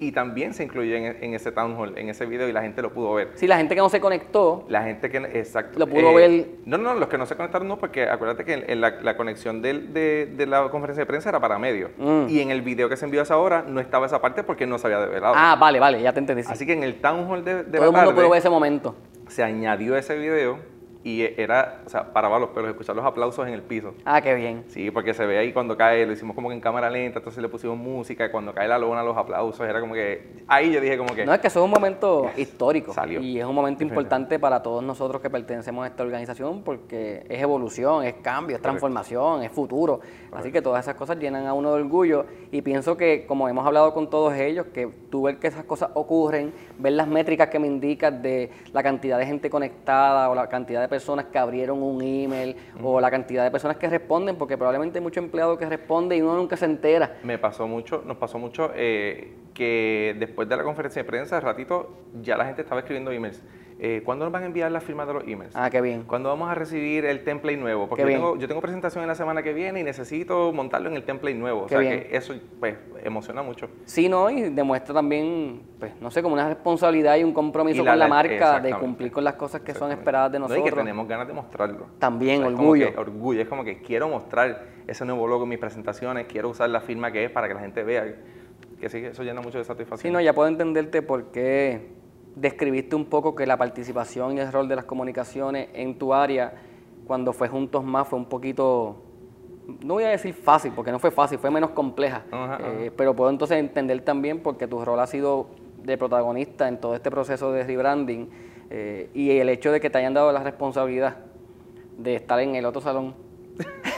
y 0.00 0.12
también 0.12 0.54
se 0.54 0.64
incluyó 0.64 0.96
en, 0.96 1.34
ese 1.34 1.52
town 1.52 1.76
hall, 1.76 1.96
en 1.96 2.08
ese 2.08 2.24
video 2.24 2.48
y 2.48 2.52
la 2.52 2.62
gente 2.62 2.80
lo 2.80 2.92
pudo 2.92 3.12
ver. 3.14 3.32
Sí, 3.34 3.46
la 3.46 3.58
gente 3.58 3.74
que 3.74 3.82
no 3.82 3.90
se 3.90 4.00
conectó. 4.00 4.64
La 4.68 4.82
gente 4.82 5.10
que, 5.10 5.18
exacto. 5.18 5.78
Lo 5.78 5.86
pudo 5.86 6.18
eh, 6.18 6.28
ver. 6.28 6.46
No, 6.64 6.78
no, 6.78 6.94
los 6.94 7.08
que 7.08 7.18
no 7.18 7.26
se 7.26 7.36
conectaron 7.36 7.68
no, 7.68 7.78
porque 7.78 8.04
acuérdate 8.08 8.44
que 8.44 8.64
en 8.66 8.80
la, 8.80 9.16
conexión 9.16 9.60
de, 9.60 10.34
la 10.48 10.70
conferencia 10.70 11.02
de 11.02 11.06
prensa 11.06 11.28
era 11.28 11.38
para 11.38 11.58
medio. 11.58 11.90
Mm. 11.98 12.28
Y 12.30 12.40
en 12.40 12.50
el 12.50 12.62
video 12.62 12.88
que 12.88 12.96
se 12.96 13.04
envió 13.04 13.20
a 13.20 13.24
esa 13.24 13.36
hora 13.36 13.62
no 13.68 13.78
estaba 13.78 14.06
esa 14.06 14.22
parte 14.22 14.42
porque 14.42 14.66
no 14.66 14.78
se 14.78 14.86
había 14.86 15.00
develado. 15.00 15.34
Ah, 15.36 15.56
vale, 15.60 15.78
vale, 15.78 16.00
ya 16.00 16.14
te 16.14 16.20
entendí. 16.20 16.42
Así 16.48 16.64
que 16.64 16.72
en 16.72 16.82
el 16.82 17.00
town 17.00 17.30
hall 17.30 17.44
de, 17.44 17.64
de 17.64 17.78
Todo 17.78 17.90
el 17.90 17.92
mundo 17.92 18.14
pudo 18.14 18.30
ver 18.30 18.38
ese 18.38 18.50
momento. 18.50 18.96
Se 19.28 19.44
añadió 19.44 19.96
ese 19.96 20.16
video 20.16 20.58
y 21.02 21.22
era, 21.40 21.82
o 21.86 21.88
sea, 21.88 22.12
paraba 22.12 22.38
los 22.38 22.50
pelos, 22.50 22.70
escuchar 22.70 22.94
los 22.94 23.04
aplausos 23.04 23.46
en 23.48 23.54
el 23.54 23.62
piso. 23.62 23.94
Ah, 24.04 24.20
qué 24.20 24.34
bien. 24.34 24.64
Sí, 24.68 24.90
porque 24.90 25.14
se 25.14 25.24
ve 25.24 25.38
ahí 25.38 25.52
cuando 25.52 25.76
cae, 25.76 26.04
lo 26.04 26.12
hicimos 26.12 26.34
como 26.34 26.48
que 26.48 26.54
en 26.54 26.60
cámara 26.60 26.90
lenta, 26.90 27.20
entonces 27.20 27.40
le 27.40 27.48
pusimos 27.48 27.78
música, 27.78 28.26
y 28.26 28.30
cuando 28.30 28.52
cae 28.52 28.68
la 28.68 28.78
lona, 28.78 29.02
los 29.02 29.16
aplausos, 29.16 29.66
era 29.66 29.80
como 29.80 29.94
que, 29.94 30.44
ahí 30.46 30.72
yo 30.72 30.80
dije 30.80 30.98
como 30.98 31.14
que... 31.14 31.24
No, 31.24 31.32
es 31.32 31.40
que 31.40 31.46
eso 31.46 31.60
es 31.60 31.64
un 31.64 31.70
momento 31.70 32.30
histórico. 32.36 32.92
Salió. 32.92 33.20
Y 33.20 33.38
es 33.38 33.46
un 33.46 33.54
momento 33.54 33.82
importante 33.82 34.38
para 34.38 34.62
todos 34.62 34.82
nosotros 34.82 35.22
que 35.22 35.30
pertenecemos 35.30 35.84
a 35.84 35.88
esta 35.88 36.02
organización, 36.02 36.62
porque 36.62 37.24
es 37.28 37.40
evolución, 37.40 38.04
es 38.04 38.14
cambio, 38.14 38.56
es 38.56 38.62
transformación, 38.62 39.42
es 39.42 39.50
futuro. 39.50 40.00
Así 40.32 40.52
que 40.52 40.60
todas 40.60 40.84
esas 40.84 40.96
cosas 40.96 41.18
llenan 41.18 41.46
a 41.46 41.54
uno 41.54 41.74
de 41.74 41.82
orgullo, 41.82 42.26
y 42.52 42.60
pienso 42.60 42.96
que, 42.96 43.24
como 43.26 43.48
hemos 43.48 43.66
hablado 43.66 43.94
con 43.94 44.10
todos 44.10 44.34
ellos, 44.34 44.66
que 44.74 44.86
tú 45.10 45.22
ver 45.22 45.38
que 45.38 45.46
esas 45.46 45.64
cosas 45.64 45.90
ocurren, 45.94 46.52
ver 46.78 46.92
las 46.92 47.08
métricas 47.08 47.48
que 47.48 47.58
me 47.58 47.66
indican 47.66 48.22
de 48.22 48.50
la 48.72 48.82
cantidad 48.82 49.18
de 49.18 49.24
gente 49.24 49.48
conectada 49.48 50.28
o 50.28 50.34
la 50.34 50.48
cantidad 50.48 50.80
de 50.80 50.89
personas 50.90 51.26
que 51.26 51.38
abrieron 51.38 51.82
un 51.82 52.02
email 52.02 52.54
o 52.82 53.00
la 53.00 53.10
cantidad 53.10 53.44
de 53.44 53.50
personas 53.50 53.78
que 53.78 53.88
responden, 53.88 54.36
porque 54.36 54.58
probablemente 54.58 54.98
hay 54.98 55.02
muchos 55.02 55.24
empleados 55.24 55.58
que 55.58 55.64
responden 55.64 56.18
y 56.18 56.22
uno 56.22 56.36
nunca 56.36 56.56
se 56.56 56.66
entera. 56.66 57.16
Me 57.22 57.38
pasó 57.38 57.66
mucho, 57.66 58.02
nos 58.04 58.18
pasó 58.18 58.38
mucho 58.38 58.72
eh, 58.74 59.32
que 59.54 60.14
después 60.18 60.48
de 60.48 60.56
la 60.56 60.64
conferencia 60.64 61.02
de 61.02 61.08
prensa, 61.08 61.40
ratito, 61.40 61.96
ya 62.20 62.36
la 62.36 62.44
gente 62.44 62.60
estaba 62.60 62.80
escribiendo 62.80 63.10
emails 63.10 63.42
eh, 63.82 64.02
¿cuándo 64.04 64.26
nos 64.26 64.32
van 64.32 64.42
a 64.42 64.46
enviar 64.46 64.70
la 64.70 64.82
firma 64.82 65.06
de 65.06 65.14
los 65.14 65.24
emails? 65.26 65.56
Ah, 65.56 65.70
qué 65.70 65.80
bien. 65.80 66.02
¿Cuándo 66.02 66.28
vamos 66.28 66.50
a 66.50 66.54
recibir 66.54 67.06
el 67.06 67.24
template 67.24 67.56
nuevo? 67.56 67.88
Porque 67.88 68.02
yo 68.02 68.08
tengo, 68.08 68.36
yo 68.36 68.46
tengo, 68.46 68.60
presentación 68.60 69.02
en 69.02 69.08
la 69.08 69.14
semana 69.14 69.42
que 69.42 69.54
viene 69.54 69.80
y 69.80 69.82
necesito 69.82 70.52
montarlo 70.52 70.90
en 70.90 70.96
el 70.96 71.04
template 71.04 71.38
nuevo. 71.38 71.62
o 71.62 71.68
sea 71.68 71.80
que 71.80 72.08
eso 72.12 72.34
pues 72.58 72.76
emociona 73.02 73.42
mucho. 73.42 73.68
Sí, 73.86 74.10
¿no? 74.10 74.28
Y 74.28 74.50
demuestra 74.50 74.92
también, 74.92 75.62
pues, 75.78 75.98
no 75.98 76.10
sé, 76.10 76.22
como 76.22 76.34
una 76.34 76.46
responsabilidad 76.46 77.16
y 77.16 77.24
un 77.24 77.32
compromiso 77.32 77.82
con 77.82 77.98
la 77.98 78.06
marca 78.06 78.60
de 78.60 78.74
cumplir 78.74 79.10
con 79.10 79.24
las 79.24 79.34
cosas 79.36 79.62
que 79.62 79.72
son 79.72 79.90
esperadas 79.92 80.32
de 80.32 80.40
nosotros. 80.40 80.66
y 80.66 80.70
que 80.70 80.76
tenemos 80.76 81.08
ganas 81.08 81.26
de 81.26 81.32
mostrarlo. 81.32 81.86
También, 81.98 82.44
orgullo. 82.44 82.90
orgullo. 82.98 83.40
Es 83.40 83.48
como 83.48 83.64
que 83.64 83.80
quiero 83.80 84.10
mostrar 84.10 84.66
ese 84.86 85.06
nuevo 85.06 85.26
logo 85.26 85.44
en 85.44 85.48
mis 85.48 85.58
presentaciones, 85.58 86.26
quiero 86.26 86.50
usar 86.50 86.68
la 86.68 86.82
firma 86.82 87.10
que 87.10 87.24
es 87.24 87.30
para 87.30 87.48
que 87.48 87.54
la 87.54 87.60
gente 87.60 87.82
vea 87.82 88.14
que 88.78 88.88
sí, 88.88 88.98
eso 88.98 89.22
llena 89.22 89.40
mucho 89.40 89.58
de 89.58 89.64
satisfacción. 89.64 90.10
Sí, 90.10 90.12
no, 90.12 90.20
ya 90.20 90.34
puedo 90.34 90.48
entenderte 90.48 91.02
por 91.02 91.30
qué 91.30 91.99
describiste 92.36 92.96
un 92.96 93.06
poco 93.06 93.34
que 93.34 93.46
la 93.46 93.56
participación 93.56 94.36
y 94.36 94.40
el 94.40 94.52
rol 94.52 94.68
de 94.68 94.76
las 94.76 94.84
comunicaciones 94.84 95.68
en 95.74 95.98
tu 95.98 96.14
área, 96.14 96.54
cuando 97.06 97.32
fue 97.32 97.48
Juntos 97.48 97.84
Más, 97.84 98.08
fue 98.08 98.18
un 98.18 98.26
poquito, 98.26 98.96
no 99.84 99.94
voy 99.94 100.04
a 100.04 100.08
decir 100.08 100.34
fácil, 100.34 100.72
porque 100.74 100.92
no 100.92 100.98
fue 100.98 101.10
fácil, 101.10 101.38
fue 101.38 101.50
menos 101.50 101.70
compleja, 101.70 102.24
eh, 102.60 102.90
pero 102.96 103.14
puedo 103.14 103.30
entonces 103.30 103.58
entender 103.58 104.02
también 104.02 104.40
porque 104.40 104.66
tu 104.66 104.84
rol 104.84 105.00
ha 105.00 105.06
sido 105.06 105.48
de 105.82 105.96
protagonista 105.98 106.68
en 106.68 106.78
todo 106.78 106.94
este 106.94 107.10
proceso 107.10 107.52
de 107.52 107.64
rebranding 107.64 108.28
eh, 108.70 109.10
y 109.14 109.30
el 109.30 109.48
hecho 109.48 109.72
de 109.72 109.80
que 109.80 109.90
te 109.90 109.98
hayan 109.98 110.14
dado 110.14 110.30
la 110.30 110.42
responsabilidad 110.42 111.16
de 111.98 112.14
estar 112.14 112.38
en 112.40 112.54
el 112.54 112.64
otro 112.64 112.80
salón 112.80 113.14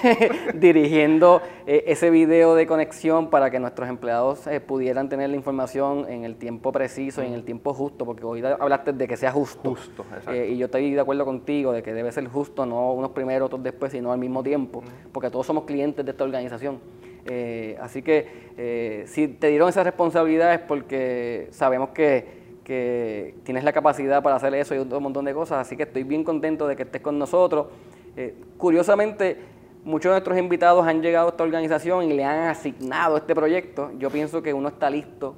dirigiendo 0.54 1.42
eh, 1.66 1.84
ese 1.86 2.10
video 2.10 2.54
de 2.54 2.66
conexión 2.66 3.30
para 3.30 3.50
que 3.50 3.58
nuestros 3.58 3.88
empleados 3.88 4.46
eh, 4.46 4.60
pudieran 4.60 5.08
tener 5.08 5.30
la 5.30 5.36
información 5.36 6.06
en 6.08 6.24
el 6.24 6.36
tiempo 6.36 6.72
preciso 6.72 7.22
y 7.22 7.26
en 7.26 7.34
el 7.34 7.44
tiempo 7.44 7.74
justo, 7.74 8.04
porque 8.04 8.24
hoy 8.24 8.42
hablaste 8.44 8.92
de 8.92 9.08
que 9.08 9.16
sea 9.16 9.32
justo. 9.32 9.70
Justo, 9.70 10.04
eh, 10.28 10.50
y 10.52 10.58
yo 10.58 10.66
estoy 10.66 10.92
de 10.92 11.00
acuerdo 11.00 11.24
contigo 11.24 11.72
de 11.72 11.82
que 11.82 11.92
debe 11.92 12.10
ser 12.12 12.26
justo, 12.28 12.66
no 12.66 12.92
unos 12.92 13.10
primero, 13.10 13.46
otros 13.46 13.62
después, 13.62 13.92
sino 13.92 14.12
al 14.12 14.18
mismo 14.18 14.42
tiempo, 14.42 14.82
porque 15.12 15.30
todos 15.30 15.46
somos 15.46 15.64
clientes 15.64 16.04
de 16.04 16.10
esta 16.10 16.24
organización. 16.24 16.80
así 17.80 18.02
que 18.02 19.04
si 19.06 19.28
te 19.28 19.48
dieron 19.48 19.68
esa 19.68 19.84
responsabilidad 19.84 20.54
es 20.54 20.60
porque 20.60 21.48
sabemos 21.50 21.90
que 21.90 22.42
que 22.62 23.34
tienes 23.42 23.64
la 23.64 23.72
capacidad 23.72 24.22
para 24.22 24.36
hacer 24.36 24.54
eso 24.54 24.72
y 24.76 24.78
un 24.78 25.02
montón 25.02 25.24
de 25.24 25.34
cosas, 25.34 25.58
así 25.58 25.76
que 25.76 25.82
estoy 25.82 26.04
bien 26.04 26.22
contento 26.22 26.68
de 26.68 26.76
que 26.76 26.84
estés 26.84 27.02
con 27.02 27.18
nosotros. 27.18 27.66
curiosamente, 28.56 29.36
muchos 29.84 30.10
de 30.10 30.14
nuestros 30.14 30.38
invitados 30.38 30.86
han 30.86 31.02
llegado 31.02 31.26
a 31.26 31.30
esta 31.30 31.42
organización 31.42 32.04
y 32.04 32.12
le 32.12 32.24
han 32.24 32.48
asignado 32.48 33.16
este 33.16 33.34
proyecto. 33.34 33.90
Yo 33.98 34.10
pienso 34.10 34.42
que 34.42 34.54
uno 34.54 34.68
está 34.68 34.90
listo 34.90 35.36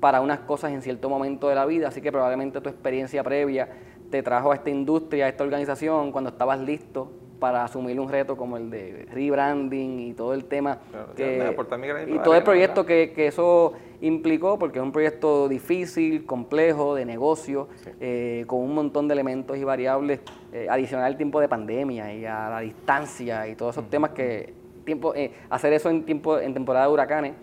para 0.00 0.20
unas 0.20 0.40
cosas 0.40 0.72
en 0.72 0.82
cierto 0.82 1.08
momento 1.08 1.48
de 1.48 1.54
la 1.56 1.66
vida, 1.66 1.88
así 1.88 2.00
que 2.00 2.12
probablemente 2.12 2.60
tu 2.60 2.68
experiencia 2.68 3.24
previa 3.24 3.68
te 4.10 4.22
trajo 4.22 4.52
a 4.52 4.54
esta 4.54 4.70
industria, 4.70 5.26
a 5.26 5.28
esta 5.28 5.44
organización, 5.44 6.12
cuando 6.12 6.30
estabas 6.30 6.60
listo 6.60 7.10
para 7.38 7.64
asumir 7.64 7.98
un 8.00 8.08
reto 8.08 8.36
como 8.36 8.56
el 8.56 8.70
de 8.70 9.06
rebranding 9.12 10.00
y 10.00 10.12
todo 10.14 10.34
el 10.34 10.44
tema 10.44 10.78
y 11.16 12.18
todo 12.18 12.34
el 12.34 12.42
proyecto 12.42 12.84
que, 12.84 13.12
eso 13.26 13.74
implicó, 14.00 14.58
porque 14.58 14.78
es 14.78 14.84
un 14.84 14.92
proyecto 14.92 15.48
difícil, 15.48 16.24
complejo, 16.24 16.94
de 16.94 17.04
negocio, 17.04 17.68
eh, 18.00 18.44
con 18.46 18.60
un 18.60 18.74
montón 18.74 19.08
de 19.08 19.14
elementos 19.14 19.56
y 19.56 19.64
variables, 19.64 20.20
eh, 20.52 20.66
adicional 20.70 21.06
al 21.06 21.16
tiempo 21.16 21.40
de 21.40 21.48
pandemia 21.48 22.14
y 22.14 22.24
a 22.24 22.48
la 22.48 22.60
distancia 22.60 23.46
y 23.48 23.54
todos 23.54 23.76
esos 23.76 23.90
temas 23.90 24.10
que 24.10 24.54
tiempo 24.84 25.14
eh, 25.14 25.32
hacer 25.50 25.72
eso 25.74 25.90
en 25.90 26.04
tiempo 26.04 26.38
en 26.38 26.54
temporada 26.54 26.86
de 26.86 26.92
huracanes 26.92 27.34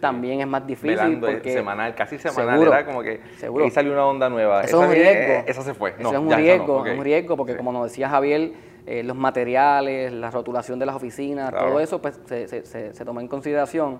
también 0.00 0.40
es 0.40 0.46
más 0.46 0.66
difícil. 0.66 1.18
porque 1.20 1.52
semanal, 1.52 1.94
casi 1.94 2.18
semanal, 2.18 2.62
era 2.62 2.84
como 2.84 3.02
que 3.02 3.20
ahí 3.62 3.70
salió 3.70 3.92
una 3.92 4.06
onda 4.06 4.28
nueva. 4.28 4.62
Eso 4.62 4.82
es 4.82 4.88
un 4.88 4.94
riesgo. 4.94 5.44
esa 5.46 5.62
se 5.62 5.74
fue. 5.74 5.94
Eso 5.98 6.12
es 6.12 6.18
un 6.18 6.30
riesgo, 6.30 6.82
un 6.82 7.04
riesgo, 7.04 7.36
porque 7.36 7.56
como 7.56 7.72
nos 7.72 7.84
decía 7.84 8.08
Javier, 8.08 8.52
eh, 8.86 9.02
los 9.02 9.16
materiales, 9.16 10.12
la 10.12 10.30
rotulación 10.30 10.78
de 10.78 10.86
las 10.86 10.94
oficinas, 10.94 11.52
todo 11.52 11.80
eso 11.80 12.00
pues 12.00 12.20
se, 12.26 12.46
se, 12.46 12.94
se, 12.94 13.04
tomó 13.04 13.20
en 13.20 13.26
consideración. 13.26 13.98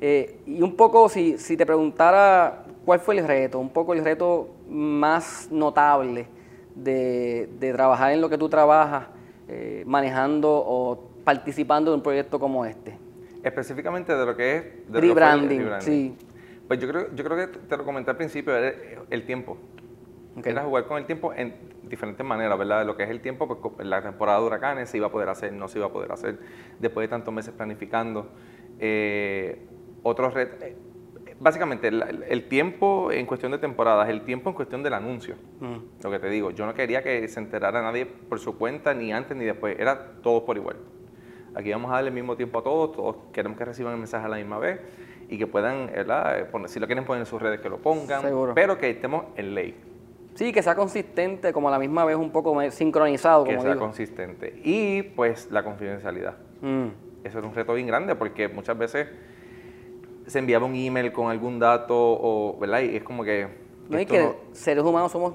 Eh, 0.00 0.40
y 0.46 0.62
un 0.62 0.76
poco, 0.76 1.10
si, 1.10 1.36
si 1.36 1.58
te 1.58 1.66
preguntara 1.66 2.64
cuál 2.86 3.00
fue 3.00 3.18
el 3.18 3.26
reto, 3.26 3.58
un 3.58 3.68
poco 3.68 3.92
el 3.92 4.02
reto 4.02 4.48
más 4.68 5.48
notable 5.50 6.26
de, 6.74 7.50
de 7.58 7.72
trabajar 7.74 8.12
en 8.12 8.22
lo 8.22 8.30
que 8.30 8.38
tú 8.38 8.48
trabajas, 8.48 9.08
eh, 9.46 9.82
manejando 9.86 10.50
o 10.50 11.10
participando 11.22 11.90
de 11.90 11.98
un 11.98 12.02
proyecto 12.02 12.40
como 12.40 12.64
este. 12.64 12.98
Específicamente 13.42 14.16
de 14.16 14.24
lo 14.24 14.34
que 14.34 14.56
es... 14.56 14.64
De 14.90 15.00
rebranding, 15.02 15.68
sí. 15.80 16.16
Pues 16.66 16.80
yo 16.80 16.88
creo, 16.88 17.14
yo 17.14 17.24
creo 17.24 17.36
que 17.36 17.58
te 17.58 17.76
lo 17.76 17.84
comenté 17.84 18.10
al 18.10 18.16
principio, 18.16 18.54
el 18.56 19.26
tiempo. 19.26 19.58
Era 20.42 20.64
jugar 20.64 20.86
con 20.86 20.98
el 20.98 21.06
tiempo 21.06 21.32
en 21.32 21.54
diferentes 21.84 22.26
maneras, 22.26 22.58
¿verdad? 22.58 22.84
Lo 22.84 22.96
que 22.96 23.04
es 23.04 23.10
el 23.10 23.20
tiempo, 23.20 23.46
pues 23.46 23.86
la 23.86 24.02
temporada 24.02 24.40
de 24.40 24.46
huracanes 24.46 24.90
se 24.90 24.96
iba 24.96 25.06
a 25.06 25.12
poder 25.12 25.28
hacer, 25.28 25.52
no 25.52 25.68
se 25.68 25.78
iba 25.78 25.86
a 25.86 25.92
poder 25.92 26.10
hacer, 26.10 26.38
después 26.80 27.04
de 27.04 27.08
tantos 27.08 27.32
meses 27.32 27.54
planificando. 27.54 28.30
Eh, 28.80 29.66
otros 30.02 30.34
retos, 30.34 30.60
eh, 30.62 30.76
básicamente 31.38 31.88
el, 31.88 32.48
tiempo 32.48 33.12
en 33.12 33.26
cuestión 33.26 33.52
de 33.52 33.58
temporadas, 33.58 34.08
el 34.08 34.22
tiempo 34.22 34.50
en 34.50 34.56
cuestión 34.56 34.82
del 34.82 34.94
anuncio, 34.94 35.36
mm. 35.60 36.02
lo 36.02 36.10
que 36.10 36.18
te 36.18 36.28
digo, 36.28 36.50
yo 36.50 36.66
no 36.66 36.74
quería 36.74 37.02
que 37.02 37.26
se 37.28 37.40
enterara 37.40 37.82
nadie 37.82 38.06
por 38.06 38.38
su 38.40 38.58
cuenta, 38.58 38.94
ni 38.94 39.12
antes 39.12 39.36
ni 39.36 39.44
después, 39.44 39.78
era 39.78 40.16
todos 40.22 40.42
por 40.42 40.56
igual. 40.56 40.76
Aquí 41.54 41.70
vamos 41.70 41.90
a 41.92 41.94
darle 41.94 42.08
el 42.08 42.14
mismo 42.14 42.36
tiempo 42.36 42.58
a 42.58 42.62
todos, 42.62 42.92
todos 42.92 43.16
queremos 43.32 43.56
que 43.56 43.64
reciban 43.64 43.92
el 43.92 43.98
mensaje 43.98 44.26
a 44.26 44.28
la 44.28 44.36
misma 44.36 44.58
vez 44.58 44.80
y 45.28 45.38
que 45.38 45.46
puedan, 45.46 45.86
¿verdad? 45.86 46.48
si 46.66 46.80
lo 46.80 46.86
quieren 46.86 47.04
poner 47.04 47.20
en 47.20 47.26
sus 47.26 47.40
redes, 47.40 47.60
que 47.60 47.68
lo 47.68 47.78
pongan, 47.78 48.22
pero 48.54 48.76
que 48.76 48.90
estemos 48.90 49.26
en 49.36 49.54
ley. 49.54 49.93
Sí, 50.34 50.52
que 50.52 50.62
sea 50.62 50.74
consistente, 50.74 51.52
como 51.52 51.68
a 51.68 51.70
la 51.70 51.78
misma 51.78 52.04
vez 52.04 52.16
un 52.16 52.30
poco 52.30 52.60
sincronizado. 52.70 53.44
Que 53.44 53.60
sea 53.60 53.76
consistente. 53.76 54.60
Y 54.64 55.02
pues 55.02 55.50
la 55.50 55.62
confidencialidad. 55.62 56.36
Mm. 56.60 56.88
Eso 57.24 57.38
es 57.38 57.44
un 57.44 57.54
reto 57.54 57.74
bien 57.74 57.86
grande 57.86 58.14
porque 58.14 58.48
muchas 58.48 58.76
veces 58.76 59.08
se 60.26 60.38
enviaba 60.38 60.66
un 60.66 60.74
email 60.74 61.12
con 61.12 61.30
algún 61.30 61.58
dato, 61.58 61.94
o, 61.96 62.58
¿verdad? 62.58 62.80
Y 62.80 62.96
es 62.96 63.02
como 63.02 63.24
que... 63.24 63.48
No, 63.88 63.98
es 63.98 64.06
que 64.06 64.32
seres 64.52 64.82
humanos 64.82 65.12
somos 65.12 65.34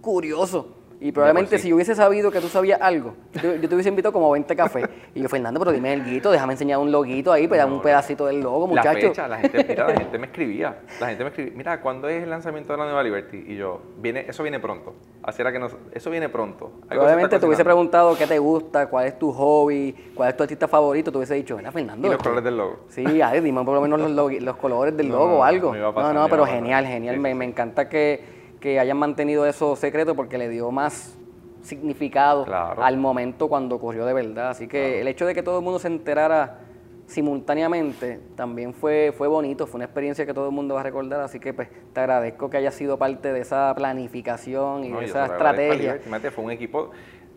curiosos. 0.00 0.66
Y 1.00 1.12
probablemente 1.12 1.58
si 1.58 1.68
yo 1.68 1.74
hubiese 1.74 1.94
sabido 1.94 2.30
que 2.30 2.40
tú 2.40 2.48
sabías 2.48 2.80
algo, 2.80 3.14
yo, 3.34 3.60
te 3.60 3.74
hubiese 3.74 3.88
invitado 3.88 4.12
como 4.12 4.30
20 4.30 4.56
cafés. 4.56 4.88
Y 5.14 5.20
yo, 5.20 5.28
Fernando, 5.28 5.60
pero 5.60 5.72
dime 5.72 5.92
el 5.92 6.04
guito, 6.04 6.30
déjame 6.30 6.54
enseñar 6.54 6.78
un 6.78 6.90
loguito 6.90 7.32
ahí, 7.32 7.48
pero 7.48 7.66
un 7.66 7.82
pedacito 7.82 8.26
del 8.26 8.40
logo, 8.40 8.66
muchacho. 8.66 8.88
La 8.88 9.00
fecha, 9.00 9.28
la 9.28 9.38
gente, 9.38 9.64
mira, 9.68 9.88
la 9.88 9.96
gente 9.96 10.18
me 10.18 10.26
escribía. 10.26 10.76
La 11.00 11.08
gente 11.08 11.24
me 11.24 11.30
escribía, 11.30 11.52
mira, 11.56 11.80
¿cuándo 11.80 12.08
es 12.08 12.22
el 12.22 12.30
lanzamiento 12.30 12.72
de 12.72 12.78
la 12.78 12.84
nueva 12.84 13.02
Liberty? 13.02 13.44
Y 13.46 13.56
yo, 13.56 13.80
viene, 13.98 14.24
eso 14.28 14.42
viene 14.42 14.60
pronto. 14.60 14.94
Así 15.22 15.40
era 15.40 15.52
que 15.52 15.58
no, 15.58 15.68
eso 15.92 16.10
viene 16.10 16.28
pronto. 16.28 16.72
Probablemente 16.88 17.38
te 17.38 17.46
hubiese 17.46 17.64
preguntado 17.64 18.16
qué 18.16 18.26
te 18.26 18.38
gusta, 18.38 18.88
cuál 18.88 19.06
es 19.06 19.18
tu 19.18 19.32
hobby, 19.32 19.94
cuál 20.14 20.30
es 20.30 20.36
tu 20.36 20.42
artista 20.42 20.68
favorito, 20.68 21.10
te 21.10 21.18
hubiese 21.18 21.34
dicho, 21.34 21.56
mira, 21.56 21.72
Fernando. 21.72 22.06
Y 22.06 22.10
los 22.10 22.22
colores 22.22 22.44
del 22.44 22.56
logo. 22.56 22.80
Sí, 22.88 23.04
dime 23.04 23.64
por 23.64 23.74
lo 23.74 23.80
menos 23.80 24.10
los, 24.10 24.32
los 24.32 24.56
colores 24.56 24.96
del 24.96 25.08
logo 25.08 25.38
o 25.38 25.44
algo. 25.44 25.74
No, 25.74 26.12
no, 26.12 26.28
pero 26.28 26.46
genial, 26.46 26.86
genial. 26.86 27.18
me, 27.18 27.34
me 27.34 27.44
encanta 27.44 27.88
que, 27.88 28.33
que 28.64 28.80
hayan 28.80 28.96
mantenido 28.96 29.44
eso 29.44 29.76
secreto 29.76 30.14
porque 30.14 30.38
le 30.38 30.48
dio 30.48 30.70
más 30.70 31.18
significado 31.60 32.46
al 32.48 32.96
momento 32.96 33.46
cuando 33.46 33.76
ocurrió 33.76 34.06
de 34.06 34.14
verdad. 34.14 34.48
Así 34.48 34.68
que 34.68 35.02
el 35.02 35.08
hecho 35.08 35.26
de 35.26 35.34
que 35.34 35.42
todo 35.42 35.58
el 35.58 35.64
mundo 35.64 35.78
se 35.78 35.88
enterara 35.88 36.60
simultáneamente 37.04 38.20
también 38.34 38.72
fue, 38.72 39.12
fue 39.14 39.28
bonito, 39.28 39.66
fue 39.66 39.76
una 39.76 39.84
experiencia 39.84 40.24
que 40.24 40.32
todo 40.32 40.46
el 40.46 40.52
mundo 40.52 40.76
va 40.76 40.80
a 40.80 40.82
recordar, 40.82 41.20
así 41.20 41.38
que 41.38 41.52
pues 41.52 41.68
te 41.92 42.00
agradezco 42.00 42.48
que 42.48 42.56
haya 42.56 42.70
sido 42.70 42.96
parte 42.96 43.34
de 43.34 43.40
esa 43.40 43.74
planificación 43.76 44.84
y 44.84 44.92
de 44.92 45.04
esa 45.04 45.26
estrategia. 45.26 46.00
Fue 46.34 46.44
un 46.44 46.50
equipo, 46.50 46.90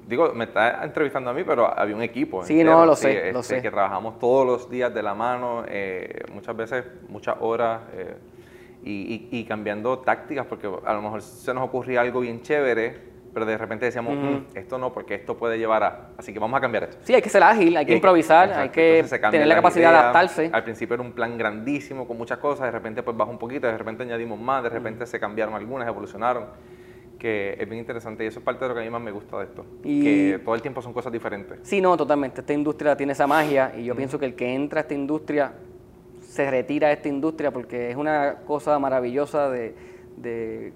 digo, 0.08 0.32
me 0.34 0.46
está 0.46 0.82
entrevistando 0.86 1.30
a 1.30 1.34
mí, 1.34 1.44
pero 1.44 1.78
había 1.78 1.94
un 1.98 2.04
equipo. 2.04 2.42
Sí, 2.46 2.64
no, 2.64 2.86
lo 2.86 2.96
sé, 2.96 3.34
lo 3.34 3.42
este, 3.42 3.56
sé. 3.58 3.62
Que 3.62 3.70
trabajamos 3.70 4.18
todos 4.18 4.48
los 4.48 4.70
días 4.70 4.94
de 4.94 5.04
la 5.04 5.14
mano, 5.14 5.66
eh, 5.68 6.24
muchas 6.34 6.56
veces, 6.56 6.86
muchas 7.10 7.36
horas. 7.42 7.82
Eh, 7.92 8.16
y, 8.84 9.28
y, 9.32 9.44
cambiando 9.44 10.00
tácticas, 10.00 10.46
porque 10.46 10.68
a 10.68 10.94
lo 10.94 11.02
mejor 11.02 11.22
se 11.22 11.54
nos 11.54 11.64
ocurría 11.64 12.02
algo 12.02 12.22
bien 12.22 12.42
chévere, 12.42 12.96
pero 13.34 13.46
de 13.46 13.58
repente 13.58 13.86
decíamos, 13.86 14.16
mm, 14.16 14.58
esto 14.58 14.78
no, 14.78 14.94
porque 14.94 15.16
esto 15.16 15.38
puede 15.38 15.58
llevar 15.60 15.84
a... 15.84 16.10
Así 16.18 16.34
que 16.34 16.40
vamos 16.40 16.58
a 16.58 16.62
cambiar 16.62 16.86
esto. 16.86 16.98
Sí, 17.04 17.14
hay 17.14 17.22
que 17.22 17.30
ser 17.30 17.44
ágil, 17.44 17.76
hay 17.76 17.86
que 17.86 17.94
improvisar, 17.94 18.52
hay 18.54 18.70
que 18.70 19.06
tener 19.30 19.48
la 19.48 19.56
capacidad 19.56 19.92
de 19.92 19.98
adaptarse. 19.98 20.50
Al 20.54 20.64
principio 20.64 20.96
era 20.96 21.04
un 21.04 21.12
plan 21.12 21.38
grandísimo 21.38 22.08
con 22.08 22.18
muchas 22.18 22.40
cosas, 22.40 22.66
de 22.66 22.72
repente 22.72 23.04
pues 23.04 23.16
baja 23.16 23.30
un 23.30 23.38
poquito, 23.38 23.68
de 23.68 23.78
repente 23.78 24.04
añadimos 24.04 24.40
más, 24.40 24.64
de 24.64 24.70
repente 24.70 25.06
se 25.06 25.20
cambiaron 25.20 25.54
algunas, 25.54 25.88
evolucionaron 25.88 26.46
que 27.18 27.58
es 27.60 27.68
bien 27.68 27.80
interesante 27.80 28.24
y 28.24 28.28
eso 28.28 28.40
es 28.40 28.46
parte 28.46 28.64
de 28.64 28.70
lo 28.70 28.76
que 28.76 28.82
a 28.82 28.84
mí 28.84 28.90
más 28.90 29.02
me 29.02 29.12
gusta 29.12 29.38
de 29.40 29.46
esto, 29.46 29.66
que 29.84 30.40
todo 30.44 30.56
el 30.56 30.62
tiempo 30.62 30.82
son 30.82 30.94
cosas 30.94 31.12
diferentes. 31.12 31.60
Sí, 31.64 31.82
no, 31.82 31.98
totalmente. 31.98 32.42
Esta 32.42 32.54
industria 32.54 32.96
tiene 32.96 33.14
esa 33.14 33.28
magia 33.28 33.74
y 33.76 33.86
yo 33.86 33.96
pienso 33.96 34.20
que 34.20 34.26
el 34.26 34.36
que 34.36 34.54
entra 34.54 34.80
a 34.80 34.82
esta 34.82 34.94
industria 34.94 35.54
se 36.38 36.52
retira 36.52 36.92
esta 36.92 37.08
industria 37.08 37.50
porque 37.50 37.90
es 37.90 37.96
una 37.96 38.42
cosa 38.46 38.78
maravillosa 38.78 39.50
de, 39.50 39.74
de 40.18 40.72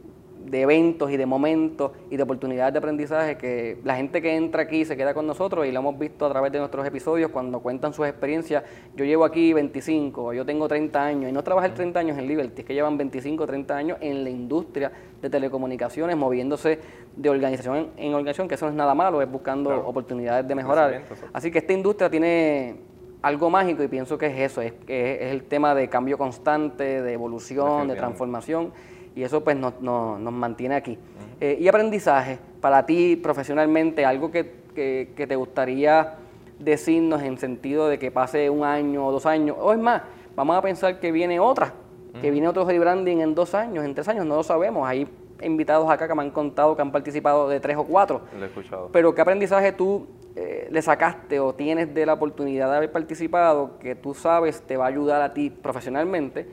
de 0.45 0.61
eventos 0.61 1.11
y 1.11 1.17
de 1.17 1.25
momentos 1.25 1.91
y 2.09 2.17
de 2.17 2.23
oportunidades 2.23 2.73
de 2.73 2.79
aprendizaje 2.79 3.37
que 3.37 3.79
la 3.83 3.95
gente 3.95 4.21
que 4.21 4.35
entra 4.35 4.63
aquí 4.63 4.85
se 4.85 4.97
queda 4.97 5.13
con 5.13 5.27
nosotros 5.27 5.65
y 5.65 5.71
lo 5.71 5.79
hemos 5.79 5.97
visto 5.99 6.25
a 6.25 6.29
través 6.29 6.51
de 6.51 6.59
nuestros 6.59 6.85
episodios 6.85 7.31
cuando 7.31 7.59
cuentan 7.59 7.93
sus 7.93 8.07
experiencias. 8.07 8.63
Yo 8.95 9.05
llevo 9.05 9.25
aquí 9.25 9.53
25, 9.53 10.33
yo 10.33 10.45
tengo 10.45 10.67
30 10.67 11.03
años 11.03 11.29
y 11.29 11.33
no 11.33 11.43
trabajé 11.43 11.69
30 11.69 11.99
años 11.99 12.17
en 12.17 12.27
Liberty, 12.27 12.61
es 12.61 12.67
que 12.67 12.73
llevan 12.73 12.97
25 12.97 13.43
o 13.43 13.47
30 13.47 13.75
años 13.75 13.97
en 14.01 14.23
la 14.23 14.29
industria 14.29 14.91
de 15.21 15.29
telecomunicaciones, 15.29 16.17
moviéndose 16.17 16.79
de 17.15 17.29
organización 17.29 17.89
en 17.97 18.13
organización, 18.13 18.47
que 18.47 18.55
eso 18.55 18.65
no 18.65 18.71
es 18.71 18.77
nada 18.77 18.95
malo, 18.95 19.21
es 19.21 19.29
buscando 19.29 19.85
oportunidades 19.85 20.47
de 20.47 20.55
mejorar. 20.55 21.03
Así 21.33 21.51
que 21.51 21.59
esta 21.59 21.73
industria 21.73 22.09
tiene 22.09 22.90
algo 23.21 23.49
mágico 23.49 23.83
y 23.83 23.87
pienso 23.87 24.17
que 24.17 24.27
es 24.27 24.51
eso, 24.51 24.61
es, 24.61 24.73
es 24.87 25.31
el 25.31 25.43
tema 25.43 25.75
de 25.75 25.87
cambio 25.89 26.17
constante, 26.17 27.01
de 27.01 27.13
evolución, 27.13 27.87
de 27.87 27.95
transformación 27.95 28.71
y 29.15 29.23
eso 29.23 29.43
pues 29.43 29.57
nos, 29.57 29.73
mantiene 29.81 30.75
aquí. 30.75 30.97
Eh, 31.39 31.57
y 31.59 31.67
aprendizaje, 31.67 32.39
para 32.59 32.85
ti 32.85 33.15
profesionalmente, 33.15 34.05
algo 34.05 34.31
que, 34.31 34.61
te 34.73 35.35
gustaría 35.35 36.15
decirnos 36.59 37.21
en 37.23 37.37
sentido 37.37 37.89
de 37.89 37.99
que 37.99 38.11
pase 38.11 38.49
un 38.49 38.63
año 38.63 39.05
o 39.05 39.11
dos 39.11 39.25
años, 39.25 39.57
o 39.59 39.73
es 39.73 39.79
más, 39.79 40.03
vamos 40.35 40.55
a 40.55 40.61
pensar 40.61 40.99
que 40.99 41.11
viene 41.11 41.39
otra, 41.39 41.73
que 42.21 42.31
viene 42.31 42.47
otro 42.47 42.65
rebranding 42.65 43.21
en 43.21 43.35
dos 43.35 43.55
años, 43.55 43.83
en 43.83 43.93
tres 43.93 44.07
años, 44.07 44.25
no 44.25 44.35
lo 44.35 44.43
sabemos. 44.43 44.87
Hay 44.87 45.07
invitados 45.43 45.89
acá 45.89 46.07
que 46.07 46.15
me 46.15 46.21
han 46.21 46.31
contado 46.31 46.75
que 46.75 46.81
han 46.81 46.91
participado 46.91 47.49
de 47.49 47.59
tres 47.59 47.77
o 47.77 47.83
cuatro. 47.83 48.21
Lo 48.37 48.45
he 48.45 48.47
escuchado. 48.47 48.89
Pero 48.91 49.13
¿qué 49.13 49.21
aprendizaje 49.21 49.71
tú 49.71 50.07
eh, 50.35 50.67
le 50.71 50.81
sacaste 50.81 51.39
o 51.39 51.53
tienes 51.53 51.93
de 51.93 52.05
la 52.05 52.13
oportunidad 52.13 52.69
de 52.69 52.77
haber 52.77 52.91
participado 52.91 53.77
que 53.79 53.95
tú 53.95 54.13
sabes 54.13 54.61
te 54.61 54.77
va 54.77 54.85
a 54.85 54.87
ayudar 54.87 55.21
a 55.21 55.33
ti 55.33 55.49
profesionalmente 55.49 56.47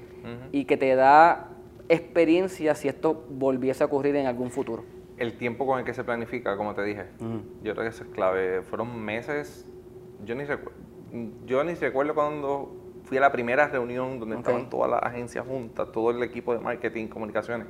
y 0.53 0.65
que 0.67 0.77
te 0.77 0.95
da 0.95 1.49
experiencia 1.89 2.75
si 2.75 2.89
esto 2.89 3.25
volviese 3.31 3.83
a 3.83 3.87
ocurrir 3.87 4.17
en 4.17 4.27
algún 4.27 4.51
futuro? 4.51 4.85
El 5.17 5.37
tiempo 5.39 5.67
con 5.67 5.79
el 5.79 5.85
que 5.85 5.95
se 5.95 6.05
planifica, 6.05 6.57
como 6.57 6.75
te 6.75 6.83
dije, 6.83 7.07
yo 7.63 7.73
creo 7.73 7.85
que 7.85 7.89
eso 7.89 8.05
es 8.05 8.11
clave. 8.11 8.63
Fueron 8.63 9.01
meses, 9.01 9.67
yo 10.25 10.35
ni, 10.35 10.45
yo 11.47 11.65
ni 11.65 11.75
recuerdo 11.75 12.15
cuando 12.15 12.73
fui 13.05 13.17
a 13.17 13.21
la 13.21 13.33
primera 13.33 13.69
reunión 13.69 14.21
donde 14.21 14.37
estaban 14.37 14.69
todas 14.69 14.91
las 14.91 15.03
agencias 15.03 15.47
juntas, 15.47 15.91
todo 15.93 16.11
el 16.11 16.23
equipo 16.23 16.53
de 16.53 16.61
marketing, 16.61 17.09
comunicaciones. 17.09 17.67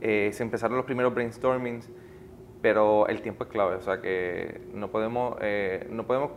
Eh, 0.00 0.30
se 0.32 0.42
empezaron 0.42 0.76
los 0.76 0.86
primeros 0.86 1.14
brainstormings, 1.14 1.90
pero 2.62 3.06
el 3.08 3.22
tiempo 3.22 3.44
es 3.44 3.50
clave, 3.50 3.76
o 3.76 3.80
sea 3.80 4.00
que 4.00 4.60
no 4.74 4.90
podemos, 4.90 5.36
eh, 5.40 5.86
no 5.90 6.06
podemos 6.06 6.30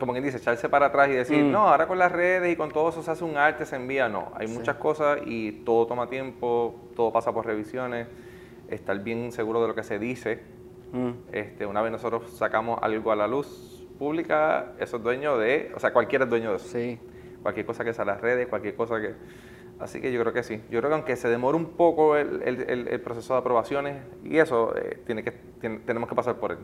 como 0.00 0.12
quien 0.12 0.24
dice, 0.24 0.38
echarse 0.38 0.68
para 0.68 0.86
atrás 0.86 1.08
y 1.10 1.12
decir, 1.12 1.44
mm. 1.44 1.52
no, 1.52 1.68
ahora 1.68 1.86
con 1.86 1.98
las 1.98 2.10
redes 2.10 2.52
y 2.52 2.56
con 2.56 2.70
todo 2.70 2.88
eso 2.88 3.02
se 3.02 3.10
hace 3.10 3.22
un 3.22 3.36
arte, 3.36 3.66
se 3.66 3.76
envía. 3.76 4.08
No, 4.08 4.32
hay 4.34 4.48
muchas 4.48 4.76
cosas 4.76 5.20
y 5.24 5.52
todo 5.64 5.86
toma 5.86 6.08
tiempo, 6.08 6.74
todo 6.96 7.12
pasa 7.12 7.32
por 7.32 7.46
revisiones, 7.46 8.08
estar 8.68 8.98
bien 9.00 9.30
seguro 9.30 9.60
de 9.62 9.68
lo 9.68 9.74
que 9.74 9.84
se 9.84 9.98
dice. 9.98 10.40
Mm. 10.92 11.10
Este, 11.32 11.66
una 11.66 11.82
vez 11.82 11.92
nosotros 11.92 12.30
sacamos 12.30 12.80
algo 12.82 13.12
a 13.12 13.16
la 13.16 13.28
luz 13.28 13.86
pública, 13.98 14.72
eso 14.80 14.96
es 14.96 15.02
dueño 15.02 15.38
de, 15.38 15.70
o 15.76 15.78
sea, 15.78 15.92
cualquiera 15.92 16.24
es 16.24 16.30
dueño 16.30 16.50
de 16.50 16.56
eso. 16.56 16.68
Sí. 16.68 16.98
Cualquier 17.42 17.66
cosa 17.66 17.84
que 17.84 17.92
sea 17.92 18.04
las 18.04 18.20
redes, 18.20 18.48
cualquier 18.48 18.74
cosa 18.74 19.00
que... 19.00 19.14
Así 19.80 20.00
que 20.00 20.12
yo 20.12 20.20
creo 20.20 20.32
que 20.32 20.42
sí. 20.42 20.60
Yo 20.70 20.80
creo 20.80 20.90
que 20.90 20.94
aunque 20.94 21.16
se 21.16 21.28
demore 21.28 21.56
un 21.56 21.70
poco 21.70 22.16
el, 22.16 22.42
el, 22.44 23.00
proceso 23.00 23.32
de 23.32 23.40
aprobaciones 23.40 23.96
y 24.22 24.36
eso, 24.38 24.76
eh, 24.76 24.98
tiene 25.06 25.24
que, 25.24 25.32
tenemos 25.86 26.08
que 26.08 26.14
pasar 26.14 26.36
por 26.36 26.52
él. 26.52 26.58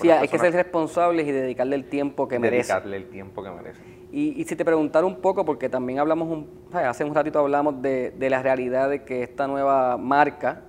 Sí, 0.00 0.10
hay 0.10 0.28
que 0.28 0.38
ser 0.38 0.52
responsables 0.52 1.26
y 1.26 1.32
dedicarle 1.32 1.76
el 1.76 1.84
tiempo 1.84 2.28
que 2.28 2.38
merece. 2.38 2.72
Dedicarle 2.72 2.96
el 2.96 3.08
tiempo 3.08 3.42
que 3.42 3.50
merece. 3.50 3.80
Y, 4.12 4.44
si 4.44 4.54
te 4.54 4.64
preguntara 4.64 5.06
un 5.06 5.16
poco, 5.16 5.44
porque 5.44 5.68
también 5.68 5.98
hablamos, 5.98 6.28
un, 6.28 6.48
hace 6.72 7.02
un 7.02 7.14
ratito 7.14 7.38
hablamos 7.38 7.80
de, 7.82 8.14
la 8.18 8.42
realidad 8.42 8.90
de 8.90 9.04
que 9.04 9.22
esta 9.22 9.46
nueva 9.48 9.96
marca 9.96 10.62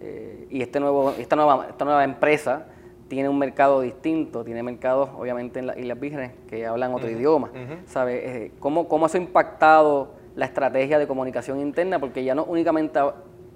eh, 0.00 0.46
y 0.50 0.60
este 0.60 0.80
nuevo, 0.80 1.14
esta, 1.18 1.36
nueva, 1.36 1.68
esta 1.70 1.84
nueva 1.84 2.04
empresa 2.04 2.66
tiene 3.08 3.28
un 3.28 3.38
mercado 3.38 3.80
distinto, 3.80 4.44
tiene 4.44 4.62
mercados 4.62 5.10
obviamente 5.16 5.60
en 5.60 5.68
las 5.68 5.76
Islas 5.76 6.00
Vírgenes 6.00 6.32
que 6.48 6.66
hablan 6.66 6.92
otro 6.92 7.08
idioma. 7.08 7.50
¿Sabes? 7.86 8.20
Eh, 8.24 8.52
¿Cómo, 8.58 8.88
¿Cómo 8.88 9.06
eso 9.06 9.16
ha 9.16 9.20
impactado 9.20 10.21
la 10.34 10.46
estrategia 10.46 10.98
de 10.98 11.06
comunicación 11.06 11.60
interna? 11.60 11.98
Porque 11.98 12.24
ya 12.24 12.34
no 12.34 12.44
únicamente 12.44 13.00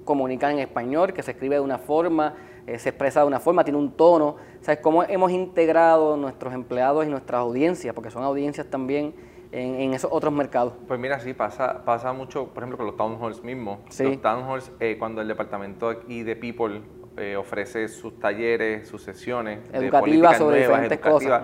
comunican 0.05 0.53
en 0.53 0.59
español, 0.61 1.13
que 1.13 1.23
se 1.23 1.33
escribe 1.33 1.57
de 1.57 1.61
una 1.61 1.79
forma, 1.79 2.35
eh, 2.67 2.79
se 2.79 2.91
expresa 2.91 3.21
de 3.21 3.27
una 3.27 3.41
forma, 3.41 3.65
tiene 3.65 3.79
un 3.79 3.93
tono. 3.93 4.37
¿Sabes 4.61 4.81
cómo 4.81 5.03
hemos 5.05 5.31
integrado 5.31 6.17
nuestros 6.17 6.55
empleados 6.55 7.07
y 7.07 7.11
nuestras 7.11 7.41
audiencias? 7.41 7.95
Porque 7.95 8.11
son 8.11 8.23
audiencias 8.23 8.67
también 8.69 9.15
en, 9.53 9.95
esos 9.95 10.11
otros 10.13 10.33
mercados. 10.33 10.75
Pues 10.87 10.99
mira, 10.99 11.21
sí, 11.21 11.33
pasa, 11.33 11.85
pasa 11.85 12.13
mucho, 12.13 12.49
por 12.49 12.63
ejemplo, 12.63 12.79
con 12.79 12.87
los 12.87 12.97
town 12.97 13.19
halls 13.21 13.43
mismos. 13.43 13.79
Los 13.99 14.21
town 14.21 14.45
halls, 14.45 14.73
eh, 14.81 14.97
cuando 14.99 15.21
el 15.21 15.29
departamento 15.29 15.89
aquí 15.89 16.23
de 16.23 16.37
People 16.37 16.83
eh, 17.17 17.37
ofrece 17.37 17.89
sus 17.89 18.19
talleres, 18.19 18.89
sus 18.89 19.03
sesiones 19.03 19.61
educativas 19.73 20.37
sobre 20.37 20.59
diferentes 20.59 20.99
cosas. 20.99 21.43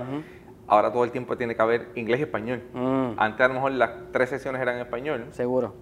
Ahora 0.66 0.92
todo 0.92 1.04
el 1.04 1.10
tiempo 1.10 1.36
tiene 1.36 1.54
que 1.54 1.62
haber 1.62 1.88
inglés 1.94 2.20
y 2.20 2.22
español. 2.22 2.62
Mm. 2.72 3.12
Antes 3.16 3.44
a 3.44 3.48
lo 3.48 3.54
mejor 3.54 3.72
las 3.72 3.90
tres 4.12 4.30
sesiones 4.30 4.60
eran 4.62 4.76
en 4.76 4.82
español. 4.82 5.26
Seguro. 5.30 5.74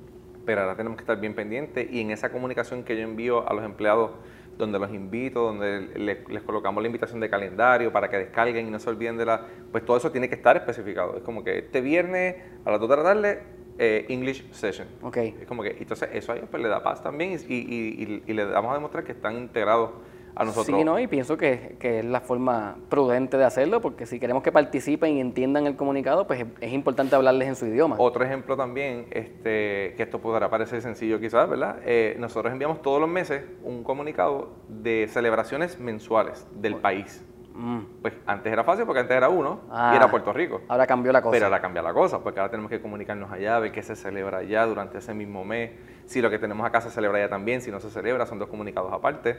Pero 0.44 0.62
ahora 0.62 0.76
tenemos 0.76 0.96
que 0.96 1.02
estar 1.02 1.20
bien 1.20 1.34
pendientes 1.34 1.90
y 1.90 2.00
en 2.00 2.10
esa 2.10 2.30
comunicación 2.30 2.82
que 2.82 2.96
yo 2.96 3.02
envío 3.02 3.48
a 3.48 3.54
los 3.54 3.64
empleados 3.64 4.12
donde 4.60 4.78
los 4.78 4.92
invito, 4.92 5.42
donde 5.42 5.80
les, 5.96 6.42
colocamos 6.42 6.82
la 6.82 6.86
invitación 6.86 7.18
de 7.18 7.28
calendario 7.28 7.92
para 7.92 8.08
que 8.08 8.18
descarguen 8.18 8.68
y 8.68 8.70
no 8.70 8.78
se 8.78 8.88
olviden 8.90 9.16
de 9.16 9.26
la... 9.26 9.46
Pues 9.72 9.84
todo 9.84 9.96
eso 9.96 10.12
tiene 10.12 10.28
que 10.28 10.36
estar 10.36 10.56
especificado. 10.56 11.16
Es 11.16 11.22
como 11.22 11.42
que 11.42 11.58
este 11.58 11.80
viernes 11.80 12.36
a 12.64 12.70
las 12.70 12.78
2 12.78 12.88
de 12.88 12.96
la 12.96 13.02
tarde, 13.02 13.42
eh, 13.78 14.06
English 14.08 14.52
Session. 14.52 14.86
Ok. 15.02 15.16
Es 15.16 15.46
como 15.46 15.62
que, 15.62 15.76
entonces 15.78 16.10
eso 16.12 16.32
a 16.32 16.36
ellos 16.36 16.48
pues, 16.50 16.62
le 16.62 16.68
da 16.68 16.82
paz 16.82 17.02
también 17.02 17.32
y, 17.32 17.54
y, 17.54 18.22
y, 18.26 18.32
le 18.32 18.46
damos 18.46 18.70
a 18.70 18.74
demostrar 18.74 19.02
que 19.04 19.12
están 19.12 19.36
integrados 19.36 19.90
a 20.34 20.44
nosotros. 20.44 20.76
Sí, 20.76 20.84
¿no? 20.84 20.98
y 20.98 21.06
pienso 21.06 21.36
que, 21.36 21.76
es 21.80 22.04
la 22.04 22.20
forma 22.20 22.76
prudente 22.88 23.36
de 23.36 23.44
hacerlo, 23.44 23.80
porque 23.80 24.06
si 24.06 24.20
queremos 24.20 24.42
que 24.42 24.52
participen 24.52 25.16
y 25.16 25.20
entiendan 25.20 25.66
el 25.66 25.76
comunicado, 25.76 26.26
pues 26.26 26.46
es, 26.60 26.72
importante 26.72 27.14
hablarles 27.14 27.48
en 27.48 27.56
su 27.56 27.66
idioma. 27.66 27.96
Otro 27.98 28.24
ejemplo 28.24 28.56
también, 28.56 29.06
este, 29.10 29.94
que 29.96 30.02
esto 30.02 30.20
podrá 30.20 30.48
parecer 30.48 30.82
sencillo 30.82 31.20
quizás, 31.20 31.48
¿verdad? 31.48 31.76
Eh, 31.84 32.16
nosotros 32.18 32.52
enviamos 32.52 32.82
todos 32.82 33.00
los 33.00 33.08
meses 33.08 33.42
un 33.62 33.82
comunicado 33.84 34.50
de 34.68 35.08
celebraciones 35.08 35.78
mensuales 35.78 36.46
del 36.54 36.76
país. 36.76 37.24
Mm. 37.52 37.80
Pues 38.00 38.14
antes 38.26 38.52
era 38.52 38.64
fácil 38.64 38.86
porque 38.86 39.00
antes 39.00 39.16
era 39.16 39.28
uno 39.28 39.60
y 39.66 39.96
era 39.96 40.04
ah, 40.04 40.10
Puerto 40.10 40.32
Rico. 40.32 40.62
Ahora 40.68 40.86
cambió 40.86 41.12
la 41.12 41.20
cosa. 41.20 41.32
Pero 41.32 41.46
ahora 41.46 41.60
cambia 41.60 41.82
la 41.82 41.92
cosa, 41.92 42.20
porque 42.20 42.40
ahora 42.40 42.50
tenemos 42.50 42.70
que 42.70 42.80
comunicarnos 42.80 43.30
allá, 43.30 43.58
ver 43.58 43.72
qué 43.72 43.82
se 43.82 43.96
celebra 43.96 44.38
allá 44.38 44.64
durante 44.64 44.98
ese 44.98 45.12
mismo 45.12 45.44
mes. 45.44 45.72
Si 46.06 46.22
lo 46.22 46.30
que 46.30 46.38
tenemos 46.38 46.66
acá 46.66 46.80
se 46.80 46.90
celebra 46.90 47.18
allá 47.18 47.28
también, 47.28 47.60
si 47.60 47.70
no 47.70 47.80
se 47.80 47.90
celebra, 47.90 48.24
son 48.26 48.38
dos 48.38 48.48
comunicados 48.48 48.92
aparte 48.92 49.36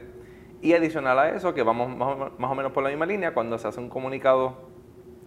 Y 0.61 0.73
adicional 0.73 1.17
a 1.17 1.29
eso, 1.35 1.53
que 1.53 1.63
vamos 1.63 1.89
más 2.37 2.51
o 2.51 2.55
menos 2.55 2.71
por 2.71 2.83
la 2.83 2.89
misma 2.89 3.05
línea, 3.05 3.33
cuando 3.33 3.57
se 3.57 3.67
hace 3.67 3.79
un 3.79 3.89
comunicado, 3.89 4.57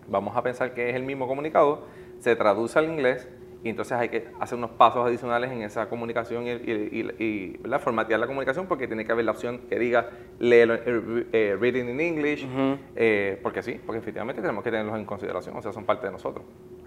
vamos 0.08 0.36
a 0.36 0.42
pensar 0.42 0.74
que 0.74 0.90
es 0.90 0.96
el 0.96 1.02
mismo 1.02 1.26
comunicado, 1.26 1.82
se 2.20 2.36
traduce 2.36 2.78
al 2.78 2.86
inglés 2.86 3.28
y 3.64 3.70
entonces 3.70 3.96
hay 3.96 4.10
que 4.10 4.28
hacer 4.38 4.58
unos 4.58 4.70
pasos 4.72 5.06
adicionales 5.06 5.50
en 5.50 5.62
esa 5.62 5.88
comunicación 5.88 6.46
y, 6.46 6.50
y, 6.50 7.60
formatear 7.80 8.20
la 8.20 8.26
comunicación 8.26 8.66
porque 8.66 8.86
tiene 8.86 9.06
que 9.06 9.12
haber 9.12 9.24
la 9.24 9.32
opción 9.32 9.62
que 9.70 9.78
diga 9.78 10.10
lee 10.38 10.56
eh, 10.60 11.26
eh, 11.32 11.56
reading 11.58 11.88
in 11.88 12.00
English, 12.00 12.46
eh, 12.94 13.40
porque 13.42 13.62
sí, 13.62 13.80
porque 13.84 13.98
efectivamente 13.98 14.42
tenemos 14.42 14.62
que 14.62 14.70
tenerlos 14.70 14.96
en 14.96 15.06
consideración, 15.06 15.56
o 15.56 15.62
sea, 15.62 15.72
son 15.72 15.84
parte 15.84 16.06
de 16.06 16.12
nosotros. 16.12 16.44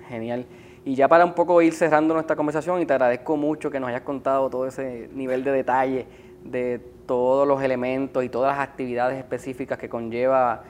Genial. 0.08 0.46
Y 0.86 0.94
ya 0.96 1.08
para 1.08 1.26
un 1.26 1.34
poco 1.34 1.62
ir 1.64 1.74
cerrando 1.74 2.14
nuestra 2.14 2.36
conversación, 2.36 2.80
y 2.80 2.86
te 2.86 2.94
agradezco 2.94 3.36
mucho 3.36 3.72
que 3.72 3.80
nos 3.80 3.90
hayas 3.90 4.02
contado 4.02 4.50
todo 4.50 4.68
ese 4.68 5.10
nivel 5.14 5.44
de 5.44 5.52
detalle 5.52 6.06
de 6.44 6.80
todos 7.06 7.48
los 7.48 7.62
elementos 7.62 8.24
y 8.24 8.30
todas 8.30 8.58
las 8.58 8.68
actividades 8.68 9.18
específicas 9.18 9.78
que 9.78 9.90
conlleva 9.90 10.64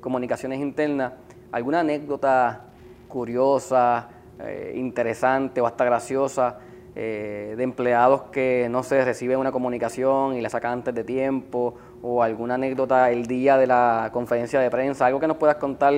comunicaciones 0.00 0.60
internas, 0.60 1.12
¿alguna 1.50 1.80
anécdota 1.80 2.66
curiosa? 3.08 4.08
Eh, 4.40 4.72
interesante 4.74 5.60
o 5.60 5.66
hasta 5.66 5.84
graciosa 5.84 6.58
eh, 6.96 7.54
de 7.56 7.62
empleados 7.62 8.22
que, 8.32 8.66
no 8.68 8.82
sé, 8.82 9.04
reciben 9.04 9.38
una 9.38 9.52
comunicación 9.52 10.34
y 10.34 10.40
la 10.40 10.50
sacan 10.50 10.72
antes 10.72 10.92
de 10.92 11.04
tiempo 11.04 11.76
o 12.02 12.20
alguna 12.20 12.54
anécdota 12.54 13.12
el 13.12 13.28
día 13.28 13.56
de 13.56 13.68
la 13.68 14.10
conferencia 14.12 14.58
de 14.58 14.68
prensa, 14.70 15.06
algo 15.06 15.20
que 15.20 15.28
nos 15.28 15.36
puedas 15.36 15.54
contar 15.56 15.94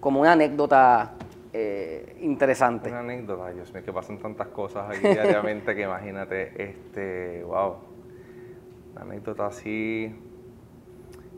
como 0.00 0.20
una 0.20 0.32
anécdota 0.32 1.12
eh, 1.50 2.18
interesante. 2.20 2.90
Una 2.90 3.00
anécdota, 3.00 3.48
Dios 3.52 3.72
mío, 3.72 3.82
que 3.82 3.92
pasan 3.92 4.18
tantas 4.18 4.48
cosas 4.48 4.90
ahí 4.90 4.98
diariamente 4.98 5.74
que 5.74 5.82
imagínate, 5.84 6.62
este, 6.62 7.42
wow, 7.42 7.76
una 8.92 9.02
anécdota 9.02 9.46
así, 9.46 10.14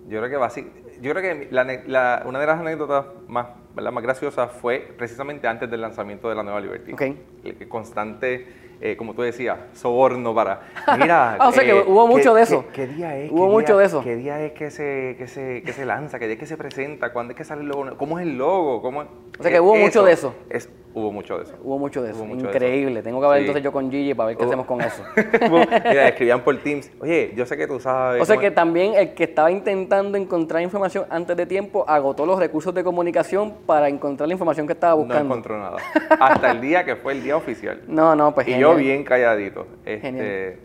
yo 0.08 0.18
creo 0.18 0.30
que 0.30 0.36
va 0.36 0.46
así, 0.46 0.70
yo 1.00 1.12
creo 1.12 1.22
que 1.22 1.48
una 1.50 2.40
de 2.40 2.46
las 2.46 2.60
anécdotas 2.60 3.06
más 3.26 3.46
la 3.82 3.90
más 3.90 4.02
graciosa 4.02 4.48
fue 4.48 4.94
precisamente 4.96 5.48
antes 5.48 5.70
del 5.70 5.80
lanzamiento 5.80 6.28
de 6.28 6.34
la 6.34 6.42
nueva 6.42 6.60
Liberty. 6.60 6.92
Okay. 6.92 7.20
El 7.42 7.68
constante, 7.68 8.46
eh, 8.80 8.96
como 8.96 9.14
tú 9.14 9.22
decías, 9.22 9.58
soborno 9.72 10.34
para. 10.34 10.60
Mira. 10.98 11.34
ah, 11.40 11.48
o 11.48 11.52
sea 11.52 11.64
que 11.64 11.70
eh, 11.70 11.84
hubo 11.86 12.06
mucho 12.06 12.34
de 12.34 12.42
eso. 12.42 12.64
¿Qué, 12.72 12.86
día 12.86 13.16
es? 13.16 13.30
Hubo 13.30 13.48
mucho 13.48 13.76
de 13.76 13.86
eso. 13.86 14.02
¿Qué 14.02 14.16
día 14.16 14.40
es 14.40 14.52
que 14.52 14.70
se, 14.70 15.16
que 15.18 15.26
se, 15.26 15.62
que 15.62 15.72
se 15.72 15.84
lanza? 15.84 16.18
¿Qué 16.18 16.26
día 16.26 16.34
es 16.34 16.40
que 16.40 16.46
se 16.46 16.56
presenta? 16.56 17.12
¿Cuándo 17.12 17.32
es 17.32 17.36
que 17.36 17.44
sale 17.44 17.62
el 17.62 17.68
logo? 17.68 17.96
¿Cómo 17.96 18.18
es 18.18 18.26
el 18.26 18.38
logo? 18.38 18.80
¿Cómo, 18.82 19.00
o 19.00 19.42
sea 19.42 19.50
que 19.50 19.60
hubo 19.60 19.74
mucho 19.74 20.04
de 20.04 20.12
eso. 20.12 20.34
Es, 20.48 20.68
Hubo 20.94 21.10
mucho 21.10 21.36
de 21.38 21.42
eso. 21.42 21.54
Hubo 21.60 21.76
mucho 21.76 22.02
de 22.02 22.12
eso. 22.12 22.24
Increíble. 22.24 23.02
Tengo 23.02 23.18
que 23.18 23.26
hablar 23.26 23.40
entonces 23.40 23.64
yo 23.64 23.72
con 23.72 23.90
Gigi 23.90 24.14
para 24.14 24.28
ver 24.28 24.36
qué 24.36 24.44
hacemos 24.44 24.64
con 24.64 24.80
eso. 24.80 25.02
Mira, 25.40 26.08
escribían 26.08 26.42
por 26.42 26.56
Teams. 26.58 26.88
Oye, 27.00 27.32
yo 27.34 27.44
sé 27.46 27.56
que 27.56 27.66
tú 27.66 27.80
sabes. 27.80 28.22
O 28.22 28.24
sea 28.24 28.36
que 28.36 28.52
también 28.52 28.94
el 28.94 29.12
que 29.12 29.24
estaba 29.24 29.50
intentando 29.50 30.16
encontrar 30.16 30.62
información 30.62 31.04
antes 31.10 31.36
de 31.36 31.46
tiempo 31.46 31.84
agotó 31.88 32.24
los 32.24 32.38
recursos 32.38 32.72
de 32.72 32.84
comunicación 32.84 33.54
para 33.66 33.88
encontrar 33.88 34.28
la 34.28 34.34
información 34.34 34.68
que 34.68 34.74
estaba 34.74 34.94
buscando. 34.94 35.24
No 35.24 35.34
encontró 35.34 35.58
nada. 35.58 35.78
Hasta 36.10 36.52
el 36.52 36.60
día 36.60 36.84
que 36.84 36.94
fue 36.94 37.14
el 37.14 37.22
día 37.22 37.36
oficial. 37.36 37.80
No, 37.94 38.14
no, 38.16 38.34
pues. 38.34 38.48
Y 38.48 38.58
yo 38.58 38.74
bien 38.74 39.04
calladito. 39.04 39.66
Este, 39.84 40.58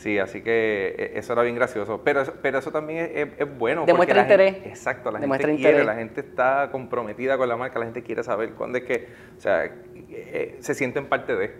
Sí, 0.00 0.18
así 0.18 0.40
que 0.40 0.94
eh, 0.96 1.12
eso 1.16 1.34
era 1.34 1.42
bien 1.42 1.54
gracioso. 1.54 2.00
Pero, 2.02 2.22
pero 2.40 2.58
eso 2.58 2.72
también 2.72 3.12
es, 3.14 3.58
bueno. 3.58 3.84
Demuestra 3.84 4.22
interés. 4.22 4.56
exacto, 4.64 5.10
la 5.10 5.20
gente 5.20 5.56
quiere, 5.56 5.84
la 5.84 5.94
gente 5.94 6.22
está 6.22 6.70
comprometida 6.72 7.36
con 7.36 7.46
la 7.50 7.56
marca, 7.56 7.78
la 7.78 7.84
gente 7.84 8.02
quiere 8.02 8.22
saber 8.22 8.54
cuándo 8.54 8.78
es 8.78 8.84
que, 8.84 9.08
o 9.36 9.40
sea, 9.40 9.66
eh, 10.08 10.56
se 10.60 10.74
sienten 10.74 11.04
parte 11.04 11.36
de. 11.36 11.50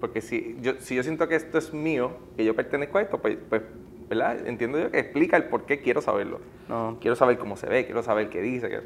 Porque 0.00 0.20
si 0.20 0.58
yo, 0.60 0.74
si 0.80 0.96
yo 0.96 1.02
siento 1.02 1.28
que 1.28 1.36
esto 1.36 1.56
es 1.56 1.72
mío, 1.72 2.18
que 2.36 2.44
yo 2.44 2.54
pertenezco 2.54 2.98
a 2.98 3.02
esto, 3.02 3.22
pues, 3.22 3.38
pues 3.48 3.62
¿verdad? 4.06 4.46
Entiendo 4.46 4.78
yo 4.78 4.90
que 4.90 4.98
explica 4.98 5.38
el 5.38 5.44
por 5.44 5.64
qué 5.64 5.80
quiero 5.80 6.02
saberlo. 6.02 6.40
No. 6.68 6.98
Quiero 7.00 7.16
saber 7.16 7.38
cómo 7.38 7.56
se 7.56 7.68
ve, 7.68 7.86
quiero 7.86 8.02
saber 8.02 8.28
qué 8.28 8.42
dice. 8.42 8.82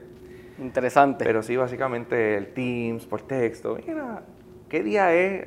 Interesante. 0.61 1.25
Pero 1.25 1.43
sí, 1.43 1.57
básicamente 1.57 2.37
el 2.37 2.55
Teams, 2.55 3.07
por 3.07 3.23
texto. 3.23 3.77
Mira, 3.85 4.23
¿qué 4.69 4.85
día 4.85 5.13
es? 5.13 5.45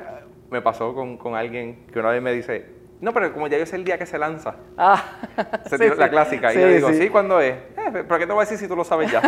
Me 0.52 0.62
pasó 0.62 0.94
con, 0.94 1.18
con 1.18 1.36
alguien 1.36 1.88
que 1.92 2.00
una 2.00 2.10
vez 2.10 2.22
me 2.22 2.34
dice, 2.34 2.75
no, 3.02 3.14
pero 3.14 3.34
como 3.34 3.48
ya 3.48 3.58
yo 3.58 3.66
sé 3.66 3.76
el 3.76 3.84
día 3.84 3.98
que 3.98 4.06
se 4.06 4.18
lanza. 4.18 4.56
Ah, 4.78 5.04
se 5.70 5.78
tiró 5.78 5.96
la 5.96 6.10
clásica. 6.10 6.54
y 6.54 6.60
yo 6.60 6.68
digo, 6.68 6.94
sí, 6.94 7.10
¿cuándo 7.10 7.40
es? 7.40 7.54
Eh, 7.54 7.92
¿Pero 7.92 8.18
qué 8.18 8.26
te 8.26 8.34
voy 8.34 8.38
a 8.38 8.46
decir 8.46 8.58
si 8.58 8.68
tú 8.68 8.76
lo 8.76 8.84
sabes 8.84 9.12
ya? 9.12 9.20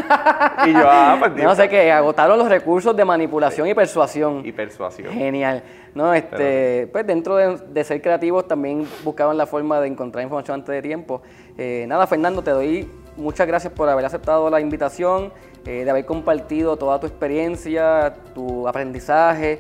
y 0.66 0.74
yo, 0.74 0.84
ah, 0.86 1.18
pues 1.20 1.44
No 1.44 1.54
sé 1.56 1.68
que 1.68 1.92
agotaron 1.92 2.38
los 2.38 2.50
recursos 2.50 2.96
de 2.96 3.04
manipulación 3.04 3.68
y 3.68 3.74
persuasión. 3.74 4.42
Y 4.46 4.52
persuasión. 4.52 5.12
Genial. 5.14 5.64
No, 5.94 6.14
este, 6.14 6.88
pues 6.92 7.06
dentro 7.06 7.36
de, 7.36 7.84
ser 7.84 8.02
creativos 8.02 8.48
también 8.48 8.88
buscaban 9.04 9.38
la 9.38 9.46
forma 9.46 9.82
de 9.82 9.88
encontrar 9.88 10.24
información 10.24 10.60
antes 10.60 10.74
de 10.74 10.82
tiempo. 10.82 11.22
Eh, 11.58 11.86
nada, 11.88 12.08
Fernando, 12.08 12.42
te 12.42 12.52
doy 12.52 12.90
muchas 13.18 13.48
gracias 13.48 13.74
por 13.74 13.90
haber 13.90 14.06
aceptado 14.06 14.50
la 14.50 14.62
invitación, 14.62 15.34
eh, 15.66 15.84
de 15.84 15.90
haber 15.90 16.06
compartido 16.06 16.78
toda 16.78 17.00
tu 17.00 17.08
experiencia, 17.08 18.14
tu 18.34 18.68
aprendizaje, 18.68 19.60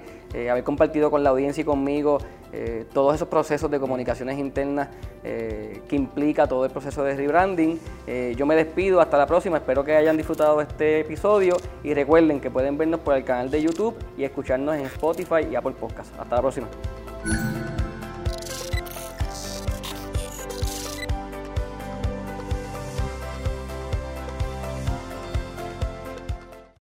haber 0.49 0.63
compartido 0.63 1.09
con 1.09 1.23
la 1.23 1.29
audiencia 1.31 1.61
y 1.61 1.65
conmigo 1.65 2.19
eh, 2.53 2.85
todos 2.93 3.13
esos 3.13 3.27
procesos 3.27 3.69
de 3.69 3.79
comunicaciones 3.79 4.39
internas 4.39 4.87
eh, 5.23 5.81
que 5.89 5.95
implica 5.97 6.47
todo 6.47 6.63
el 6.63 6.71
proceso 6.71 7.03
de 7.03 7.15
rebranding. 7.15 7.79
Eh, 8.07 8.35
yo 8.37 8.45
me 8.45 8.55
despido, 8.55 9.01
hasta 9.01 9.17
la 9.17 9.27
próxima, 9.27 9.57
espero 9.57 9.83
que 9.83 9.95
hayan 9.95 10.15
disfrutado 10.15 10.61
este 10.61 11.01
episodio 11.01 11.57
y 11.83 11.93
recuerden 11.93 12.39
que 12.39 12.49
pueden 12.49 12.77
vernos 12.77 13.01
por 13.01 13.15
el 13.15 13.25
canal 13.25 13.51
de 13.51 13.61
YouTube 13.61 13.95
y 14.17 14.23
escucharnos 14.23 14.75
en 14.75 14.85
Spotify 14.85 15.45
y 15.51 15.55
Apple 15.55 15.75
Podcast. 15.77 16.17
Hasta 16.17 16.35
la 16.35 16.41
próxima. 16.41 16.67